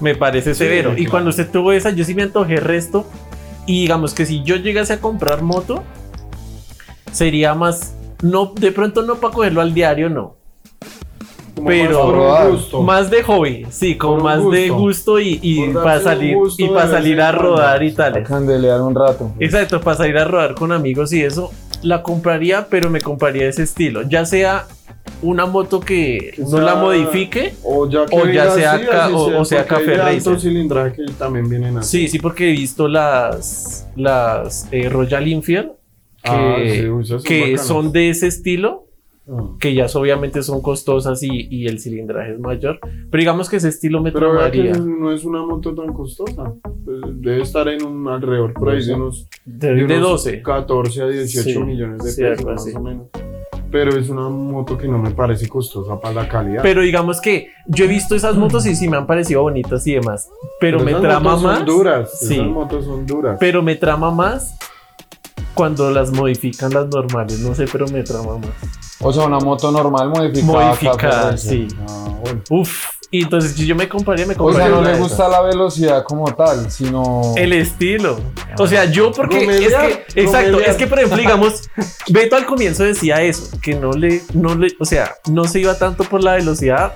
me 0.00 0.14
parece 0.14 0.54
severo. 0.54 0.92
y 0.92 0.96
claro. 0.96 1.10
cuando 1.10 1.30
usted 1.30 1.48
tuvo 1.50 1.72
esa, 1.72 1.90
yo 1.90 2.04
sí 2.04 2.14
me 2.14 2.22
antojé 2.22 2.56
resto. 2.56 3.06
Y 3.66 3.82
digamos 3.82 4.14
que 4.14 4.24
si 4.26 4.42
yo 4.44 4.56
llegase 4.56 4.94
a 4.94 5.00
comprar 5.00 5.42
moto, 5.42 5.82
sería 7.12 7.54
más, 7.54 7.94
no, 8.22 8.52
de 8.58 8.72
pronto 8.72 9.02
no 9.02 9.16
para 9.16 9.34
cogerlo 9.34 9.60
al 9.60 9.74
diario, 9.74 10.08
no. 10.08 10.35
Como 11.56 11.68
Pero- 11.68 12.12
más 12.28 12.48
gusto. 12.50 12.86
De 13.16 13.22
hobby, 13.22 13.66
sí, 13.70 13.96
como 13.96 14.18
más 14.22 14.50
de 14.50 14.68
gusto. 14.68 15.18
y, 15.18 15.38
y 15.42 15.68
para 15.70 16.00
salir, 16.00 16.36
y 16.58 16.68
para 16.68 16.88
salir 16.90 17.20
a 17.20 17.32
rodar 17.32 17.82
y 17.82 17.90
A 17.90 17.94
tales. 17.94 18.28
candelear 18.28 18.80
un 18.82 18.94
rato. 18.94 19.32
Exacto, 19.40 19.80
para 19.80 19.96
salir 19.96 20.18
a 20.18 20.24
rodar 20.26 20.54
con 20.54 20.70
amigos 20.72 21.12
y 21.14 21.22
eso, 21.22 21.50
la 21.82 22.02
compraría, 22.02 22.66
pero 22.68 22.90
me 22.90 23.00
compraría 23.00 23.48
ese 23.48 23.62
estilo. 23.62 24.02
Ya 24.02 24.26
sea 24.26 24.66
una 25.22 25.46
moto 25.46 25.80
que 25.80 26.34
no 26.38 26.60
la 26.60 26.72
sea- 26.72 26.82
modifique. 26.82 27.54
O 27.64 27.88
ya, 27.88 28.04
que 28.06 28.16
o 28.16 28.26
ya 28.28 28.50
sea 28.50 28.72
así, 28.72 28.84
ca- 28.86 29.04
así 29.06 29.14
o- 29.14 29.40
o 29.40 29.44
sea 29.46 29.66
porque 29.66 29.74
hay 29.76 29.86
café 29.86 29.96
racer. 30.16 30.40
cilindraje 30.40 31.02
también 31.18 31.48
vienen 31.48 31.78
así. 31.78 32.00
Sí, 32.02 32.08
sí, 32.08 32.18
porque 32.18 32.48
he 32.50 32.52
visto 32.52 32.86
las, 32.86 33.86
las 33.96 34.68
eh, 34.72 34.88
Royal 34.90 35.26
Enfield 35.26 35.70
que, 36.22 36.30
Ah, 36.32 36.56
sí, 37.18 37.24
que 37.24 37.56
son 37.58 37.92
de 37.92 38.10
ese 38.10 38.26
estilo. 38.26 38.85
Que 39.58 39.74
ya 39.74 39.86
obviamente 39.94 40.42
son 40.42 40.62
costosas 40.62 41.22
y, 41.22 41.48
y 41.50 41.66
el 41.66 41.80
cilindraje 41.80 42.32
es 42.34 42.38
mayor. 42.38 42.78
Pero 42.80 43.20
digamos 43.20 43.50
que 43.50 43.56
ese 43.56 43.68
estilo 43.68 44.00
me 44.00 44.12
Pero 44.12 44.32
vea 44.34 44.50
que 44.50 44.70
no 44.78 45.12
es 45.12 45.24
una 45.24 45.42
moto 45.42 45.74
tan 45.74 45.92
costosa. 45.92 46.52
Pues, 46.84 47.00
Debe 47.14 47.42
estar 47.42 47.66
en 47.68 47.84
un 47.84 48.06
alrededor 48.08 48.52
por 48.54 48.70
ahí 48.70 48.84
de 48.84 48.94
unos, 48.94 49.28
De, 49.44 49.74
de 49.74 49.84
unos 49.84 50.00
12. 50.24 50.42
14 50.42 51.02
a 51.02 51.06
18 51.08 51.42
Sí, 51.50 51.58
millones 51.58 52.04
de 52.04 52.10
sí, 52.12 52.22
pesos, 52.22 52.44
más 52.46 52.62
así. 52.66 52.76
o 52.76 52.80
menos. 52.80 53.06
Pero 53.68 53.98
es 53.98 54.08
una 54.08 54.28
moto 54.28 54.78
que 54.78 54.86
no 54.86 54.96
me 54.96 55.10
parece 55.10 55.48
costosa 55.48 56.00
para 56.00 56.14
la 56.22 56.28
calidad. 56.28 56.62
Pero 56.62 56.82
digamos 56.82 57.20
que 57.20 57.48
yo 57.66 57.84
he 57.84 57.88
visto 57.88 58.14
esas 58.14 58.36
motos 58.36 58.64
y 58.66 58.76
sí 58.76 58.88
me 58.88 58.96
han 58.96 59.08
parecido 59.08 59.42
bonitas 59.42 59.84
y 59.88 59.94
demás. 59.94 60.30
Pero, 60.60 60.78
me 60.84 60.92
esas 60.92 61.02
trama 61.02 61.30
motos 61.30 61.42
más. 61.42 61.56
Son 61.58 61.66
duras. 61.66 62.18
Sí. 62.20 62.34
Esas 62.34 62.46
motos 62.46 62.84
son 62.84 63.04
duras. 63.06 63.36
Pero 63.40 63.62
me 63.62 63.74
trama 63.74 64.12
más 64.12 64.56
cuando 65.56 65.90
las 65.90 66.12
modifican 66.12 66.72
las 66.72 66.86
normales. 66.86 67.40
No 67.40 67.54
sé, 67.54 67.64
pero 67.72 67.88
me 67.88 68.02
trama 68.02 68.36
más. 68.36 68.50
O 69.00 69.12
sea, 69.12 69.24
una 69.24 69.40
moto 69.40 69.72
normal 69.72 70.10
modificada. 70.10 70.68
Modificada, 70.68 71.36
sí. 71.36 71.66
Ah, 71.88 72.08
bueno. 72.20 72.42
Uf. 72.50 72.90
Y 73.10 73.22
entonces 73.22 73.52
si 73.52 73.66
yo 73.66 73.74
me 73.74 73.88
compraría, 73.88 74.26
me 74.26 74.34
O 74.36 74.52
sea, 74.52 74.68
compraría 74.68 74.76
no 74.76 74.82
le 74.82 74.98
gusta 74.98 75.28
la 75.28 75.40
velocidad 75.40 76.04
como 76.04 76.34
tal, 76.34 76.70
sino. 76.70 77.34
El 77.36 77.52
estilo. 77.52 78.18
O 78.58 78.66
sea, 78.66 78.84
yo 78.84 79.12
porque 79.12 79.38
es 79.38 79.74
que 79.74 80.20
exacto, 80.20 80.60
es 80.60 80.76
que 80.76 80.86
por 80.86 80.98
ejemplo, 80.98 81.18
digamos, 81.22 81.70
Beto 82.08 82.36
al 82.36 82.46
comienzo 82.46 82.84
decía 82.84 83.22
eso, 83.22 83.58
que 83.62 83.74
no 83.74 83.92
le 83.92 84.22
no 84.34 84.54
le, 84.54 84.68
o 84.78 84.84
sea, 84.84 85.14
no 85.30 85.44
se 85.44 85.60
iba 85.60 85.78
tanto 85.78 86.04
por 86.04 86.22
la 86.22 86.34
velocidad, 86.34 86.92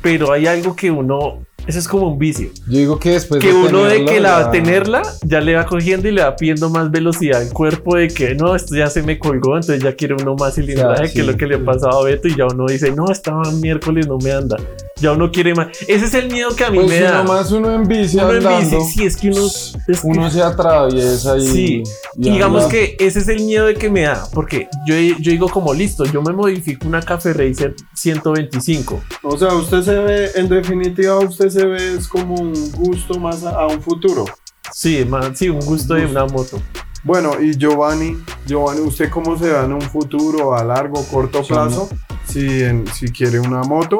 pero 0.00 0.32
hay 0.32 0.46
algo 0.46 0.76
que 0.76 0.90
uno 0.90 1.40
eso 1.68 1.78
es 1.78 1.86
como 1.86 2.08
un 2.10 2.18
vicio, 2.18 2.48
Yo 2.66 2.78
digo 2.78 2.98
que 2.98 3.10
después 3.10 3.40
que 3.40 3.52
uno 3.52 3.84
de 3.84 4.04
que 4.04 4.18
la 4.20 4.40
ya- 4.44 4.50
tenerla 4.50 5.02
ya 5.22 5.40
le 5.40 5.54
va 5.54 5.66
cogiendo 5.66 6.08
y 6.08 6.12
le 6.12 6.22
va 6.22 6.34
pidiendo 6.34 6.70
más 6.70 6.90
velocidad 6.90 7.42
al 7.42 7.52
cuerpo 7.52 7.96
de 7.96 8.08
que 8.08 8.34
no, 8.34 8.56
esto 8.56 8.74
ya 8.74 8.88
se 8.88 9.02
me 9.02 9.18
colgó, 9.18 9.54
entonces 9.56 9.82
ya 9.84 9.94
quiere 9.94 10.14
uno 10.14 10.34
más 10.34 10.54
cilindraje, 10.54 11.12
que 11.12 11.20
es 11.20 11.26
lo 11.26 11.32
sí, 11.32 11.38
que 11.38 11.46
le 11.46 11.54
ha 11.56 11.64
pasado 11.64 12.00
a 12.00 12.04
Beto 12.04 12.26
y 12.26 12.34
ya 12.36 12.46
uno 12.46 12.66
dice, 12.66 12.90
"No, 12.92 13.10
estaba 13.10 13.42
miércoles 13.52 14.08
no 14.08 14.18
me 14.18 14.32
anda." 14.32 14.56
Ya 15.00 15.12
uno 15.12 15.30
quiere 15.30 15.54
más. 15.54 15.68
Ese 15.86 16.06
es 16.06 16.14
el 16.14 16.30
miedo 16.30 16.54
que 16.56 16.64
a 16.64 16.70
mí 16.70 16.78
Pues 16.78 16.88
me 16.90 17.00
da. 17.00 17.22
nomás 17.22 17.52
uno 17.52 17.72
en 17.72 17.84
bici 17.86 18.16
Uno 18.16 18.30
en 18.30 18.36
andando, 18.38 18.78
bici, 18.78 18.90
sí, 18.98 19.04
es 19.06 19.16
que 19.16 19.30
uno 19.30 19.46
es 19.46 19.76
que- 19.86 19.98
uno 20.02 20.30
se 20.30 20.42
atraviesa 20.42 21.36
y... 21.38 21.46
Sí, 21.46 21.82
y 22.16 22.30
digamos 22.32 22.64
anda. 22.64 22.74
que 22.74 22.96
ese 22.98 23.20
es 23.20 23.28
el 23.28 23.42
miedo 23.44 23.66
de 23.66 23.74
que 23.74 23.88
me 23.90 24.02
da, 24.02 24.26
porque 24.34 24.68
yo, 24.86 24.94
yo 24.96 25.30
digo 25.30 25.48
como 25.48 25.72
listo, 25.72 26.04
yo 26.04 26.20
me 26.22 26.32
modifico 26.32 26.88
una 26.88 27.00
Café 27.02 27.32
Racer 27.32 27.74
125. 27.94 29.00
O 29.22 29.38
sea, 29.38 29.54
usted 29.54 29.82
se 29.82 29.94
ve, 29.94 30.30
en 30.34 30.48
definitiva, 30.48 31.18
usted 31.18 31.48
se 31.48 31.64
ve 31.66 31.94
es 31.96 32.08
como 32.08 32.34
un 32.34 32.72
gusto 32.72 33.18
más 33.18 33.44
a, 33.44 33.50
a 33.50 33.66
un 33.68 33.80
futuro. 33.82 34.24
Sí, 34.72 35.04
man, 35.08 35.34
sí, 35.36 35.48
un 35.48 35.60
gusto 35.60 35.94
de 35.94 36.06
una 36.06 36.26
moto. 36.26 36.60
Bueno, 37.04 37.40
y 37.40 37.56
Giovanni, 37.56 38.16
Giovanni, 38.46 38.80
¿usted 38.80 39.08
cómo 39.10 39.38
se 39.38 39.48
da 39.48 39.64
en 39.64 39.72
un 39.72 39.80
futuro 39.80 40.54
a 40.54 40.64
largo, 40.64 41.02
corto 41.10 41.42
Sí, 41.42 41.48
plazo? 41.52 41.88
Si, 42.24 42.62
en- 42.62 42.86
si 42.88 43.10
quiere 43.10 43.38
una 43.40 43.62
moto 43.62 43.98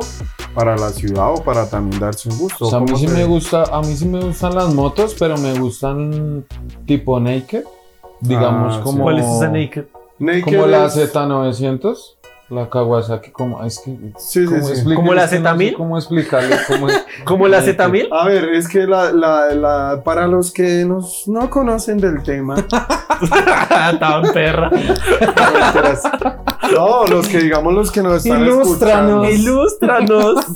para 0.54 0.76
la 0.76 0.90
ciudad 0.90 1.32
o 1.32 1.42
para 1.42 1.68
también 1.70 2.00
darse 2.00 2.28
un 2.28 2.36
gusto. 2.38 2.66
O 2.66 2.70
sea, 2.70 2.78
a 2.78 2.80
mí 2.80 2.86
¿Cómo 2.88 2.98
sí 2.98 3.06
se 3.06 3.14
me 3.14 3.24
gusta, 3.24 3.62
a 3.72 3.80
mí 3.80 3.96
sí 3.96 4.04
me 4.06 4.20
gustan 4.22 4.54
las 4.54 4.74
motos, 4.74 5.14
pero 5.18 5.38
me 5.38 5.58
gustan 5.58 6.44
tipo 6.86 7.18
naked, 7.20 7.64
digamos 8.20 8.74
Ah, 8.74 8.76
sí. 8.78 8.82
como 8.84 9.02
¿Cuál 9.04 9.18
es 9.20 9.26
esa 9.26 9.48
Naked? 9.48 9.84
Naked 10.18 10.42
como 10.44 10.66
la 10.66 10.86
es- 10.86 10.96
Z900, 10.96 11.96
la 12.50 12.68
Kawasaki, 12.70 13.30
como 13.30 13.62
es 13.64 13.78
que 13.80 13.90
Sí, 14.18 14.40
sí, 14.40 14.44
¿cómo 14.46 14.62
sí. 14.66 14.94
¿Como 14.94 15.14
la 15.14 15.28
que 15.28 15.38
no 15.38 15.50
sé 15.50 15.56
Z1000? 15.56 15.76
¿Cómo 15.76 15.98
explicarle 15.98 16.56
cómo 16.66 16.88
es? 16.88 17.04
¿Como 17.24 17.46
la 17.48 17.60
Naked. 17.60 17.76
Z1000? 17.78 18.08
A 18.10 18.26
ver, 18.26 18.44
es 18.54 18.68
que 18.68 18.86
la, 18.86 19.12
la, 19.12 19.54
la- 19.54 20.02
para 20.04 20.26
los 20.26 20.50
que 20.52 20.84
nos, 20.86 21.28
no 21.28 21.50
conocen 21.50 21.98
del 21.98 22.22
tema, 22.22 22.56
Tan 24.00 24.32
perra. 24.32 24.70
no, 26.72 27.06
los 27.06 27.28
que 27.28 27.38
digamos 27.38 27.74
los 27.74 27.90
que 27.90 28.02
nos 28.02 28.24
están 28.24 28.42
Ilústranos. 28.42 29.28
escuchando. 29.28 29.30
Ilústranos. 29.30 30.46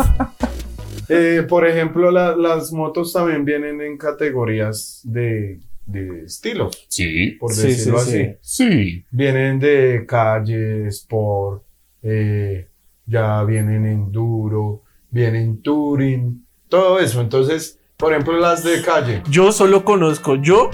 Eh, 1.14 1.44
por 1.46 1.66
ejemplo, 1.66 2.10
la- 2.10 2.34
las 2.36 2.72
motos 2.72 3.12
también 3.12 3.44
vienen 3.44 3.82
en 3.82 3.98
categorías 3.98 5.00
de, 5.04 5.60
de 5.84 6.22
estilos, 6.24 6.86
Sí, 6.88 7.32
por 7.32 7.52
Sí, 7.52 7.66
decirlo 7.66 7.98
sí, 7.98 8.10
así. 8.20 8.36
sí. 8.40 8.64
sí. 8.72 9.04
Vienen 9.10 9.58
de 9.58 10.04
calle, 10.08 10.86
sport, 10.86 11.64
eh, 12.02 12.68
ya 13.06 13.42
vienen 13.44 13.86
enduro, 13.86 14.82
vienen 15.10 15.62
touring, 15.62 16.44
todo 16.68 16.98
eso. 17.00 17.20
Entonces, 17.20 17.78
por 17.96 18.12
ejemplo, 18.12 18.38
las 18.38 18.64
de 18.64 18.82
calle. 18.82 19.22
Yo 19.30 19.52
solo 19.52 19.84
conozco, 19.84 20.34
yo 20.36 20.70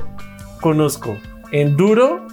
conozco 0.60 1.16
Enduro, 1.50 2.26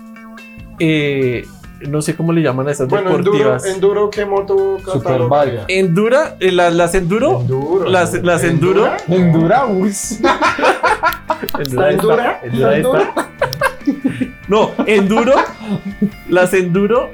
eh, 0.79 1.45
no 1.87 2.01
sé 2.01 2.15
cómo 2.15 2.33
le 2.33 2.41
llaman 2.41 2.67
a 2.67 2.71
esas 2.71 2.87
Bueno, 2.89 3.11
enduro, 3.11 3.31
deportivas. 3.37 3.65
enduro, 3.65 4.09
¿qué 4.09 4.25
moto 4.25 4.77
catalogaría? 4.85 5.65
Endura, 5.69 6.35
eh, 6.41 6.51
la- 6.51 6.69
las 6.69 6.95
Enduro. 6.95 7.39
Enduro. 7.41 7.85
Las- 7.89 8.13
las 8.23 8.43
enduro. 8.43 8.91
Endura, 9.07 9.65
sí. 9.93 10.21
Endura 11.59 11.91
endura? 11.91 12.39
endura 12.43 12.77
esta. 12.77 13.29
No, 14.47 14.71
enduro. 14.85 15.33
Las 16.29 16.53
enduro 16.53 17.11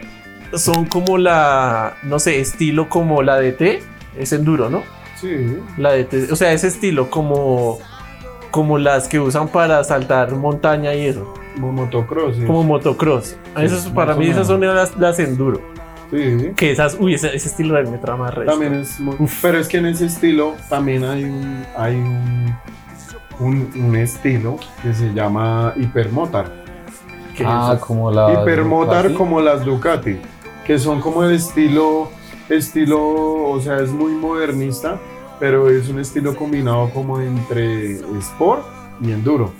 son 0.53 0.85
como 0.85 1.17
la, 1.17 1.95
no 2.03 2.19
sé, 2.19 2.39
estilo 2.39 2.89
como 2.89 3.21
la 3.23 3.37
DT. 3.39 3.81
Es 4.17 4.33
enduro, 4.33 4.69
¿no? 4.69 4.83
Sí. 5.15 5.57
La 5.77 5.91
DT, 5.93 6.31
o 6.31 6.35
sea, 6.35 6.51
ese 6.51 6.67
estilo 6.67 7.09
como, 7.09 7.79
como 8.49 8.77
las 8.77 9.07
que 9.07 9.19
usan 9.19 9.47
para 9.47 9.83
saltar 9.83 10.31
montaña 10.35 10.93
y 10.95 11.05
eso, 11.05 11.33
Como 11.55 11.71
motocross. 11.71 12.35
sí. 12.37 12.43
como 12.45 12.63
motocross. 12.63 13.37
Esas, 13.57 13.87
para 13.89 14.13
más 14.13 14.17
mí 14.17 14.27
esas 14.27 14.47
son 14.47 14.61
las, 14.61 14.97
las 14.97 15.19
enduro. 15.19 15.61
Sí. 16.11 16.51
Que 16.57 16.71
esas, 16.71 16.97
uy, 16.99 17.13
ese, 17.13 17.33
ese 17.35 17.47
estilo 17.47 17.75
de 17.75 17.83
me 17.89 17.97
trama 17.97 18.31
resto. 18.31 18.51
También 18.51 18.73
es 18.75 18.99
muy, 18.99 19.15
pero 19.41 19.57
es 19.59 19.67
que 19.69 19.77
en 19.77 19.85
ese 19.85 20.07
estilo 20.07 20.55
también 20.69 21.05
hay 21.05 21.23
un 21.23 21.65
hay 21.77 21.95
un, 21.95 22.53
un, 23.39 23.71
un 23.81 23.95
estilo 23.95 24.57
que 24.83 24.93
se 24.93 25.13
llama 25.13 25.73
hipermotar. 25.77 26.51
Ah, 27.45 27.77
como 27.79 28.11
la 28.11 28.33
hipermotar 28.33 29.03
Ducati. 29.03 29.15
como 29.15 29.39
las 29.41 29.63
Ducati, 29.65 30.17
que 30.65 30.77
son 30.79 31.01
como 31.01 31.23
el 31.23 31.33
estilo 31.35 32.09
estilo, 32.49 32.99
o 33.51 33.61
sea, 33.61 33.77
es 33.79 33.91
muy 33.91 34.11
modernista, 34.11 34.99
pero 35.39 35.69
es 35.69 35.87
un 35.87 35.99
estilo 35.99 36.35
combinado 36.35 36.89
como 36.89 37.19
entre 37.21 37.93
sport 38.19 38.63
y 39.01 39.11
enduro. 39.11 39.53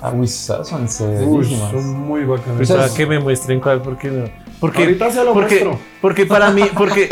Ah, 0.00 0.12
uy, 0.14 0.26
son 0.28 0.82
Uy, 0.82 0.88
severísimas. 0.88 1.72
son 1.72 2.00
muy 2.06 2.24
bacanas. 2.24 2.60
Esas- 2.60 2.92
que 2.92 3.04
me 3.04 3.18
muestren 3.18 3.60
cuál, 3.60 3.82
porque 3.82 4.08
no. 4.10 4.24
Porque, 4.60 4.82
Ahorita 4.84 5.10
se 5.10 5.24
lo 5.24 5.34
porque, 5.34 5.64
muestro. 5.64 5.78
porque 6.00 6.26
para 6.26 6.50
mí, 6.50 6.62
porque, 6.76 7.08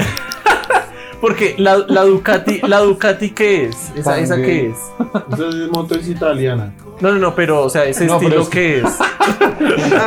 porque 1.21 1.55
la, 1.59 1.79
la 1.89 2.03
Ducati, 2.05 2.61
la 2.62 2.81
Ducati 2.81 3.31
¿qué 3.31 3.67
es? 3.67 3.93
Esa, 3.97 4.19
esa 4.19 4.37
qué 4.37 4.71
es? 4.71 4.77
Esa 5.33 5.49
es- 5.49 5.71
moto 5.71 5.95
es 5.95 6.09
italiana. 6.09 6.73
No, 7.01 7.12
no, 7.12 7.19
no, 7.19 7.35
pero, 7.35 7.62
o 7.62 7.69
sea, 7.71 7.85
ese 7.85 8.07
No, 8.07 8.14
estilo 8.17 8.41
es- 8.43 8.49
¿qué 8.49 8.79
es? 8.79 8.85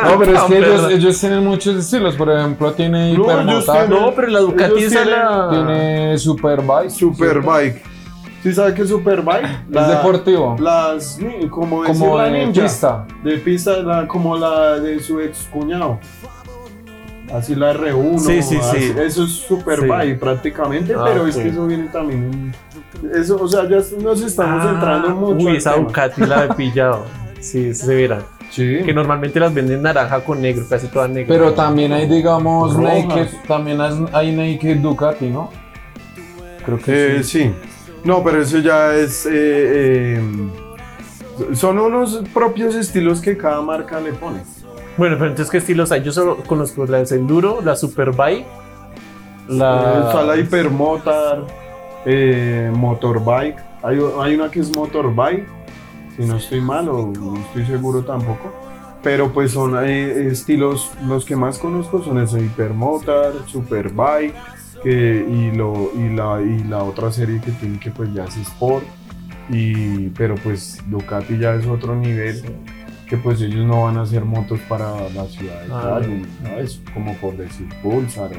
No, 0.04 0.18
pero 0.18 0.34
es 0.34 0.42
que 0.42 0.58
ellos, 0.58 0.90
ellos 0.90 1.20
tienen 1.20 1.44
muchos 1.44 1.76
estilos. 1.76 2.16
Por 2.16 2.30
ejemplo, 2.30 2.72
tiene 2.72 3.12
No, 3.14 4.12
pero 4.14 4.28
la 4.28 4.40
Ducati 4.40 4.84
es 4.84 4.90
tienen- 4.90 5.10
la... 5.10 5.48
tiene 5.50 6.18
superbike. 6.18 6.90
Superbike. 6.90 7.82
¿Sí 8.42 8.52
sabe 8.54 8.72
qué 8.72 8.82
es 8.82 8.88
Superbike? 8.88 9.44
Es 9.70 9.88
deportivo. 9.88 10.56
Las, 10.58 11.18
como 11.50 11.82
decir 11.82 11.98
como 12.00 12.16
la 12.16 12.24
de 12.24 12.46
ninja. 12.46 12.62
pista. 12.62 13.06
De 13.22 13.36
pista, 13.38 13.76
la- 13.82 14.06
como 14.08 14.36
la 14.36 14.78
de 14.80 14.98
su 15.00 15.20
ex 15.20 15.46
cuñado. 15.52 15.98
Así 17.32 17.54
la 17.54 17.72
R1. 17.72 18.18
Sí, 18.18 18.42
sí, 18.42 18.56
así- 18.56 18.78
sí. 18.78 18.92
Eso 18.98 19.24
es 19.24 19.30
Superbike 19.30 20.18
prácticamente, 20.18 20.94
Ah, 20.96 21.04
pero 21.06 21.26
es 21.26 21.36
que 21.36 21.48
eso 21.48 21.66
viene 21.66 21.84
también 21.88 22.52
Eso, 23.14 23.36
o 23.40 23.48
sea, 23.48 23.68
ya 23.68 23.78
nos 24.02 24.20
estamos 24.20 24.64
Ah, 24.64 24.70
entrando 24.74 25.10
mucho. 25.10 25.46
Uy, 25.46 25.56
esa. 25.56 25.74
Ducati 25.76 26.22
la 26.26 26.44
he 26.46 26.48
pillado. 26.54 27.06
Sí, 27.40 27.72
se 27.74 27.94
verá. 27.94 28.20
Sí. 28.50 28.80
Que 28.84 28.92
normalmente 28.92 29.38
las 29.40 29.54
venden 29.54 29.80
naranja 29.82 30.22
con 30.24 30.42
negro, 30.42 30.64
casi 30.68 30.88
toda 30.88 31.06
negra. 31.08 31.28
Pero 31.28 31.52
también 31.54 31.92
hay, 31.92 32.08
digamos, 32.08 32.74
Rojas. 32.74 33.06
naked. 33.06 33.26
También 33.46 33.80
hay, 33.80 33.92
hay 34.12 34.32
naked 34.36 34.78
Ducati, 34.78 35.30
¿no? 35.30 35.50
Creo 36.66 36.78
que 36.78 37.16
Eh, 37.18 37.22
sí. 37.22 37.42
sí. 37.44 37.54
No, 38.04 38.22
pero 38.24 38.42
eso 38.42 38.58
ya 38.58 38.94
es. 38.94 39.24
eh, 39.26 39.30
eh, 40.18 40.20
son 41.54 41.78
unos 41.78 42.22
propios 42.34 42.74
estilos 42.74 43.20
que 43.20 43.36
cada 43.36 43.62
marca 43.62 44.00
le 44.00 44.12
pone. 44.12 44.40
Bueno, 45.00 45.16
pero 45.16 45.30
entonces, 45.30 45.50
¿qué 45.50 45.56
estilos 45.56 45.92
hay? 45.92 46.02
Yo 46.02 46.12
solo 46.12 46.36
conozco 46.46 46.84
la 46.84 47.02
de 47.02 47.16
Enduro, 47.16 47.62
la 47.64 47.74
Superbike, 47.74 48.44
la... 49.48 50.04
Está 50.04 50.22
la 50.24 50.36
Hypermotor, 50.36 51.46
eh, 52.04 52.70
Motorbike. 52.74 53.56
Hay, 53.82 53.98
hay 54.20 54.34
una 54.34 54.50
que 54.50 54.60
es 54.60 54.76
Motorbike, 54.76 55.46
si 56.14 56.26
no 56.26 56.36
estoy 56.36 56.60
mal 56.60 56.86
o 56.90 57.06
no 57.06 57.38
estoy 57.38 57.64
seguro 57.64 58.02
tampoco. 58.02 58.52
Pero 59.02 59.32
pues 59.32 59.52
son 59.52 59.74
eh, 59.82 60.26
estilos, 60.26 60.90
los 61.06 61.24
que 61.24 61.34
más 61.34 61.56
conozco 61.56 62.04
son 62.04 62.18
ese 62.18 62.38
Hypermotor, 62.38 63.46
Superbike 63.46 64.34
que, 64.82 65.26
y, 65.26 65.56
lo, 65.56 65.92
y, 65.94 66.14
la, 66.14 66.42
y 66.42 66.62
la 66.64 66.84
otra 66.84 67.10
serie 67.10 67.40
que 67.40 67.52
tiene 67.52 67.80
que 67.80 67.90
pues 67.90 68.12
ya 68.12 68.24
es 68.24 68.36
Sport. 68.36 68.84
Y, 69.48 70.10
pero 70.10 70.34
pues 70.34 70.78
Ducati 70.90 71.38
ya 71.38 71.54
es 71.54 71.66
otro 71.66 71.96
nivel 71.96 72.42
que 73.10 73.16
pues 73.16 73.40
ellos 73.42 73.66
no 73.66 73.82
van 73.84 73.96
a 73.98 74.02
hacer 74.02 74.24
motos 74.24 74.60
para 74.68 74.92
la 75.10 75.26
ciudad 75.26 75.60
de 75.64 75.68
Ah, 75.72 75.98
Cali, 76.00 76.22
de 76.56 76.62
eso, 76.62 76.80
como 76.94 77.14
por 77.16 77.36
decir 77.36 77.66
Pulsar 77.82 78.30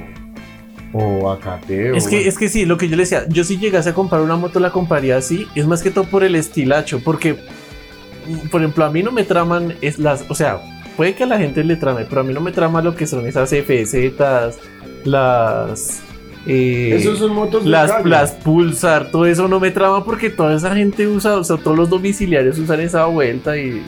o, 0.94 0.98
o 0.98 1.32
AKT. 1.32 1.70
o 1.70 1.96
Es 1.98 2.08
que, 2.08 2.16
bueno. 2.16 2.30
es 2.30 2.38
que 2.38 2.48
sí, 2.50 2.66
lo 2.66 2.78
que 2.78 2.88
yo 2.88 2.96
le 2.96 3.04
decía, 3.04 3.26
yo 3.28 3.44
si 3.44 3.58
llegase 3.58 3.90
a 3.90 3.94
comprar 3.94 4.22
una 4.22 4.38
moto 4.38 4.60
la 4.62 4.72
compraría 4.72 5.18
así, 5.18 5.46
es 5.56 5.68
más 5.68 5.84
que 5.84 5.92
todo 5.92 6.06
por 6.06 6.24
el 6.24 6.36
estilacho, 6.36 7.02
porque, 7.04 7.34
mm, 7.34 8.48
por 8.50 8.62
ejemplo, 8.62 8.86
a 8.86 8.90
mí 8.90 9.04
no 9.04 9.12
me 9.12 9.24
traman 9.26 9.76
es 9.82 10.00
las, 10.00 10.24
o 10.30 10.36
sea, 10.36 10.60
puede 10.96 11.16
que 11.16 11.24
a 11.24 11.28
la 11.28 11.38
gente 11.38 11.64
le 11.66 11.76
trame, 11.76 12.06
pero 12.06 12.22
a 12.22 12.24
mí 12.24 12.34
no 12.34 12.40
me 12.42 12.52
trama 12.54 12.82
lo 12.82 12.96
que 12.96 13.08
son 13.08 13.26
esas 13.28 13.50
FZ, 13.50 14.56
las... 15.06 16.02
eh, 16.48 16.96
Esos 16.96 17.20
son 17.20 17.34
motos 17.36 17.66
las, 17.66 18.06
las 18.06 18.32
Pulsar, 18.32 19.12
todo 19.12 19.26
eso 19.26 19.48
no 19.48 19.60
me 19.60 19.72
trama 19.72 20.04
porque 20.06 20.30
toda 20.30 20.56
esa 20.56 20.74
gente 20.76 21.08
usa, 21.08 21.36
o 21.38 21.44
sea, 21.44 21.58
todos 21.58 21.78
los 21.78 21.90
domiciliarios 21.90 22.58
usan 22.60 22.80
esa 22.82 23.06
vuelta 23.06 23.58
y, 23.58 23.68
y, 23.70 23.82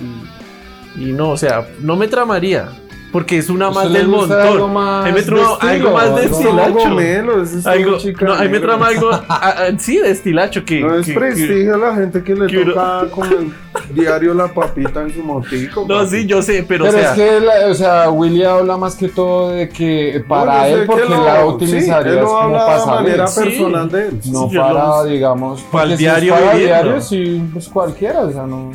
y 0.95 1.11
no, 1.11 1.29
o 1.31 1.37
sea, 1.37 1.67
no 1.81 1.95
me 1.95 2.07
tramaría 2.07 2.69
porque 3.11 3.37
es 3.37 3.47
una 3.51 3.69
más 3.69 3.85
¿Usted 3.85 3.89
le 3.91 3.99
del 3.99 4.07
montón. 4.07 4.41
algo 4.41 4.67
más 4.69 5.05
A 5.05 5.11
me 5.11 5.21
trama 5.21 5.57
de 5.61 5.69
algo 5.69 5.91
más 5.91 6.15
de 6.15 6.25
estilacho. 6.25 6.99
Esos 6.99 7.61
son 7.61 7.71
Algo, 7.71 7.97
no, 8.21 8.33
a 8.33 8.41
mí 8.41 8.49
me 8.49 8.59
trama 8.59 8.87
algo, 8.87 9.09
ah, 9.11 9.23
ah, 9.29 9.55
sí, 9.77 9.97
de 9.99 10.09
estilacho 10.09 10.65
que... 10.65 10.79
No 10.81 10.95
es 10.95 11.05
que- 11.05 11.13
que- 11.13 11.19
prestigio 11.19 11.75
a 11.75 11.77
la 11.77 11.93
gente 11.95 12.23
que 12.23 12.33
le 12.33 12.47
que 12.47 12.57
uno- 12.57 12.73
toca 12.73 13.05
como 13.11 13.25
el 13.27 13.53
diario 13.93 14.33
la 14.33 14.47
papita 14.51 15.03
en 15.03 15.13
su 15.13 15.21
motico. 15.21 15.85
no, 15.87 15.97
papi. 15.99 16.09
sí, 16.09 16.25
yo 16.25 16.41
sé, 16.41 16.65
pero, 16.67 16.85
Pero 16.85 16.97
o 16.97 17.01
sea, 17.01 17.11
es 17.11 17.15
que, 17.19 17.39
la- 17.39 17.67
o 17.69 17.73
sea, 17.75 18.09
Willy 18.09 18.43
habla 18.45 18.77
más 18.77 18.95
que 18.95 19.07
todo 19.09 19.51
de 19.51 19.69
que 19.69 20.25
para 20.27 20.61
No, 20.61 20.65
él, 20.65 20.85
porque 20.87 21.03
que 21.03 21.09
lo- 21.09 21.23
la 21.23 21.35
sí, 21.41 21.47
utilizaría 21.49 22.11
él 22.13 22.17
lo 22.19 22.25
como 22.25 22.37
habla 22.39 22.63
de 22.65 22.71
pasar 22.71 22.95
manera 22.95 23.27
Sí. 23.27 23.41
personal 23.43 23.89
de 23.91 24.07
él. 24.07 24.19
No 24.31 24.49
Sí, 24.49 24.57
para, 24.57 24.73
lo- 24.73 25.03
digamos, 25.05 25.61
Para 25.61 25.83
el 25.83 25.89
porque 25.89 25.89
si 25.89 25.93
es 25.93 25.99
diario 25.99 26.33
para 26.33 26.55
diario, 26.57 26.99
sí, 26.99 27.43
pues 27.53 27.69
cualquiera, 27.69 28.21
o 28.21 28.31
sea, 28.31 28.47
no, 28.47 28.71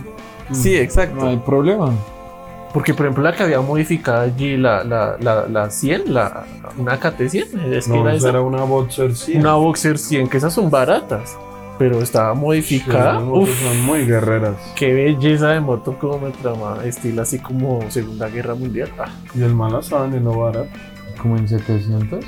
sí, 0.53 0.77
exacto. 0.77 1.17
no 1.17 1.29
hay 1.29 1.37
problema. 1.39 1.93
Porque, 2.73 2.93
por 2.93 3.07
ejemplo, 3.07 3.25
la 3.25 3.33
que 3.33 3.43
había 3.45 3.61
modificado 3.63 4.21
allí, 4.21 4.57
la, 4.59 4.85
la, 4.85 5.17
la, 5.19 5.49
la 5.49 5.71
100, 5.71 6.13
la, 6.13 6.45
una 6.77 7.01
KT100, 7.01 7.73
es 7.73 7.87
que 7.87 7.95
No, 7.95 8.03
era 8.03 8.15
esa 8.15 8.29
era 8.29 8.43
una 8.43 8.63
Boxer 8.65 9.15
100. 9.15 9.41
Una 9.41 9.55
Boxer 9.55 9.97
100, 9.99 10.29
que 10.29 10.37
esas 10.37 10.53
son 10.53 10.69
baratas, 10.69 11.37
pero 11.79 12.03
estaba 12.03 12.35
modificada. 12.35 13.21
Uf, 13.21 13.49
son 13.63 13.81
muy 13.87 14.05
guerreras. 14.05 14.57
qué 14.77 14.93
belleza 14.93 15.49
de 15.49 15.61
moto, 15.61 15.97
como 15.99 16.19
me 16.19 16.31
trama, 16.31 16.77
estilo 16.85 17.23
así 17.23 17.39
como 17.39 17.91
Segunda 17.91 18.29
Guerra 18.29 18.55
Mundial. 18.55 18.91
Ah, 18.99 19.09
Y 19.35 19.43
el 19.43 19.55
mala 19.55 19.81
saben 19.83 20.11
de 20.11 20.21
no 20.21 20.39
barato. 20.39 20.69
Como 21.23 21.37
en 21.39 21.49
700. 21.49 22.25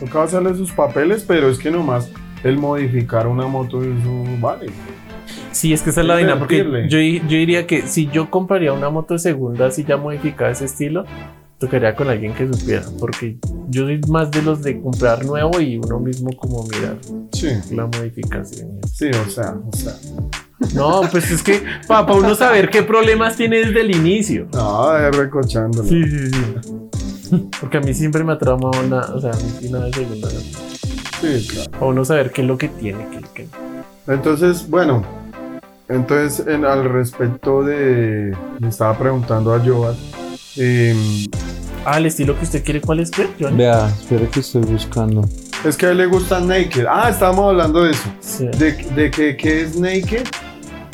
Toca 0.00 0.22
hacerle 0.22 0.54
sus 0.54 0.72
papeles, 0.72 1.24
pero 1.26 1.48
es 1.48 1.58
que 1.58 1.70
nomás 1.70 2.10
el 2.44 2.56
modificar 2.58 3.26
una 3.26 3.46
moto 3.46 3.82
eso 3.82 4.24
vale. 4.40 4.66
Sí, 5.52 5.72
es 5.72 5.82
que 5.82 5.90
esa 5.90 6.00
es 6.02 6.06
la 6.06 6.14
porque 6.38 6.58
Invertirle. 6.58 6.88
yo, 6.88 6.98
di- 6.98 7.20
yo 7.28 7.36
diría 7.38 7.66
que 7.66 7.82
si 7.82 8.08
yo 8.08 8.30
compraría 8.30 8.72
una 8.72 8.90
moto 8.90 9.14
de 9.14 9.18
segunda 9.20 9.66
así 9.66 9.84
ya 9.84 9.96
modificada 9.96 10.48
de 10.48 10.54
ese 10.54 10.64
estilo, 10.66 11.04
tocaría 11.58 11.94
con 11.96 12.08
alguien 12.08 12.32
que 12.34 12.46
supiera, 12.46 12.84
porque 13.00 13.36
yo 13.68 13.82
soy 13.84 14.00
más 14.08 14.30
de 14.30 14.42
los 14.42 14.62
de 14.62 14.80
comprar 14.80 15.24
nuevo 15.24 15.60
y 15.60 15.76
uno 15.76 15.98
mismo 15.98 16.30
como 16.36 16.62
mirar 16.64 16.96
Sí. 17.32 17.48
la 17.74 17.86
modificación. 17.86 18.78
Sí, 18.92 19.06
o 19.10 19.28
sea, 19.30 19.56
o 19.66 19.76
sea. 19.76 19.94
No, 20.74 21.02
pues 21.10 21.30
es 21.30 21.42
que 21.42 21.62
para 21.86 22.12
uno 22.12 22.34
saber 22.34 22.68
qué 22.70 22.82
problemas 22.82 23.36
tiene 23.36 23.58
desde 23.58 23.80
el 23.80 23.94
inicio. 23.94 24.48
No, 24.52 24.96
es 24.96 25.16
recochándolo. 25.16 25.88
Sí, 25.88 26.02
sí, 26.04 26.30
sí. 26.30 27.48
Porque 27.60 27.76
a 27.78 27.80
mí 27.80 27.92
siempre 27.94 28.24
me 28.24 28.32
ha 28.32 28.38
tramado 28.38 28.70
una, 28.84 29.00
o 29.14 29.20
sea, 29.20 29.30
a 29.32 29.36
mí 29.36 29.68
nada 29.70 29.86
de 29.86 29.92
segunda. 29.92 30.28
Sí, 30.30 31.46
claro. 31.48 31.70
Para 31.72 31.86
uno 31.86 32.04
saber 32.04 32.30
qué 32.32 32.42
es 32.42 32.48
lo 32.48 32.56
que 32.58 32.68
tiene, 32.68 33.06
qué, 33.10 33.20
qué 33.34 33.42
no. 33.44 33.67
Entonces, 34.08 34.68
bueno, 34.68 35.04
entonces 35.88 36.46
en, 36.46 36.64
al 36.64 36.84
respecto 36.84 37.62
de, 37.62 38.36
le 38.58 38.68
estaba 38.68 38.96
preguntando 38.96 39.54
a 39.54 39.60
Joas, 39.60 39.96
em, 40.56 41.26
Ah, 41.84 41.98
el 41.98 42.06
estilo 42.06 42.36
que 42.36 42.44
usted 42.44 42.64
quiere, 42.64 42.80
¿cuál 42.80 43.00
es? 43.00 43.10
¿Qué? 43.10 43.28
Vea, 43.52 43.86
espera 43.88 44.26
que 44.30 44.40
estoy 44.40 44.62
buscando. 44.62 45.24
es 45.64 45.76
que 45.76 45.86
a 45.86 45.90
él 45.92 45.98
le 45.98 46.06
gusta 46.06 46.40
Naked. 46.40 46.84
Ah, 46.88 47.08
estábamos 47.08 47.48
hablando 47.50 47.84
de 47.84 47.92
eso, 47.92 48.08
Sí. 48.20 48.46
de, 48.58 48.72
de 48.72 49.10
que, 49.10 49.36
que 49.36 49.62
es 49.62 49.76
Naked. 49.78 50.24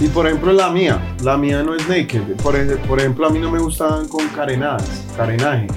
Y 0.00 0.08
por 0.08 0.26
ejemplo 0.26 0.52
la 0.52 0.70
mía, 0.70 1.00
la 1.22 1.36
mía 1.36 1.62
no 1.62 1.74
es 1.74 1.88
naked. 1.88 2.20
Por, 2.42 2.56
por 2.88 2.98
ejemplo, 2.98 3.28
a 3.28 3.30
mí 3.30 3.38
no 3.38 3.48
me 3.50 3.60
gustan 3.60 4.08
con 4.08 4.26
carenadas, 4.28 5.04
carenaje. 5.16 5.68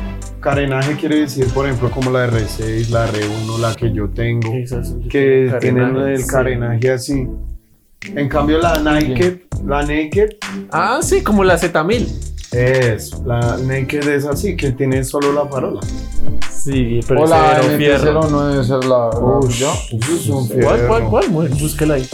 Carenaje 0.48 0.96
quiere 0.96 1.20
decir, 1.20 1.46
por 1.54 1.66
ejemplo, 1.66 1.92
como 1.92 2.10
la 2.10 2.26
R6, 2.26 2.88
la 2.88 3.06
R1, 3.12 3.60
la 3.60 3.76
que 3.76 3.92
yo 3.92 4.08
tengo. 4.10 4.54
Esas 4.54 4.96
que 5.10 5.48
carenaje, 5.52 5.60
tienen 5.60 5.98
el 5.98 6.18
sí. 6.24 6.28
carenaje 6.30 6.90
así. 6.90 7.28
En 8.16 8.30
cambio 8.30 8.58
la 8.60 8.80
Naked, 8.80 9.40
la 9.66 9.82
Naked 9.82 10.30
Ah, 10.72 11.00
sí, 11.02 11.22
como 11.22 11.44
la 11.44 11.60
Z1000. 11.60 12.08
es, 12.54 13.20
la 13.26 13.58
Naked 13.58 14.08
es 14.08 14.24
así, 14.26 14.56
que 14.56 14.72
tiene 14.72 15.04
solo 15.04 15.34
la 15.34 15.46
farola. 15.48 15.82
Sí, 16.50 17.02
pero 17.06 17.24
o 17.24 17.26
ese 17.26 17.34
la 17.34 17.52
era 17.52 17.64
un 17.64 17.78
fierro. 17.78 18.22
MT-09, 18.22 18.62
esa 18.62 18.80
es 18.80 18.86
la, 18.86 19.10
Uy, 19.20 19.50
yo. 19.50 19.74
eso 19.92 20.16
es 20.16 20.28
un 20.30 20.48
fierro. 20.48 20.88
¿Cuál, 20.88 21.08
cuál, 21.10 21.26
cuál? 21.28 21.50
Búsquela 21.50 21.96
ahí. 21.96 22.08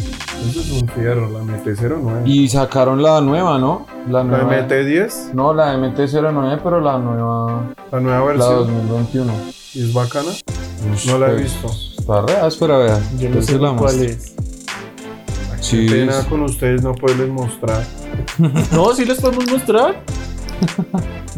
Eso 0.50 0.60
es 0.60 0.82
un 0.82 0.88
fierro, 0.90 1.30
la 1.30 1.40
MT-09. 1.40 2.22
Y 2.26 2.48
sacaron 2.50 3.02
la 3.02 3.22
nueva, 3.22 3.58
¿no? 3.60 3.86
La 4.08 4.24
La 4.24 4.44
nueva. 4.44 4.68
MT-10, 4.68 5.34
No, 5.34 5.54
la 5.54 5.76
MT-09, 5.78 6.60
pero 6.64 6.82
la 6.82 6.98
nueva, 6.98 7.64
la 7.92 8.00
nueva 8.00 8.20
la 8.20 8.26
versión, 8.26 8.88
2021. 8.90 9.34
y 9.74 9.84
es 9.84 9.94
bacana. 9.94 10.30
No 11.08 11.18
la 11.18 11.28
he 11.28 11.32
Pues, 11.32 11.44
visto. 11.44 11.72
Está 12.00 12.22
re 12.22 12.34
áspera, 12.38 12.78
vea. 12.78 13.00
Yo 13.20 13.30
no 13.30 13.40
Esa 13.40 13.48
sé 13.48 13.56
es 13.56 13.62
la 13.62 13.76
cuál 13.76 14.02
es. 14.04 14.36
Sí, 15.62 15.86
Qué 15.88 15.94
pena 15.96 16.20
es- 16.20 16.26
con 16.26 16.42
ustedes 16.42 16.82
no 16.84 16.94
poderles 16.94 17.30
mostrar. 17.30 17.84
No, 18.74 18.94
sí 18.94 19.06
les 19.06 19.20
podemos 19.22 19.50
mostrar. 19.50 19.96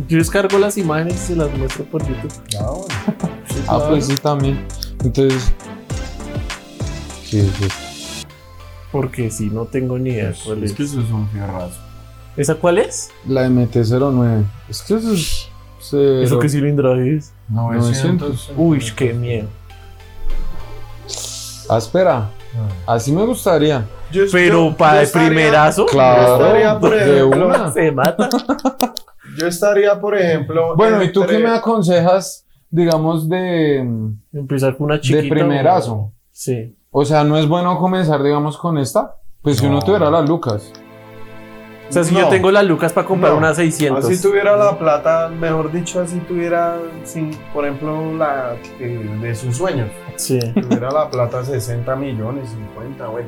Yo 0.07 0.17
descargo 0.17 0.57
las 0.57 0.77
imágenes 0.77 1.15
y 1.15 1.27
se 1.27 1.35
las 1.35 1.55
muestro 1.57 1.85
por 1.85 2.01
YouTube. 2.05 2.33
Ah, 2.59 2.71
bueno. 2.71 2.85
Sí, 3.47 3.55
Ah, 3.67 3.75
claro. 3.77 3.89
pues 3.89 4.05
sí, 4.07 4.15
también. 4.17 4.65
Entonces. 5.03 5.51
Sí, 7.23 7.41
sí. 7.59 7.67
Porque 8.95 9.29
si 9.29 9.49
no 9.49 9.65
tengo 9.65 9.97
ni 9.99 10.11
idea 10.11 10.33
cuál 10.45 10.63
Es 10.63 10.71
es. 10.71 10.77
que 10.77 10.83
eso 10.83 11.01
es 11.01 11.11
un 11.11 11.27
fierrazo. 11.29 11.79
¿Esa 12.37 12.55
cuál 12.55 12.77
es? 12.77 13.09
La 13.27 13.45
MT-09. 13.47 14.43
Es 14.69 14.81
que 14.83 14.95
eso 14.95 15.11
es. 15.11 15.49
cero- 15.81 16.21
¿Eso 16.21 16.39
qué 16.39 16.47
cilindraje 16.47 17.17
es? 17.17 17.33
900. 17.49 18.51
Uy, 18.55 18.81
qué 18.95 19.13
miedo. 19.13 19.47
Áspera. 21.69 22.29
Así 22.87 23.11
me 23.11 23.25
gustaría. 23.25 23.85
Yo- 24.11 24.23
Pero 24.31 24.69
yo- 24.69 24.77
para 24.77 24.99
el 24.99 25.03
estaría- 25.05 25.27
primerazo, 25.27 25.85
Claro, 25.87 26.35
estaría, 26.45 26.79
por 26.79 26.91
de 26.95 27.01
ejemplo, 27.17 27.47
una. 27.47 27.71
se 27.73 27.91
mata. 27.91 28.29
Yo 29.37 29.47
estaría, 29.47 29.99
por 29.99 30.15
ejemplo. 30.17 30.75
Bueno, 30.77 31.03
¿y 31.03 31.11
tú 31.11 31.21
entre- 31.23 31.37
qué 31.37 31.43
me 31.43 31.49
aconsejas, 31.49 32.45
digamos, 32.69 33.27
de, 33.27 33.79
Empezar 34.31 34.77
con 34.77 34.85
una 34.85 35.01
chiquita. 35.01 35.21
de 35.23 35.29
primerazo? 35.29 36.13
Sí. 36.31 36.73
O 36.97 37.03
sea, 37.03 37.25
¿no 37.25 37.37
es 37.37 37.45
bueno 37.45 37.77
comenzar, 37.77 38.23
digamos, 38.23 38.57
con 38.57 38.77
esta? 38.77 39.17
Pues 39.41 39.57
si 39.57 39.65
uno 39.65 39.79
No. 39.79 39.81
tuviera 39.81 40.09
las 40.09 40.29
lucas. 40.29 40.71
O 41.89 41.91
sea, 41.91 42.05
si 42.05 42.13
No. 42.13 42.21
yo 42.21 42.29
tengo 42.29 42.49
las 42.51 42.63
lucas 42.63 42.93
para 42.93 43.05
comprar 43.05 43.33
No. 43.33 43.39
unas 43.39 43.57
600. 43.57 44.05
Así 44.05 44.21
tuviera 44.21 44.55
la 44.55 44.79
plata, 44.79 45.27
mejor 45.27 45.73
dicho, 45.73 45.99
así 45.99 46.19
tuviera, 46.19 46.77
sin, 47.03 47.31
por 47.53 47.65
ejemplo, 47.65 48.13
la 48.13 48.55
eh, 48.79 49.17
de 49.21 49.35
sus 49.35 49.57
sueños. 49.57 49.89
Sí. 50.15 50.39
Tuviera 50.53 50.89
la 50.89 51.09
plata 51.09 51.43
60 51.43 51.97
millones, 51.97 52.49
50, 52.51 53.07
bueno. 53.07 53.27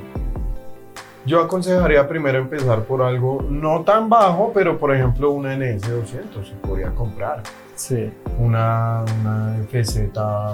Yo 1.26 1.42
aconsejaría 1.42 2.08
primero 2.08 2.38
empezar 2.38 2.84
por 2.84 3.02
algo 3.02 3.46
no 3.50 3.82
tan 3.82 4.08
bajo, 4.08 4.52
pero 4.54 4.80
por 4.80 4.96
ejemplo 4.96 5.32
una 5.32 5.54
NS200 5.58 6.48
se 6.48 6.56
podría 6.66 6.92
comprar. 6.96 7.44
Sí. 7.76 8.10
Una, 8.40 9.04
una 9.20 9.58
FZ, 9.70 10.12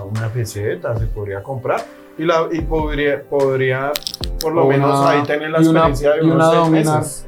una 0.10 0.30
FZ 0.30 0.98
se 0.98 1.06
podría 1.14 1.44
comprar. 1.44 1.82
Y, 2.18 2.24
la, 2.26 2.48
y 2.52 2.62
podría, 2.62 3.24
podría, 3.24 3.92
por 4.42 4.54
lo 4.54 4.66
O 4.66 4.70
menos 4.70 5.00
una- 5.00 5.10
ahí 5.10 5.24
tener 5.24 5.50
la 5.50 5.62
y 5.62 5.68
una- 5.68 5.88
experiencia 5.90 6.12
de 6.14 6.22
unos 6.22 6.36
una 6.36 6.50
seis 6.52 6.58
Dominar. 6.64 6.98
meses. 7.00 7.28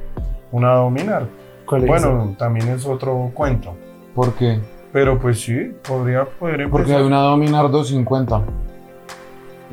Una 0.52 0.76
dominar. 0.76 1.28
¿Cuál 1.66 1.82
es 1.84 1.88
Bueno, 1.88 2.36
también 2.38 2.70
es 2.70 2.86
otro 2.86 3.32
cuento. 3.34 3.74
¿Por 4.14 4.34
qué? 4.34 4.60
Pero 4.94 5.18
pues 5.20 5.42
sí, 5.42 5.72
podría 5.88 6.26
poder 6.26 6.62
empezar. 6.62 6.72
Porque 6.72 6.94
hay 6.96 7.04
una 7.04 7.20
Dominar 7.22 7.70
250. 7.72 8.42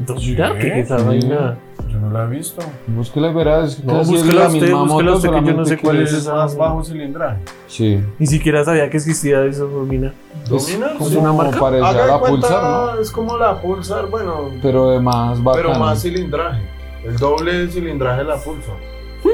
Dominar, 0.07 0.59
¿qué 0.59 0.81
es 0.81 0.87
esa 0.87 0.99
Sí. 0.99 1.05
vaina? 1.07 1.59
Yo 1.89 1.99
no 1.99 2.11
la 2.11 2.25
he 2.25 2.29
visto. 2.29 2.63
Búsquela 2.87 3.33
verás. 3.33 3.83
No, 3.85 4.01
es 4.01 4.09
búsquela 4.09 4.41
la 4.43 4.47
usted, 4.49 4.61
misma 4.63 4.83
búsquela 4.85 5.13
usted, 5.15 5.31
que 5.31 5.45
yo 5.45 5.53
no 5.55 5.65
sé 5.67 5.79
cuál 5.79 6.03
es 6.03 6.13
Es 6.13 6.19
esa. 6.21 6.35
más 6.35 6.57
bajo 6.57 6.83
cilindraje. 6.85 7.39
Sí. 7.67 8.01
Ni 8.19 8.27
siquiera 8.27 8.65
sabía 8.65 8.89
que 8.89 8.97
existía 8.97 9.45
eso, 9.45 9.67
Dominar. 9.69 10.13
Dominar, 10.49 10.95
como 10.97 11.11
sí. 11.11 11.17
una 11.17 11.33
marca? 11.33 11.61
parecía 11.61 11.89
Haga 11.89 12.03
de 12.07 12.13
la 12.13 12.19
cuenta, 12.19 12.49
Pulsar, 12.49 12.63
¿no? 12.95 13.01
Es 13.01 13.11
como 13.11 13.37
la 13.37 13.61
Pulsar, 13.61 14.07
bueno, 14.07 14.51
Pero 14.63 14.91
de 14.91 15.01
más 15.01 15.43
bacana. 15.43 15.67
pero 15.69 15.79
más 15.79 16.01
cilindraje. 16.03 16.63
El 17.05 17.17
doble 17.19 17.69
cilindraje 17.69 18.19
de 18.19 18.25
la 18.25 18.37
Pulsar. 18.37 18.77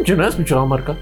Yo 0.04 0.16
no 0.16 0.24
he 0.24 0.28
escuchado 0.28 0.62
la 0.62 0.66
marca. 0.66 0.96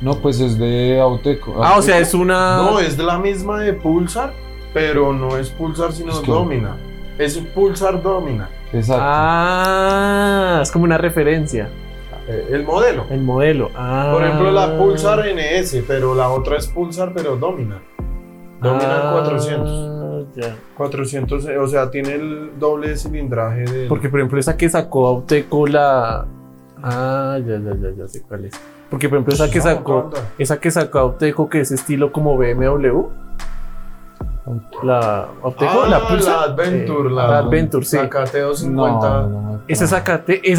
No, 0.00 0.16
pues 0.16 0.40
es 0.40 0.58
de 0.58 0.98
Auteco. 1.00 1.60
Ah, 1.62 1.76
o 1.78 1.82
sea, 1.82 1.98
es 2.00 2.12
una. 2.12 2.56
No, 2.56 2.80
es 2.80 2.96
de 2.96 3.04
la 3.04 3.18
misma 3.18 3.60
de 3.60 3.72
Pulsar, 3.72 4.32
pero 4.74 5.12
no 5.12 5.36
es 5.36 5.48
Pulsar 5.50 5.92
sino 5.92 6.10
Es 6.12 6.18
que- 6.18 6.30
Domina. 6.32 6.76
Es 7.18 7.36
Pulsar 7.38 8.02
Domina. 8.02 8.48
Exacto. 8.72 9.02
Ah, 9.04 10.60
es 10.62 10.70
como 10.70 10.84
una 10.84 10.98
referencia. 10.98 11.68
eh, 12.28 12.48
el 12.50 12.64
modelo. 12.64 13.04
El 13.10 13.20
modelo. 13.22 13.70
Ah. 13.76 14.10
Por 14.12 14.22
ejemplo, 14.24 14.50
la 14.52 14.76
Pulsar 14.78 15.20
NS, 15.26 15.82
pero 15.86 16.14
la 16.14 16.28
otra 16.30 16.56
es 16.56 16.66
Pulsar, 16.68 17.12
pero 17.14 17.36
Domina. 17.36 17.82
Domina 18.60 19.10
Ah, 19.10 19.12
400. 19.12 19.92
Ya. 20.36 20.56
400, 20.76 21.44
eh, 21.46 21.58
o 21.58 21.66
sea, 21.66 21.90
tiene 21.90 22.14
el 22.14 22.52
doble 22.58 22.88
de 22.90 22.96
cilindraje 22.96 23.62
del... 23.64 23.88
Porque, 23.88 24.08
por 24.08 24.20
ejemplo, 24.20 24.38
esa 24.38 24.56
que 24.56 24.68
sacó 24.68 25.08
Auteco 25.08 25.66
la. 25.66 26.24
Ah, 26.82 27.38
ya, 27.44 27.58
ya, 27.58 27.74
ya, 27.74 27.90
ya 27.96 28.08
sé 28.08 28.22
cuál 28.22 28.44
es. 28.46 28.54
Porque, 28.88 29.08
por 29.08 29.18
ejemplo, 29.18 29.34
esa 29.34 29.50
que 29.50 29.58
No, 29.58 29.64
sacó. 29.64 30.10
Esa 30.38 30.60
que 30.60 30.70
sacó 30.70 30.98
Auteco, 31.00 31.48
que 31.48 31.60
es 31.60 31.72
estilo 31.72 32.12
como 32.12 32.36
BMW. 32.38 33.08
La 34.82 35.28
Auteco, 35.42 35.82
Ah, 35.84 35.88
la 35.88 36.08
Pulsar. 36.08 36.34
la 36.34 36.42
Adventure, 36.54 37.08
Eh, 37.08 37.12
la, 37.12 37.26
la 37.28 37.38
Adventure, 37.38 37.84
sí. 37.84 37.96
La 37.96 38.10
KT250. 38.10 38.68
no, 39.28 39.28
no, 39.28 39.62
Ese 39.68 39.84
esa- 39.84 40.02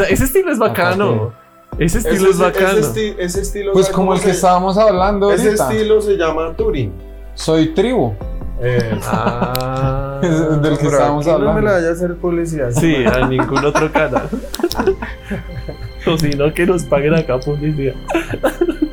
ese 0.08 0.24
estilo 0.24 0.52
es 0.52 0.58
bacano. 0.60 1.34
Ese 1.78 1.98
Ese, 1.98 2.10
estilo 2.12 2.30
es 2.30 2.38
bacano. 2.40 2.78
ese, 2.80 2.82
esti- 2.82 3.16
ese 3.18 3.42
estilo. 3.42 3.74
Pues 3.74 3.88
¿sabe 3.88 3.96
como 3.96 4.14
el 4.14 4.20
que 4.20 4.28
se- 4.28 4.32
estábamos 4.36 4.78
hablando 4.78 5.32
Ese 5.32 5.48
ahorita. 5.48 5.72
estilo 5.72 6.02
se 6.02 6.16
llama 6.18 6.54
Touring. 6.56 6.94
Soy 7.34 7.74
tribu. 7.74 8.14
Eh, 8.62 8.98
Ah, 9.06 10.20
Es 10.24 10.62
del 10.62 10.78
que 10.78 10.86
estábamos 10.86 11.26
aquí 11.28 11.32
No 11.34 11.40
me 11.40 11.46
hablando. 11.50 11.68
la 11.70 11.72
vaya 11.78 11.90
a 11.90 11.92
hacer 11.92 12.16
publicidad. 12.16 12.72
Sí, 12.72 12.96
a 13.04 13.28
ningún 13.28 13.66
otro 13.66 13.92
canal. 13.92 14.30
o 16.08 16.18
si 16.18 16.30
no, 16.32 16.54
que 16.54 16.66
nos 16.66 16.84
paguen 16.84 17.16
acá 17.16 17.40
publicidad. 17.40 17.96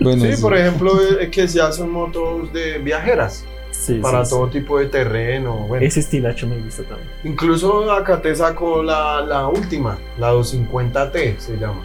Bueno, 0.01 0.25
Sí, 0.25 0.33
sí. 0.37 0.43
por 0.43 0.57
ejemplo, 0.57 0.93
eh, 1.21 1.31
que 1.31 1.47
ya 1.47 1.71
son 1.71 1.91
motos 1.91 2.53
de 2.53 2.79
viajeras 2.79 3.45
Sí, 3.81 3.95
para 3.95 4.25
sí, 4.25 4.31
todo 4.31 4.49
tipo 4.49 4.79
de 4.79 4.87
terreno. 4.87 5.55
Bueno, 5.67 5.85
Ese 5.87 6.01
estilacho 6.01 6.47
me 6.47 6.59
gusta 6.59 6.83
también. 6.85 7.09
incluso 7.25 7.91
acá 7.91 8.21
te 8.21 8.35
sacó 8.37 8.83
la, 8.83 9.23
la 9.23 9.49
última, 9.49 9.97
la 10.19 10.33
250T 10.35 11.39
se 11.39 11.57
llama. 11.57 11.81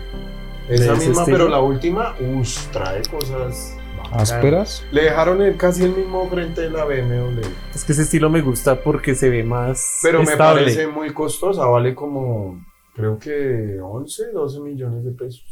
Esa 0.68 0.94
misma, 0.96 1.22
estilo? 1.22 1.38
pero 1.38 1.48
la 1.50 1.60
última, 1.60 2.16
uff, 2.20 2.68
trae 2.72 3.02
cosas. 3.10 3.78
bacanas. 3.98 4.32
¿Ásperas? 4.32 4.86
Le 4.92 5.04
dejaron 5.04 5.42
el- 5.42 5.56
casi 5.58 5.84
el 5.84 5.92
mismo 5.96 6.28
frente 6.30 6.62
de 6.62 6.70
la 6.72 6.86
BMW. 6.86 7.42
Es 7.74 7.84
que 7.86 7.94
ese 7.94 8.02
estilo 8.02 8.30
me 8.30 8.42
gusta 8.42 8.76
porque 8.82 9.16
se 9.16 9.30
ve 9.30 9.44
más 9.44 10.00
Pero 10.02 10.22
me 10.24 10.36
parece 10.38 10.88
muy 10.88 11.14
costosa, 11.14 11.66
vale 11.66 11.94
como, 11.96 12.60
creo 12.94 13.18
que 13.20 13.80
11, 13.82 14.32
12 14.34 14.60
millones 14.60 15.04
de 15.06 15.12
pesos. 15.12 15.44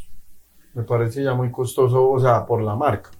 Me 0.74 0.82
parece 0.82 1.22
ya 1.22 1.32
muy 1.34 1.50
costoso, 1.52 2.10
o 2.10 2.18
sea, 2.20 2.44
por 2.44 2.60
la 2.60 2.74
marca. 2.74 3.10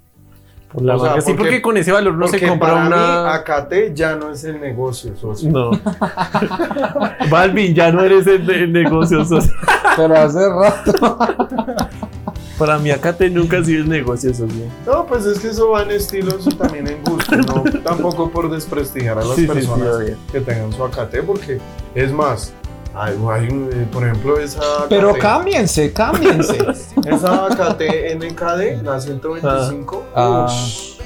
Por 0.74 0.82
la 0.82 0.96
o 0.96 0.98
sea, 0.98 1.10
marca. 1.12 1.24
Sí, 1.24 1.34
porque- 1.34 1.62
con 1.62 1.76
ese 1.76 1.92
valor 1.92 2.14
no 2.14 2.26
se 2.28 2.40
compra 2.46 2.74
para 2.74 2.86
una. 2.88 2.96
mí, 2.96 3.30
AKT 3.38 3.94
ya 3.94 4.16
no 4.16 4.30
es 4.32 4.42
el 4.44 4.60
negocio, 4.60 5.16
socio. 5.16 5.50
No. 5.50 5.70
Balvin, 7.30 7.74
ya 7.74 7.90
no 7.92 8.02
eres 8.02 8.26
el, 8.26 8.48
el 8.50 8.72
negocio. 8.72 9.24
socio. 9.24 9.52
Pero 9.96 10.16
hace 10.16 10.48
rato. 10.48 11.18
Para 12.58 12.78
mí, 12.78 12.90
Acate 12.92 13.28
nunca 13.30 13.58
ha 13.58 13.64
sido 13.64 13.82
el 13.82 13.88
negocio, 13.88 14.30
socio. 14.32 14.64
No, 14.86 15.04
pues 15.06 15.24
es 15.26 15.40
que 15.40 15.48
eso 15.48 15.70
va 15.70 15.82
en 15.82 15.90
estilos 15.90 16.46
y 16.46 16.54
también 16.54 16.86
en 16.86 17.02
gustos, 17.02 17.38
no 17.48 17.64
tampoco 17.82 18.30
por 18.30 18.48
desprestigiar 18.48 19.18
a 19.18 19.24
las 19.24 19.34
Sí, 19.34 19.40
sí, 19.40 19.46
sí, 19.48 19.52
personas 19.52 19.88
que 20.30 20.40
tengan 20.40 20.72
su 20.72 20.84
AKT, 20.84 21.16
porque 21.26 21.58
es 21.96 22.12
más, 22.12 22.52
hay, 22.94 23.16
hay 23.28 23.46
eh, 23.46 23.86
por 23.92 24.04
ejemplo, 24.04 24.38
esa 24.38 24.60
Pero 24.88 25.14
cámbiense, 25.18 25.92
cámbiense. 25.92 26.58
Esa 27.06 27.46
AKT 27.46 27.80
NKD, 28.16 28.82
la 28.82 29.00
125, 29.00 30.04
Ah. 30.14 30.46
ush, 30.48 30.98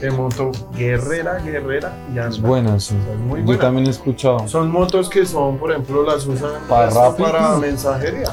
qué 0.00 0.10
moto 0.10 0.50
guerrera, 0.76 1.38
guerrera, 1.38 1.92
y 2.08 2.18
anda. 2.18 2.28
Es 2.28 2.40
buena, 2.40 2.80
sí. 2.80 2.94
Es 3.12 3.18
muy 3.18 3.40
Yo 3.40 3.46
buena. 3.46 3.60
también 3.60 3.86
he 3.86 3.90
escuchado. 3.90 4.46
Son 4.48 4.70
motos 4.70 5.08
que 5.10 5.26
son, 5.26 5.58
por 5.58 5.70
ejemplo, 5.72 6.02
las 6.04 6.26
usan 6.26 6.52
Para 6.68 7.14
para 7.16 7.56
mensajería. 7.58 8.30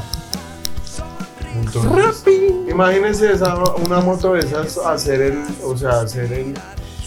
Entonces, 1.56 2.24
imagínense 2.70 3.32
esa, 3.32 3.56
una 3.86 4.00
moto 4.00 4.34
de 4.34 4.40
esas 4.42 4.78
hacer 4.78 5.22
el, 5.22 5.44
o 5.64 5.76
sea, 5.76 6.02
hacer 6.02 6.32
el, 6.32 6.54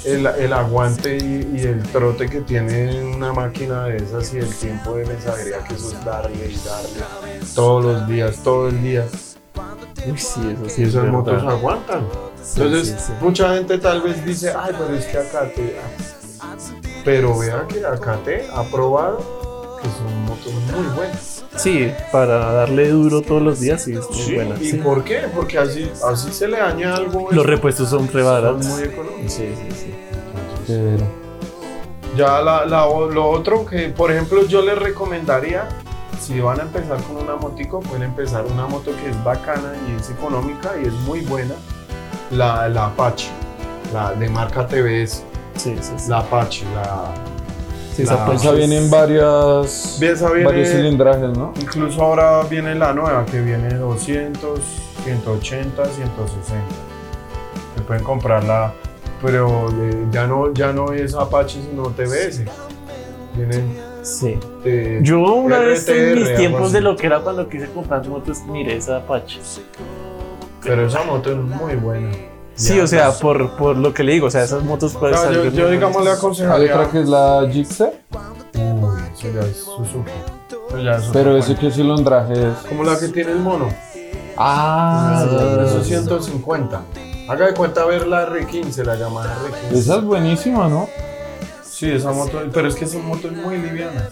el, 0.04 0.26
el 0.26 0.52
aguante 0.52 1.16
y, 1.18 1.56
y 1.56 1.60
el 1.60 1.82
trote 1.84 2.28
que 2.28 2.40
tiene 2.40 3.04
una 3.14 3.32
máquina 3.32 3.84
de 3.84 3.98
esas 3.98 4.34
y 4.34 4.38
el 4.38 4.52
tiempo 4.52 4.96
de 4.96 5.06
mensajería 5.06 5.58
que 5.64 5.74
eso 5.74 5.92
es 5.92 6.04
darle 6.04 6.34
y 6.50 6.56
darle 6.66 7.40
todos 7.54 7.84
los 7.84 8.08
días, 8.08 8.38
todo 8.42 8.68
el 8.68 8.82
día. 8.82 9.06
Uy, 10.06 10.18
sí, 10.18 10.40
eso 10.52 10.68
sí. 10.68 10.82
Y 10.82 10.84
es 10.84 10.90
esas 10.90 10.94
verdad. 11.02 11.10
motos 11.12 11.42
aguantan. 11.42 12.04
Entonces, 12.56 12.88
sí, 12.88 12.94
sí. 13.06 13.12
mucha 13.20 13.54
gente 13.54 13.78
tal 13.78 14.02
vez 14.02 14.24
dice, 14.24 14.52
ay, 14.58 14.72
pero 14.78 14.94
es 14.94 15.04
que 15.06 15.18
Acate. 15.18 15.76
ah". 16.42 16.56
Pero 17.04 17.38
vea 17.38 17.66
que 17.68 17.84
Acate 17.84 18.46
ha 18.54 18.62
probado 18.64 19.18
que 19.82 19.88
son 19.88 20.22
motos 20.24 20.52
muy 20.76 20.94
buenas. 20.96 21.44
Sí, 21.56 21.90
para 22.12 22.52
darle 22.52 22.88
duro 22.88 23.22
todos 23.22 23.42
los 23.42 23.60
días, 23.60 23.82
sí, 23.82 23.92
es 23.92 24.08
muy 24.08 24.18
Sí, 24.18 24.34
buena. 24.34 24.54
¿Y 24.60 24.72
por 24.74 25.04
qué? 25.04 25.22
Porque 25.34 25.58
así, 25.58 25.90
así 26.06 26.32
se 26.32 26.48
le 26.48 26.58
daña 26.58 26.94
algo. 26.94 27.28
Los 27.30 27.44
repuestos 27.46 27.88
son 27.90 28.06
re 28.08 28.22
son 28.22 28.66
muy 28.68 28.82
económicos. 28.82 29.32
Sí, 29.32 29.54
sí, 29.54 29.76
sí. 29.76 29.94
Pero, 30.66 31.04
Ya 32.16 32.40
la, 32.40 32.64
la- 32.66 32.86
lo 32.86 33.28
otro 33.30 33.64
que, 33.66 33.88
por 33.90 34.10
ejemplo, 34.10 34.44
yo 34.46 34.62
les 34.62 34.76
recomendaría, 34.78 35.68
si 36.20 36.38
van 36.40 36.60
a 36.60 36.62
empezar 36.64 37.02
con 37.04 37.16
una 37.16 37.34
motico, 37.36 37.80
pueden 37.80 38.02
empezar 38.04 38.44
una 38.44 38.66
moto 38.66 38.90
que 39.02 39.10
es 39.10 39.24
bacana 39.24 39.72
y 39.88 39.98
es 40.00 40.10
económica 40.10 40.72
y 40.82 40.86
es 40.86 40.92
muy 41.06 41.20
buena, 41.22 41.54
la, 42.30 42.68
la 42.68 42.86
Apache, 42.86 43.28
la 43.92 44.12
de 44.12 44.28
marca 44.28 44.66
TVS, 44.66 45.22
Sí, 45.56 45.76
sí, 45.80 45.92
sí. 45.96 46.08
la 46.10 46.18
Apache, 46.18 46.64
la... 46.74 47.06
Sí, 47.94 48.04
la- 48.04 48.12
esa 48.14 48.22
Apache 48.24 48.36
esa 48.36 48.50
es- 48.50 48.56
viene 48.58 48.76
en 48.78 48.90
varias. 48.90 49.96
Bien, 49.98 50.12
esa 50.12 50.30
viene- 50.30 50.44
varios 50.46 50.68
cilindrajes, 50.68 51.36
¿no? 51.36 51.52
Incluso 51.60 52.02
ahora 52.02 52.42
viene 52.44 52.74
la 52.74 52.92
nueva 52.92 53.24
que 53.26 53.40
viene 53.40 53.74
200, 53.74 54.60
180, 55.04 55.84
160. 55.84 56.54
Se 57.76 57.82
pueden 57.82 58.04
comprarla, 58.04 58.72
pero 59.22 59.68
ya 60.12 60.26
no, 60.26 60.52
ya 60.52 60.72
no 60.72 60.92
es 60.92 61.14
Apache 61.14 61.60
sino 61.62 61.84
TBS. 61.90 62.44
Vienen 63.34 63.76
Sí. 64.02 64.38
de- 64.64 65.00
Yo 65.02 65.20
una 65.20 65.58
vez 65.58 65.86
en 65.88 66.14
mis 66.14 66.34
tiempos 66.36 66.72
de 66.72 66.80
lo 66.80 66.96
que 66.96 67.06
era 67.06 67.20
cuando 67.20 67.48
quise 67.48 67.66
comprar 67.70 68.06
motos, 68.08 68.38
miré 68.46 68.76
esa 68.76 68.96
Apache. 68.98 69.40
Pero 70.62 70.86
esa 70.86 71.02
moto 71.04 71.30
es 71.32 71.36
muy 71.38 71.74
buena. 71.76 72.10
Sí, 72.54 72.76
Ya, 72.76 72.84
o 72.84 72.86
sea, 72.86 73.06
pues, 73.06 73.18
por, 73.20 73.56
por 73.56 73.76
lo 73.76 73.94
que 73.94 74.04
le 74.04 74.12
digo, 74.12 74.26
o 74.26 74.30
sea, 74.30 74.44
esas 74.44 74.62
motos 74.62 74.94
pueden 74.94 75.14
no, 75.16 75.32
yo, 75.32 75.44
yo 75.50 75.70
digamos 75.70 76.04
le 76.04 76.10
aconsejaría. 76.10 76.74
otra 76.74 76.90
que 76.90 77.00
es 77.00 77.08
la 77.08 77.48
Gixxer. 77.50 77.94
Uy, 78.54 79.00
eso 79.14 79.28
ya 79.34 79.40
es 79.40 79.56
Suzuki. 79.56 80.10
Pues 80.68 80.84
ya 80.84 80.96
eso 80.96 81.10
Pero 81.12 81.32
se 81.42 81.52
ese 81.52 81.60
que 81.60 81.70
cilindraje 81.70 82.32
es. 82.34 82.54
Como 82.68 82.84
la 82.84 82.98
que 82.98 83.08
tiene 83.08 83.32
el 83.32 83.38
mono. 83.38 83.68
Ah, 84.36 85.24
Eso 85.66 85.80
es 85.80 85.86
150. 85.86 86.82
Haga 87.28 87.46
de 87.46 87.54
cuenta 87.54 87.84
ver 87.86 88.06
la 88.06 88.26
R15, 88.28 88.84
la 88.84 88.96
llamada 88.96 89.34
R15. 89.72 89.76
Esa 89.78 89.96
es 89.96 90.04
buenísima, 90.04 90.68
¿no? 90.68 90.88
Sí, 91.80 91.90
esa 91.90 92.12
moto, 92.12 92.42
pero 92.52 92.68
es 92.68 92.74
que 92.74 92.84
esa 92.84 92.98
moto 92.98 93.28
es 93.28 93.34
muy 93.34 93.56
liviana. 93.56 94.06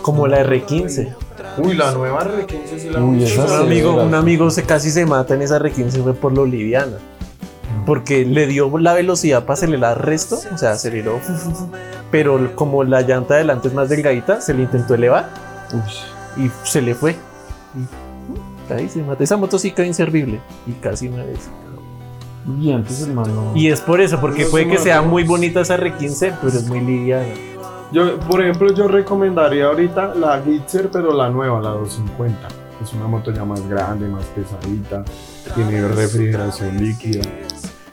Como 0.00 0.26
la 0.26 0.42
R15. 0.42 1.14
Uy, 1.58 1.74
la 1.74 1.92
nueva 1.92 2.24
R15 2.24 2.78
sí 2.78 2.88
la 2.88 3.04
Uy, 3.04 3.24
esa 3.24 3.42
Un 3.42 3.48
sí, 3.48 3.54
amigo, 3.56 3.92
un 4.02 4.14
amigo 4.14 4.50
se 4.50 4.62
casi 4.62 4.90
se 4.90 5.04
mata 5.04 5.34
en 5.34 5.42
esa 5.42 5.58
R15 5.58 6.02
fue 6.02 6.14
por 6.14 6.32
lo 6.32 6.46
liviana. 6.46 6.96
Porque 7.84 8.24
le 8.24 8.46
dio 8.46 8.78
la 8.78 8.94
velocidad 8.94 9.42
para 9.42 9.52
acelerar 9.52 10.02
resto, 10.02 10.40
o 10.50 10.56
sea, 10.56 10.70
aceleró. 10.70 11.20
Pero 12.10 12.56
como 12.56 12.82
la 12.84 13.02
llanta 13.02 13.34
de 13.34 13.40
adelante 13.40 13.68
es 13.68 13.74
más 13.74 13.90
delgadita, 13.90 14.40
se 14.40 14.54
le 14.54 14.62
intentó 14.62 14.94
elevar 14.94 15.28
Uy. 15.74 16.46
y 16.46 16.50
se 16.64 16.80
le 16.80 16.94
fue. 16.94 17.16
Y, 18.70 18.72
ahí 18.72 18.88
se 18.88 19.02
mata. 19.02 19.22
Esa 19.22 19.36
moto 19.36 19.58
sí 19.58 19.72
quedó 19.72 19.84
inservible. 19.84 20.40
Y 20.66 20.72
casi 20.72 21.08
una 21.08 21.22
vez. 21.22 21.50
Y 22.60 22.72
antes 22.72 23.02
el 23.02 23.12
mano. 23.14 23.52
Y 23.54 23.68
es 23.68 23.80
por 23.80 24.00
eso, 24.00 24.20
porque 24.20 24.46
puede 24.46 24.68
que 24.68 24.78
sea 24.78 25.02
muy 25.02 25.24
bonita 25.24 25.60
esa 25.60 25.76
R15, 25.76 26.36
pero 26.40 26.48
es 26.48 26.66
muy 26.66 26.80
liviana. 26.80 27.26
Yo, 27.92 28.18
por 28.20 28.42
ejemplo, 28.42 28.72
yo 28.74 28.86
recomendaría 28.88 29.66
ahorita 29.66 30.14
la 30.14 30.40
Gitzer, 30.42 30.90
pero 30.90 31.12
la 31.14 31.28
nueva, 31.30 31.60
la 31.60 31.70
250. 31.70 32.48
Es 32.82 32.92
una 32.92 33.06
moto 33.06 33.30
ya 33.32 33.44
más 33.44 33.66
grande, 33.68 34.06
más 34.08 34.24
pesadita, 34.26 35.04
tiene 35.54 35.88
refrigeración 35.88 36.76
líquida. 36.78 37.22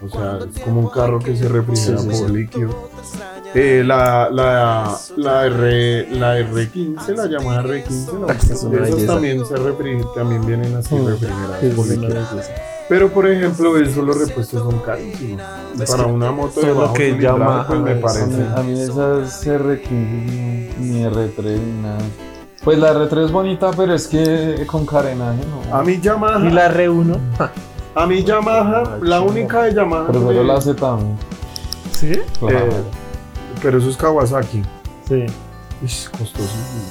O 0.05 0.09
sea, 0.09 0.37
es 0.53 0.61
como 0.61 0.81
un 0.81 0.89
carro 0.89 1.19
que 1.19 1.35
se 1.35 1.47
refrigera 1.47 1.97
Sí, 1.97 2.09
sí, 2.11 2.19
por 2.21 2.29
sí. 2.29 2.35
líquido. 2.35 2.89
Eh, 3.55 3.83
la, 3.85 4.29
la, 4.29 4.97
la, 5.15 5.45
R, 5.45 6.07
la 6.11 6.39
R15, 6.39 7.15
la 7.15 7.25
llamada 7.27 7.63
R15, 7.63 8.27
la- 8.27 8.33
es 8.33 8.43
esas 8.43 8.69
belleza. 8.69 9.13
también, 9.13 9.45
se 9.45 9.55
refri- 9.55 10.13
también 10.13 10.45
vienen 10.45 10.75
así 10.75 10.93
Mm, 10.93 11.07
refrigeradas 11.07 11.63
por 11.75 11.87
líquido. 11.87 12.19
Pero 12.87 13.09
por 13.09 13.27
ejemplo, 13.27 13.77
eso 13.77 14.01
los 14.03 14.27
repuestos 14.27 14.61
son 14.61 14.79
carísimos. 14.79 15.41
Y 15.77 15.81
Es 15.83 15.89
para 15.91 16.05
una 16.05 16.31
moto 16.31 16.61
de 16.61 16.71
bajo 16.71 16.93
que 16.93 17.17
Yamaha 17.19 17.67
pues 17.67 17.79
me 17.79 17.95
parece. 17.95 18.27
mí, 18.27 18.45
a 18.55 18.61
mí 18.61 18.79
esas 18.79 19.45
R15 19.47 19.89
no, 19.89 20.83
ni 20.83 21.03
R3 21.03 21.43
ni 21.59 21.81
nada. 21.81 21.97
Pues 22.63 22.77
la 22.79 22.93
R3 22.93 23.25
es 23.25 23.31
bonita, 23.31 23.71
pero 23.75 23.93
es 23.93 24.07
que 24.07 24.65
con 24.67 24.85
carenaje 24.85 25.39
no. 25.69 25.75
A 25.75 25.83
mí 25.83 25.99
Yamaha, 25.99 26.47
Y 26.47 26.51
la 26.51 26.71
R1. 26.71 27.17
ja, 27.37 27.51
a 27.95 28.05
mí 28.07 28.23
Yamaha, 28.23 28.97
la 29.01 29.21
única 29.21 29.63
de 29.63 29.73
Yamaha. 29.73 30.07
Prefiero 30.07 30.39
de- 30.41 30.43
la 30.43 30.61
Z 30.61 30.95
mí. 30.97 31.15
¿Sí? 31.91 32.11
Claro. 32.39 32.57
eh, 32.57 32.69
pero 33.63 33.77
eso 33.79 33.89
es 33.89 33.97
Kawasaki. 33.97 34.61
Sí. 35.07 35.25
Es 35.83 36.09
costosísimo. 36.09 36.83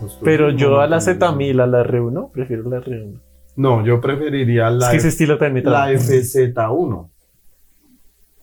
Costosísimo. 0.00 0.24
Pero 0.24 0.50
yo 0.50 0.80
a 0.80 0.86
la 0.86 0.98
Z1000, 0.98 1.62
a 1.62 1.66
la 1.66 1.82
R1, 1.82 2.30
prefiero 2.32 2.68
la 2.68 2.78
R1. 2.80 3.20
No, 3.58 3.84
yo 3.84 4.00
preferiría 4.00 4.70
la, 4.70 4.86
es 4.86 4.90
que 4.92 4.96
ese 4.98 5.08
estilo 5.08 5.36
también 5.36 5.64
me 5.64 5.70
la 5.70 5.84
trae. 5.86 5.96
FZ1. 5.98 7.08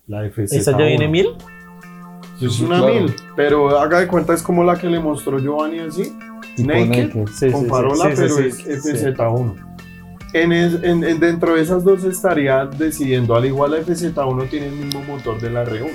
La 0.08 0.24
FZ1. 0.26 0.52
¿Esa 0.52 0.72
ya 0.74 0.86
viene 0.86 1.08
1000? 1.08 1.28
Sí, 2.38 2.46
Es 2.48 2.60
una 2.60 2.80
claro. 2.80 2.94
1000, 2.94 3.16
pero 3.36 3.80
haga 3.80 4.02
de 4.02 4.08
cuenta 4.08 4.34
es 4.34 4.44
como 4.44 4.64
la 4.64 4.78
que 4.78 4.88
le 4.90 5.00
mostró 5.00 5.40
Giovanni 5.40 5.80
así. 5.80 6.12
Naked. 6.58 6.90
naked. 7.14 7.28
Sí, 7.34 7.50
con 7.50 7.64
sí, 7.64 7.70
parola, 7.70 8.12
pero 8.16 8.40
es 8.40 8.56
sí. 8.58 8.64
FZ1. 8.70 9.56
En 10.34 10.52
es- 10.52 10.84
en- 10.84 11.04
en- 11.06 11.20
dentro 11.22 11.56
de 11.56 11.62
esas 11.62 11.86
dos 11.86 12.04
estaría 12.04 12.66
decidiendo, 12.66 13.36
al 13.38 13.46
igual 13.46 13.72
la 13.72 13.78
FZ1 13.78 14.50
tiene 14.50 14.68
el 14.68 14.74
mismo 14.76 15.02
motor 15.04 15.40
de 15.40 15.50
la 15.50 15.64
R1. 15.64 15.90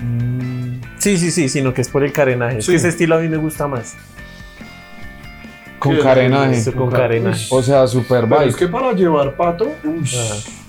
Mm, 0.00 0.80
Sí, 0.98 1.16
sí, 1.18 1.32
sí, 1.32 1.48
sino 1.48 1.74
que 1.74 1.80
es 1.80 1.88
por 1.88 2.04
el 2.04 2.12
carenaje. 2.12 2.58
Es 2.58 2.66
que 2.68 2.76
ese 2.76 2.88
estilo 2.88 3.16
a 3.16 3.18
mí 3.20 3.28
me 3.28 3.36
gusta 3.36 3.66
más. 3.66 3.96
Con 5.82 5.96
Sí, 5.96 6.00
carenaje. 6.02 6.58
Eso 6.58 6.72
con 6.74 6.90
carenaje. 6.90 7.46
O 7.50 7.62
sea, 7.62 7.86
super 7.88 8.28
Pero 8.28 8.42
es 8.42 8.54
que 8.56 8.68
para 8.68 8.92
llevar 8.92 9.36
pato, 9.36 9.66
Ah, 9.84 9.98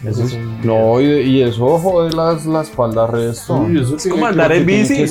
Eso 0.06 0.24
es- 0.24 0.34
un- 0.34 0.60
No, 0.64 1.00
y, 1.00 1.06
y 1.06 1.42
eso 1.44 1.78
jode 1.80 2.12
las, 2.16 2.46
la 2.46 2.62
espalda 2.62 3.06
resto. 3.08 3.54
uy, 3.56 3.80
eso 3.82 3.96
Es 3.96 4.08
como 4.08 4.26
andar 4.26 4.52
en 4.52 4.66
bici. 4.66 5.06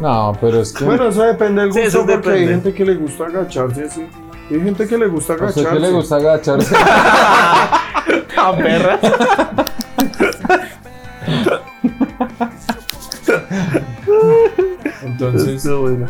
No, 0.00 0.32
pero 0.40 0.60
es 0.60 0.72
que. 0.72 0.84
Bueno, 0.84 1.08
eso 1.08 1.22
depende 1.22 1.62
del 1.62 1.72
Sí, 1.72 1.80
gusto, 1.80 1.98
eso 1.98 2.06
porque 2.06 2.28
hay 2.30 2.34
depende. 2.46 2.52
gente 2.54 2.74
que 2.74 2.84
le 2.84 2.94
gusta 2.94 3.26
agacharse 3.26 3.84
así. 3.84 4.06
Hay 4.50 4.60
gente 4.62 4.86
que 4.86 4.96
le 4.98 5.06
gusta 5.08 5.32
¿A 5.32 5.36
agacharse. 5.36 5.60
usted 5.62 5.72
qué 5.74 5.80
le 5.80 5.90
gusta 5.90 6.16
agacharse? 6.16 6.74
¡Ah, 8.36 8.56
perra! 8.56 8.98
Entonces, 15.04 15.48
Estuvo 15.56 15.82
bueno. 15.82 16.06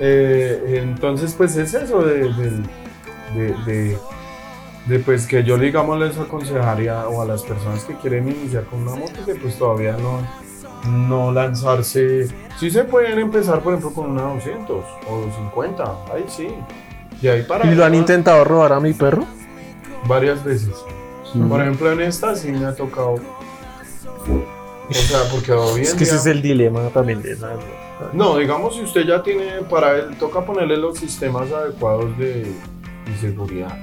Eh, 0.00 0.80
entonces 0.82 1.34
pues 1.36 1.56
es 1.56 1.74
eso 1.74 2.02
de, 2.02 2.30
de, 3.34 3.98
de, 4.86 4.98
pues 5.00 5.26
que 5.26 5.44
yo 5.44 5.58
digamos 5.58 5.98
les 5.98 6.16
aconsejaría 6.18 7.08
o 7.08 7.20
a 7.20 7.26
las 7.26 7.42
personas 7.42 7.84
que 7.84 7.94
quieren 7.96 8.28
iniciar 8.28 8.64
con 8.64 8.82
una 8.82 8.94
moto 8.96 9.24
que 9.26 9.34
pues 9.34 9.58
todavía 9.58 9.96
no, 9.96 10.20
no 11.08 11.32
lanzarse. 11.32 12.28
Sí 12.58 12.70
se 12.70 12.84
pueden 12.84 13.18
empezar 13.18 13.60
por 13.60 13.74
ejemplo 13.74 13.92
con 13.92 14.10
una 14.10 14.22
200 14.34 14.84
o 15.10 15.16
250, 15.26 15.84
ahí 16.12 16.24
sí. 16.28 16.48
Y 17.20 17.28
ahí 17.28 17.42
para 17.42 17.66
¿Y 17.66 17.74
lo 17.74 17.84
han 17.84 17.94
intentado 17.94 18.44
robar 18.44 18.72
a 18.72 18.80
mi 18.80 18.92
perro? 18.92 19.26
varias 20.06 20.42
veces. 20.44 20.74
Sí. 21.32 21.38
Por 21.40 21.60
ejemplo 21.60 21.92
en 21.92 22.00
esta 22.00 22.34
sí 22.34 22.50
me 22.52 22.64
ha 22.64 22.74
tocado. 22.74 23.16
O 24.88 24.94
sea, 24.94 25.20
porque 25.30 25.52
hoy 25.52 25.80
en 25.80 25.86
Es 25.86 25.94
que 25.94 26.04
ese 26.04 26.16
es 26.16 26.26
el 26.26 26.40
dilema 26.40 26.88
también 26.88 27.20
de 27.20 27.36
la... 27.36 27.56
No, 28.12 28.36
digamos 28.36 28.74
si 28.76 28.82
usted 28.82 29.04
ya 29.06 29.22
tiene, 29.22 29.62
para 29.68 29.96
él 29.96 30.16
toca 30.18 30.44
ponerle 30.44 30.76
los 30.76 30.98
sistemas 30.98 31.50
adecuados 31.52 32.16
de, 32.18 32.44
de 32.44 33.16
seguridad. 33.20 33.76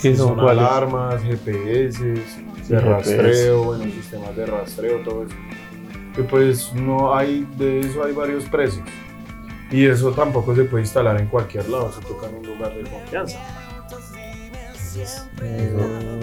¿Qué 0.00 0.10
Que 0.10 0.16
son 0.16 0.34
cuáles? 0.34 0.64
alarmas, 0.64 1.22
GPS, 1.22 2.02
de 2.68 2.80
rastreo, 2.80 3.62
bueno, 3.64 3.84
sistemas 3.84 4.34
de 4.36 4.46
rastreo, 4.46 4.98
todo 5.02 5.24
eso. 5.24 5.34
Que 6.14 6.22
pues 6.24 6.72
no 6.74 7.14
hay, 7.14 7.46
de 7.56 7.80
eso 7.80 8.04
hay 8.04 8.12
varios 8.12 8.44
precios. 8.44 8.84
Y 9.70 9.86
eso 9.86 10.10
tampoco 10.12 10.54
se 10.54 10.64
puede 10.64 10.82
instalar 10.82 11.18
en 11.20 11.28
cualquier 11.28 11.68
lado, 11.68 11.90
se 11.92 12.00
toca 12.02 12.28
en 12.28 12.34
un 12.36 12.46
lugar 12.46 12.74
de 12.74 12.82
confianza. 12.82 13.38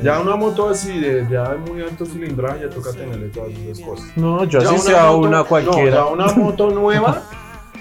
Ya 0.04 0.20
una 0.20 0.36
moto 0.36 0.70
así, 0.70 1.00
de 1.00 1.28
ya 1.30 1.50
de 1.54 1.58
muy 1.58 1.82
alto 1.82 2.06
cilindraje, 2.06 2.62
ya 2.62 2.70
toca 2.70 2.92
tenerle 2.92 3.28
todas 3.30 3.50
esas 3.52 3.86
cosas. 3.86 4.06
No, 4.18 4.44
yo 4.46 4.60
Ya 4.62 4.70
así 4.70 4.80
sea 4.80 5.06
moto- 5.08 5.18
una 5.28 5.38
no, 5.40 5.46
cualquiera. 5.46 5.92
ya 5.98 6.06
una 6.06 6.26
moto 6.34 6.70
nueva, 6.72 7.24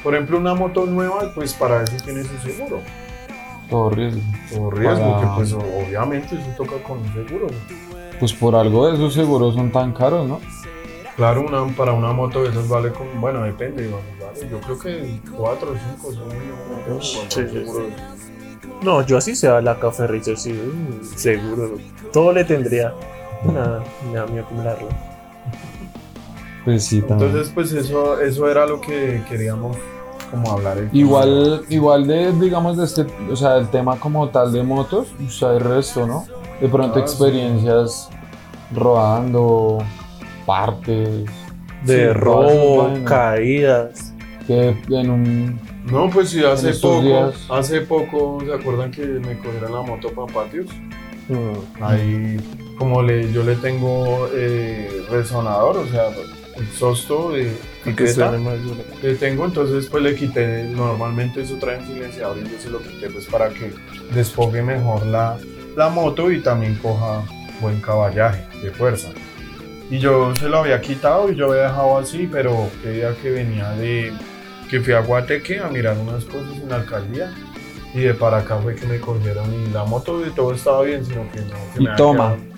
por 0.03 0.15
ejemplo, 0.15 0.39
una 0.39 0.55
moto 0.55 0.87
nueva, 0.87 1.33
pues 1.35 1.53
para 1.55 1.83
eso 1.85 1.97
tiene 2.05 2.25
su 2.25 2.37
seguro. 2.39 2.81
Todo 3.71 3.91
riesgo. 3.91 4.21
O 4.59 4.71
riesgo, 4.71 5.13
Para- 5.13 5.21
que 5.29 5.35
pues 5.37 5.53
obviamente 5.53 6.35
eso 6.35 6.51
toca 6.57 6.83
con 6.83 6.99
un 6.99 7.13
seguro. 7.13 7.47
Pues 8.19 8.33
por 8.33 8.57
algo 8.57 8.89
de 8.89 8.95
esos 8.95 9.15
seguros 9.15 9.55
son 9.55 9.71
tan 9.71 9.93
caros, 9.93 10.27
¿no? 10.29 10.41
Claro, 11.17 11.43
una, 11.43 11.65
para 11.77 11.93
una 11.93 12.13
moto 12.13 12.43
de 12.43 12.51
esas 12.51 12.69
vale 12.69 12.91
como, 12.93 13.11
bueno, 13.21 13.43
depende, 13.43 13.83
digamos, 13.85 14.05
vale. 14.21 14.49
Yo 14.51 14.61
creo 14.61 14.79
que 14.79 15.21
4 15.37 15.71
o 15.73 15.75
5 15.97 16.13
son 16.13 16.27
muy 16.29 16.37
Sí, 16.37 17.17
buenos 17.17 17.35
sí, 17.35 17.41
sí. 17.43 17.49
seguros. 17.49 17.87
No, 18.83 19.05
yo 19.05 19.19
así 19.19 19.35
sea 19.35 19.61
la 19.61 19.79
Café 19.79 20.07
Richard, 20.07 20.37
sí, 20.39 20.55
seguro. 21.17 21.77
Todo 22.13 22.33
le 22.33 22.45
tendría. 22.45 22.93
Nada, 23.45 23.83
me 24.11 24.15
da 24.19 24.27
miedo 24.27 24.45
acumularlo. 24.45 24.89
Pues 26.65 26.85
sí, 26.85 27.01
también. 27.03 27.31
Entonces, 27.31 27.53
pues 27.55 27.73
eso, 27.73 28.21
eso 28.21 28.49
era 28.51 28.67
lo 28.67 28.81
que 28.81 29.23
queríamos 29.29 29.77
como 30.31 30.53
hablar. 30.53 30.79
el- 30.79 30.91
Igual, 30.93 31.65
igual 31.71 32.07
de, 32.07 32.33
digamos, 32.33 32.77
de 32.77 32.85
este, 32.85 33.07
o 33.31 33.37
sea, 33.37 33.57
el 33.57 33.69
tema 33.69 33.99
como 33.99 34.29
tal 34.29 34.53
de 34.53 34.63
motos, 34.63 35.09
o 35.27 35.31
sea, 35.31 35.53
el 35.53 35.61
resto, 35.61 36.07
¿no? 36.07 36.25
De 36.61 36.69
pronto 36.69 36.99
Ah, 36.99 37.03
experiencias 37.03 38.11
rodando, 38.75 39.79
partes, 40.47 41.25
De 41.85 42.09
Sí, 42.09 42.13
robo, 42.13 42.91
caídas. 43.05 44.13
que 44.49 44.77
en 44.91 45.11
un... 45.11 45.61
No, 45.91 46.11
pues 46.11 46.31
sí, 46.31 46.45
hace 46.45 46.75
poco, 46.75 47.01
días. 47.03 47.35
hace 47.49 47.81
poco, 47.83 48.39
¿se 48.45 48.53
acuerdan 48.53 48.91
que 48.91 49.05
me 49.07 49.39
cogieron 49.39 49.73
la 49.73 49.83
moto 49.83 50.11
para 50.13 50.33
patios? 50.33 50.67
mm, 51.29 51.83
Ahí, 51.83 52.37
como 52.77 53.03
le, 53.03 53.33
yo 53.33 53.43
le 53.43 53.57
tengo 53.57 54.29
eh, 54.35 55.05
resonador, 55.11 55.79
o 55.79 55.87
sea, 55.87 56.11
exhausto 56.57 57.31
de 57.33 57.53
duro. 57.85 58.85
le 59.03 59.15
tengo, 59.15 59.45
entonces 59.47 59.87
pues 59.87 60.03
le 60.03 60.15
quité, 60.15 60.65
normalmente 60.65 61.43
eso 61.43 61.57
trae 61.57 61.79
un 61.79 61.87
silenciador 61.87 62.37
y 62.39 62.43
yo 62.51 62.59
se 62.59 62.71
lo 62.71 62.81
quité 62.81 63.09
pues 63.11 63.27
para 63.27 63.49
que 63.51 63.73
desfogue 64.13 64.63
mejor 64.63 65.07
la, 65.07 65.39
la 65.77 65.89
moto 65.89 66.31
y 66.31 66.41
también 66.43 66.75
coja 66.77 67.23
buen 67.61 67.81
caballaje 67.81 68.45
de 68.63 68.71
fuerza. 68.73 69.09
Y 69.91 69.99
yo 70.01 70.35
se 70.37 70.49
lo 70.49 70.59
había 70.59 70.81
quitado 70.83 71.33
y 71.33 71.37
yo 71.37 71.47
había 71.51 71.63
dejado 71.65 71.99
así, 71.99 72.29
pero 72.31 72.69
que 72.83 72.91
día 72.91 73.15
que 73.23 73.31
venía 73.31 73.71
de, 73.71 74.13
que 74.71 74.81
fui 74.81 74.93
a 74.95 75.01
Guateque 75.01 75.59
a 75.61 75.69
mirar 75.69 75.97
unas 75.99 76.25
cosas 76.25 76.57
en 76.63 76.69
la 76.69 76.77
alcaldía. 76.77 77.33
Y 77.95 78.01
de 78.01 78.15
para 78.15 78.39
acá 78.39 78.59
fue 78.59 78.75
que 78.75 78.87
me 78.87 79.01
cogieron 79.01 79.47
y 79.55 79.71
la 79.73 79.85
moto 79.85 80.25
y 80.27 80.31
todo 80.31 80.53
estaba 80.53 80.83
bien, 80.83 81.05
sino 81.05 81.23
que 81.33 81.41
no. 81.41 81.55
que 81.75 81.83
Y 81.83 81.97
toma. 81.97 82.35
quedado- 82.37 82.49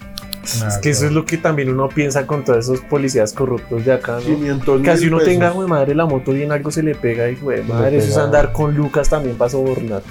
Es 0.68 0.78
que 0.78 0.90
eso 0.90 1.06
es 1.06 1.12
lo 1.12 1.24
que 1.24 1.36
también 1.36 1.68
uno 1.70 1.88
piensa 1.88 2.26
con 2.26 2.44
todos 2.44 2.64
esos 2.64 2.80
policías 2.80 3.32
corruptos 3.32 3.84
de 3.84 3.92
acá, 3.92 4.14
¿no? 4.14 4.20
500 4.20 4.82
Casi 4.82 5.06
uno 5.06 5.18
tenga, 5.18 5.46
pesos. 5.48 5.54
güey, 5.56 5.68
madre, 5.68 5.94
la 5.94 6.06
moto 6.06 6.32
bien 6.32 6.50
algo 6.50 6.70
se 6.70 6.82
le 6.82 6.94
pega 6.94 7.28
y, 7.30 7.36
güey, 7.36 7.62
madre, 7.62 7.98
eso 7.98 8.08
es 8.08 8.16
andar 8.16 8.52
con 8.52 8.74
Lucas 8.74 9.08
también 9.08 9.36
para 9.36 9.50
sobornar. 9.50 10.02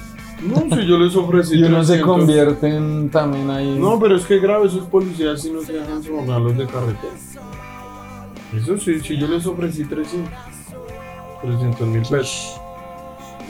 No, 0.41 0.55
si 0.73 0.87
yo 0.87 0.97
les 0.97 1.13
ofrecí 1.17 1.55
Y 1.55 1.63
uno 1.63 1.83
se 1.83 1.93
300. 1.97 2.15
convierte 2.17 2.67
en 2.69 3.09
también 3.09 3.49
ahí. 3.49 3.77
No, 3.77 3.99
pero 3.99 4.15
es 4.15 4.25
que 4.25 4.39
grave, 4.39 4.67
esos 4.67 4.85
policías 4.87 5.41
si 5.41 5.51
no 5.51 5.61
se 5.61 5.73
dejan 5.73 6.01
sobornar 6.01 6.39
los 6.39 6.55
de 6.57 6.65
carretera. 6.65 7.13
Eso 8.55 8.77
sí, 8.77 8.99
si 9.01 9.17
yo 9.17 9.27
les 9.27 9.45
ofrecí 9.45 9.83
300. 9.83 10.29
300 11.41 11.87
mil 11.87 12.01
pesos. 12.01 12.59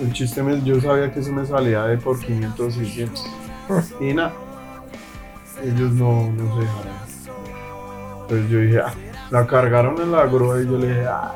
El 0.02 0.14
chiste 0.14 0.42
me, 0.42 0.62
yo 0.64 0.80
sabía 0.80 1.12
que 1.12 1.20
eso 1.20 1.32
me 1.32 1.46
salía 1.46 1.84
de 1.84 1.98
por 1.98 2.20
500, 2.20 2.74
600. 2.74 3.26
Y 4.00 4.14
nada, 4.14 4.34
ellos 5.64 5.92
no, 5.92 6.32
no 6.32 6.56
se 6.56 6.62
dejaron. 6.62 6.94
Entonces 8.22 8.50
yo 8.50 8.60
dije, 8.60 8.80
ah, 8.80 8.94
la 9.32 9.46
cargaron 9.46 10.02
en 10.02 10.12
la 10.12 10.26
grúa 10.26 10.62
y 10.62 10.66
yo 10.66 10.78
le 10.78 10.88
dije, 10.88 11.06
ah, 11.08 11.36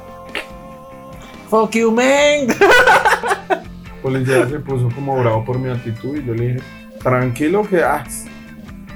Fuck 1.50 1.72
you, 1.76 1.92
man. 1.92 2.06
el 2.06 2.48
policía 4.02 4.48
se 4.48 4.60
puso 4.60 4.90
como 4.96 5.20
bravo 5.20 5.46
por 5.46 5.60
mi 5.60 5.70
actitud 5.70 6.16
y 6.18 6.26
yo 6.26 6.34
le 6.34 6.54
dije, 6.54 6.64
tranquilo 7.04 7.68
que, 7.68 7.84
ah, 7.84 8.04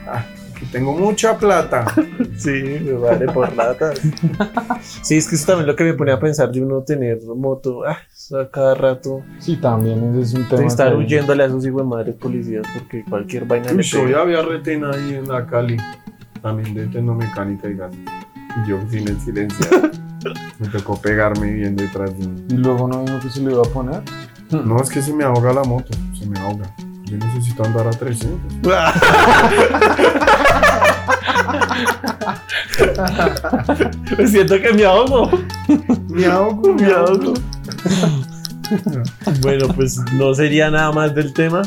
ah, 0.08 0.26
que 0.60 0.66
tengo 0.68 0.94
mucha 0.94 1.38
plata. 1.38 1.86
Sí, 2.38 2.52
me 2.84 2.92
vale 2.94 3.26
por 3.32 3.52
latas. 3.56 4.00
Sí, 5.02 5.18
es 5.18 5.28
que 5.28 5.36
eso 5.36 5.48
también 5.48 5.66
lo 5.66 5.76
que 5.76 5.84
me 5.84 5.94
pone 5.96 6.12
a 6.12 6.20
pensar 6.20 6.52
de 6.52 6.62
uno 6.62 6.84
tener 6.84 7.20
moto, 7.36 7.84
ah, 7.84 7.98
eso 8.16 8.40
a 8.40 8.50
cada 8.52 8.76
rato, 8.76 9.24
Sí, 9.40 9.56
también 9.58 10.12
ese 10.12 10.22
es 10.22 10.34
un 10.36 10.48
tema. 10.48 10.62
de 10.62 10.68
estar 10.68 10.90
que- 10.92 10.98
huyéndole 10.98 11.44
a 11.44 11.46
esos 11.48 11.66
hijos 11.66 11.82
de 11.82 11.88
madres 11.88 12.16
policías 12.16 12.64
porque 12.78 13.04
cualquier 13.10 13.46
vaina 13.46 13.72
Uy, 13.72 13.78
le 13.78 13.84
yo 13.84 14.08
ya 14.08 14.20
había 14.22 14.42
retena 14.44 14.92
ahí 14.92 15.16
en 15.16 15.28
la 15.28 15.48
Cali, 15.48 15.78
también 16.44 16.74
de 16.76 16.86
tecnomecánica 16.88 17.68
y 17.70 17.74
gas. 17.76 17.92
Y 18.66 18.70
yo 18.70 18.80
sin 18.92 19.08
el 19.08 19.20
silencio. 19.20 19.66
Me 20.60 20.68
tocó 20.68 21.00
pegarme 21.02 21.54
bien 21.54 21.76
detrás 21.76 22.18
de 22.20 22.28
mí. 22.28 22.46
Y 22.50 22.54
luego 22.54 22.88
no 22.88 23.04
dijo 23.04 23.20
que 23.20 23.30
se 23.30 23.42
le 23.42 23.52
iba 23.52 23.62
a 23.62 23.70
poner. 23.74 24.02
No, 24.52 24.80
es 24.82 24.90
que 24.92 25.02
se 25.02 25.12
me 25.14 25.24
ahoga 25.24 25.54
la 25.54 25.64
moto, 25.64 25.90
se 26.18 26.26
me 26.28 26.40
ahoga. 26.40 26.74
Yo 27.10 27.18
necesito 27.18 27.64
andar 27.64 27.88
a 27.88 27.92
300. 27.92 28.40
Me 34.18 34.28
siento 34.28 34.60
que 34.60 34.74
me 34.74 34.84
ahogo. 34.84 35.30
Me 36.10 36.26
ahogo, 36.26 36.74
Me 36.74 36.88
ahogo. 36.88 37.34
Bueno, 39.42 39.70
pues 39.70 39.98
no 40.14 40.34
sería 40.34 40.70
nada 40.70 40.92
más 40.92 41.16
del 41.16 41.34
tema. 41.34 41.62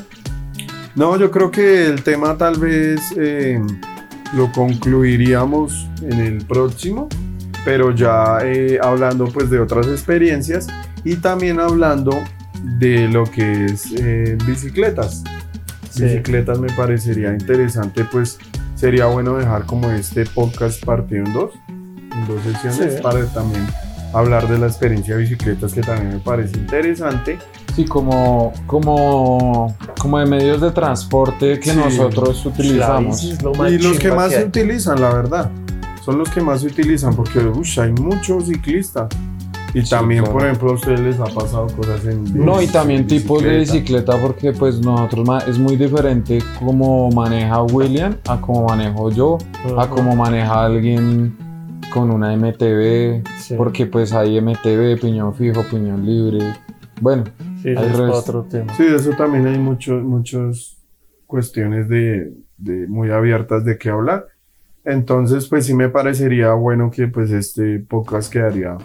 No, 0.94 1.16
yo 1.16 1.30
creo 1.30 1.50
que 1.50 1.86
el 1.86 2.02
tema 2.02 2.36
tal 2.36 2.58
vez 2.58 3.00
eh, 3.16 3.58
lo 4.34 4.52
concluiríamos 4.52 5.88
en 6.02 6.20
el 6.20 6.44
próximo, 6.44 7.08
pero 7.64 7.94
ya 7.94 8.40
eh, 8.42 8.78
hablando 8.82 9.24
pues 9.26 9.48
de 9.48 9.60
otras 9.60 9.86
experiencias 9.86 10.66
y 11.04 11.16
también 11.16 11.60
hablando 11.60 12.12
de 12.78 13.08
lo 13.08 13.24
que 13.24 13.66
es 13.66 13.92
eh, 13.96 14.36
bicicletas. 14.46 15.22
Sí. 15.90 16.04
Bicicletas 16.04 16.58
me 16.60 16.68
parecería 16.72 17.32
interesante, 17.32 18.04
pues 18.04 18.38
sería 18.74 19.06
bueno 19.06 19.36
dejar 19.36 19.66
como 19.66 19.90
este 19.90 20.24
podcast 20.26 20.84
partido 20.84 21.24
en 21.26 21.32
dos, 21.32 21.52
en 21.68 22.26
dos 22.28 22.42
sesiones 22.42 22.94
Sí. 22.96 23.02
para 23.02 23.24
también 23.26 23.66
hablar 24.12 24.48
de 24.48 24.58
la 24.58 24.66
experiencia 24.66 25.14
de 25.16 25.22
bicicletas 25.22 25.72
que 25.72 25.80
también 25.82 26.10
me 26.14 26.18
parece 26.20 26.56
interesante. 26.58 27.38
Sí, 27.76 27.84
como, 27.84 28.52
como, 28.66 29.76
como 29.98 30.18
de 30.18 30.26
medios 30.26 30.60
de 30.60 30.70
transporte 30.72 31.60
que 31.60 31.70
Sí. 31.70 31.76
nosotros 31.76 32.44
utilizamos. 32.46 33.42
Lo 33.42 33.68
Y 33.70 33.78
los 33.78 33.98
que 33.98 34.10
más 34.10 34.32
se 34.32 34.44
utilizan, 34.44 35.00
la 35.00 35.12
verdad. 35.14 35.50
Son 36.04 36.18
los 36.18 36.28
que 36.30 36.40
más 36.40 36.62
se 36.62 36.66
utilizan 36.68 37.14
porque 37.14 37.38
hay 37.80 37.92
muchos 37.92 38.46
ciclistas. 38.46 39.08
Y 39.74 39.82
Sí, 39.82 39.90
también, 39.90 40.22
claro. 40.24 40.32
por 40.38 40.46
ejemplo, 40.46 40.70
a 40.70 40.74
ustedes 40.74 41.00
les 41.00 41.20
ha 41.20 41.26
pasado 41.26 41.66
cosas 41.76 42.04
en 42.06 42.24
No, 42.44 42.60
y 42.60 42.66
también 42.66 43.06
tipos 43.06 43.42
de 43.42 43.58
bicicleta. 43.58 44.16
porque 44.20 44.52
pues 44.52 44.80
nosotros 44.80 45.28
es 45.46 45.58
muy 45.58 45.76
diferente 45.76 46.38
como 46.58 47.10
maneja 47.10 47.62
William 47.62 48.16
a 48.28 48.40
como 48.40 48.66
manejo 48.66 49.10
yo, 49.10 49.38
a 49.76 49.82
Ajá. 49.82 49.90
como 49.90 50.16
maneja 50.16 50.64
alguien 50.64 51.36
con 51.92 52.10
una 52.10 52.32
MTV, 52.36 53.22
Sí. 53.38 53.54
porque 53.56 53.86
pues 53.86 54.12
hay 54.12 54.38
MTV, 54.40 54.96
piñón 55.00 55.34
fijo, 55.34 55.62
piñón 55.70 56.04
libre. 56.04 56.54
Bueno, 57.00 57.24
Sí, 57.62 57.68
hay 57.70 57.86
es 57.86 57.98
otro 57.98 58.42
tema. 58.44 58.72
Sí, 58.74 58.84
de 58.84 58.96
eso 58.96 59.10
también 59.10 59.46
hay 59.46 59.58
muchos, 59.58 60.02
muchas 60.02 60.78
cuestiones 61.26 61.88
de, 61.88 62.32
de 62.58 62.86
muy 62.88 63.10
abiertas 63.10 63.64
de 63.64 63.78
qué 63.78 63.90
hablar. 63.90 64.26
Entonces, 64.84 65.46
pues 65.48 65.66
sí 65.66 65.74
me 65.74 65.88
parecería 65.90 66.52
bueno 66.54 66.90
que 66.90 67.06
pues 67.06 67.30
este 67.30 67.80
podcast 67.80 68.32
quedaría, 68.32 68.76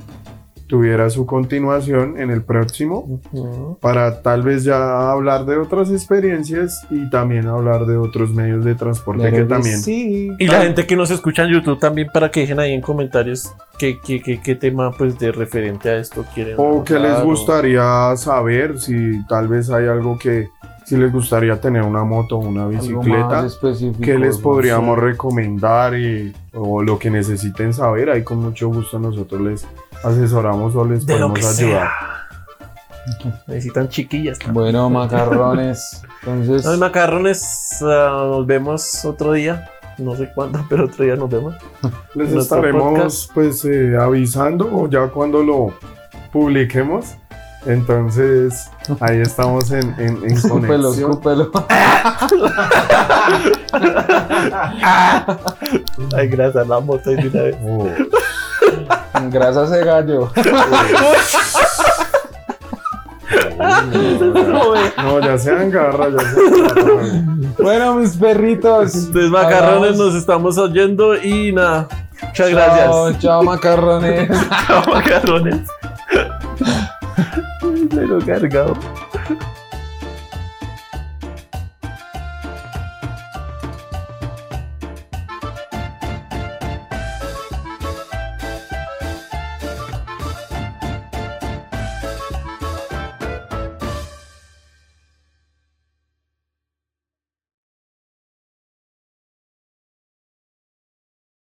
tuviera 0.68 1.10
su 1.10 1.26
continuación 1.26 2.20
en 2.20 2.32
el 2.32 2.42
próximo. 2.44 3.20
Ujú. 3.32 3.78
para 3.82 4.22
tal 4.22 4.42
vez 4.42 4.64
ya 4.64 5.12
hablar 5.12 5.46
de 5.46 5.58
otras 5.58 5.92
experiencias 5.92 6.86
y 6.90 7.10
también 7.10 7.48
hablar 7.48 7.86
de 7.86 7.98
otros 7.98 8.32
medios 8.34 8.66
de 8.66 8.74
transporte 8.76 9.24
que 9.26 9.30
claro 9.32 9.48
también. 9.48 9.80
sí. 9.82 10.32
Y 10.40 10.48
la 10.48 10.62
gente 10.62 10.86
que 10.88 10.96
nos 10.96 11.12
escucha 11.12 11.44
en 11.44 11.50
YouTube 11.54 11.80
también 11.80 12.10
para 12.14 12.32
que 12.32 12.42
dejen 12.42 12.60
ahí 12.60 12.74
en 12.74 12.82
comentarios 12.82 13.54
qué, 13.78 14.00
qué, 14.04 14.22
qué, 14.22 14.42
qué 14.42 14.56
tema 14.56 14.92
pues 14.92 15.20
de 15.20 15.32
referente 15.32 15.90
a 15.90 15.98
esto 15.98 16.26
quieren. 16.34 16.56
O 16.58 16.84
que 16.84 16.94
les 16.94 17.04
hablar, 17.12 17.22
o- 17.22 17.26
gustaría 17.26 18.16
saber 18.18 18.80
si 18.80 19.24
tal 19.28 19.48
vez 19.48 19.70
hay 19.70 19.86
algo 19.88 20.18
que, 20.18 20.48
si 20.86 20.96
les 20.98 21.12
gustaría 21.12 21.60
tener 21.60 21.84
una 21.84 22.04
moto 22.04 22.38
o 22.38 22.40
una 22.48 22.68
bicicleta, 22.68 23.48
qué 24.02 24.18
les 24.18 24.38
no 24.38 24.44
podríamos 24.44 24.96
sé. 25.00 25.02
recomendar 25.06 25.96
y, 26.00 26.34
o 26.54 26.82
lo 26.82 26.98
que 27.00 27.10
necesiten 27.10 27.74
saber, 27.74 28.10
ahí 28.10 28.24
con 28.24 28.40
mucho 28.40 28.70
gusto 28.70 28.98
nosotros 29.00 29.42
les 29.42 29.68
asesoramos 30.04 30.76
o 30.76 30.86
les 30.86 31.06
de 31.06 31.20
lo 31.20 31.30
podemos 31.30 31.56
que 31.58 31.64
ayudar. 31.64 31.90
sea. 31.90 33.34
Necesitan 33.48 33.90
chiquillas. 33.90 34.40
también. 34.40 34.54
Bueno, 34.56 34.90
macarrones. 34.92 36.02
Entonces, 36.24 36.66
Los 36.66 36.78
macarrones, 36.80 37.78
ah, 37.84 38.28
nos 38.32 38.46
vemos 38.48 39.06
otro 39.06 39.34
día. 39.34 39.70
No 39.98 40.16
sé 40.16 40.30
cuándo, 40.34 40.66
pero 40.70 40.86
otro 40.86 41.06
día 41.06 41.16
nos 41.16 41.30
vemos. 41.30 41.56
Les 42.16 42.30
nuestro 42.32 42.58
estaremos 42.58 42.94
podcast. 42.94 43.34
pues 43.34 43.64
eh, 43.66 43.96
avisando 44.00 44.70
o 44.72 44.90
ya 44.90 45.08
cuando 45.08 45.42
lo 45.44 45.74
publiquemos. 46.32 47.16
Entonces 47.66 48.70
ahí 49.00 49.22
estamos 49.22 49.72
en, 49.72 49.90
en, 50.00 50.18
en 50.24 50.32
escúpelo, 50.34 50.84
conexión. 50.92 51.12
escúpelo. 51.12 51.52
Ay, 56.16 56.28
gracias 56.28 56.64
a 56.64 56.68
la 56.68 56.80
moto 56.80 57.10
de 57.10 57.28
una 57.28 57.42
vez. 57.42 57.56
Oh. 57.64 57.88
Grasas 59.30 59.72
de 59.72 59.84
gallo. 59.84 60.32
No, 64.98 65.20
ya 65.20 65.38
se 65.38 65.52
agarra, 65.52 66.10
ya 66.10 66.20
se 66.20 66.40
agarra. 66.40 67.24
Bueno, 67.58 67.96
mis 67.96 68.16
perritos. 68.18 68.96
Entonces, 68.96 69.32
macarrones, 69.32 69.98
nos 69.98 70.16
estamos 70.16 70.58
oyendo 70.58 71.16
y 71.16 71.52
nada. 71.52 71.88
Muchas 72.22 72.36
Chao, 72.36 72.50
gracias. 72.50 73.20
Chao, 73.20 73.44
macarrones. 73.44 74.30
Chao, 74.68 74.84
macarrones. 74.94 75.62
Pero 77.90 78.20
cargado. 78.26 78.74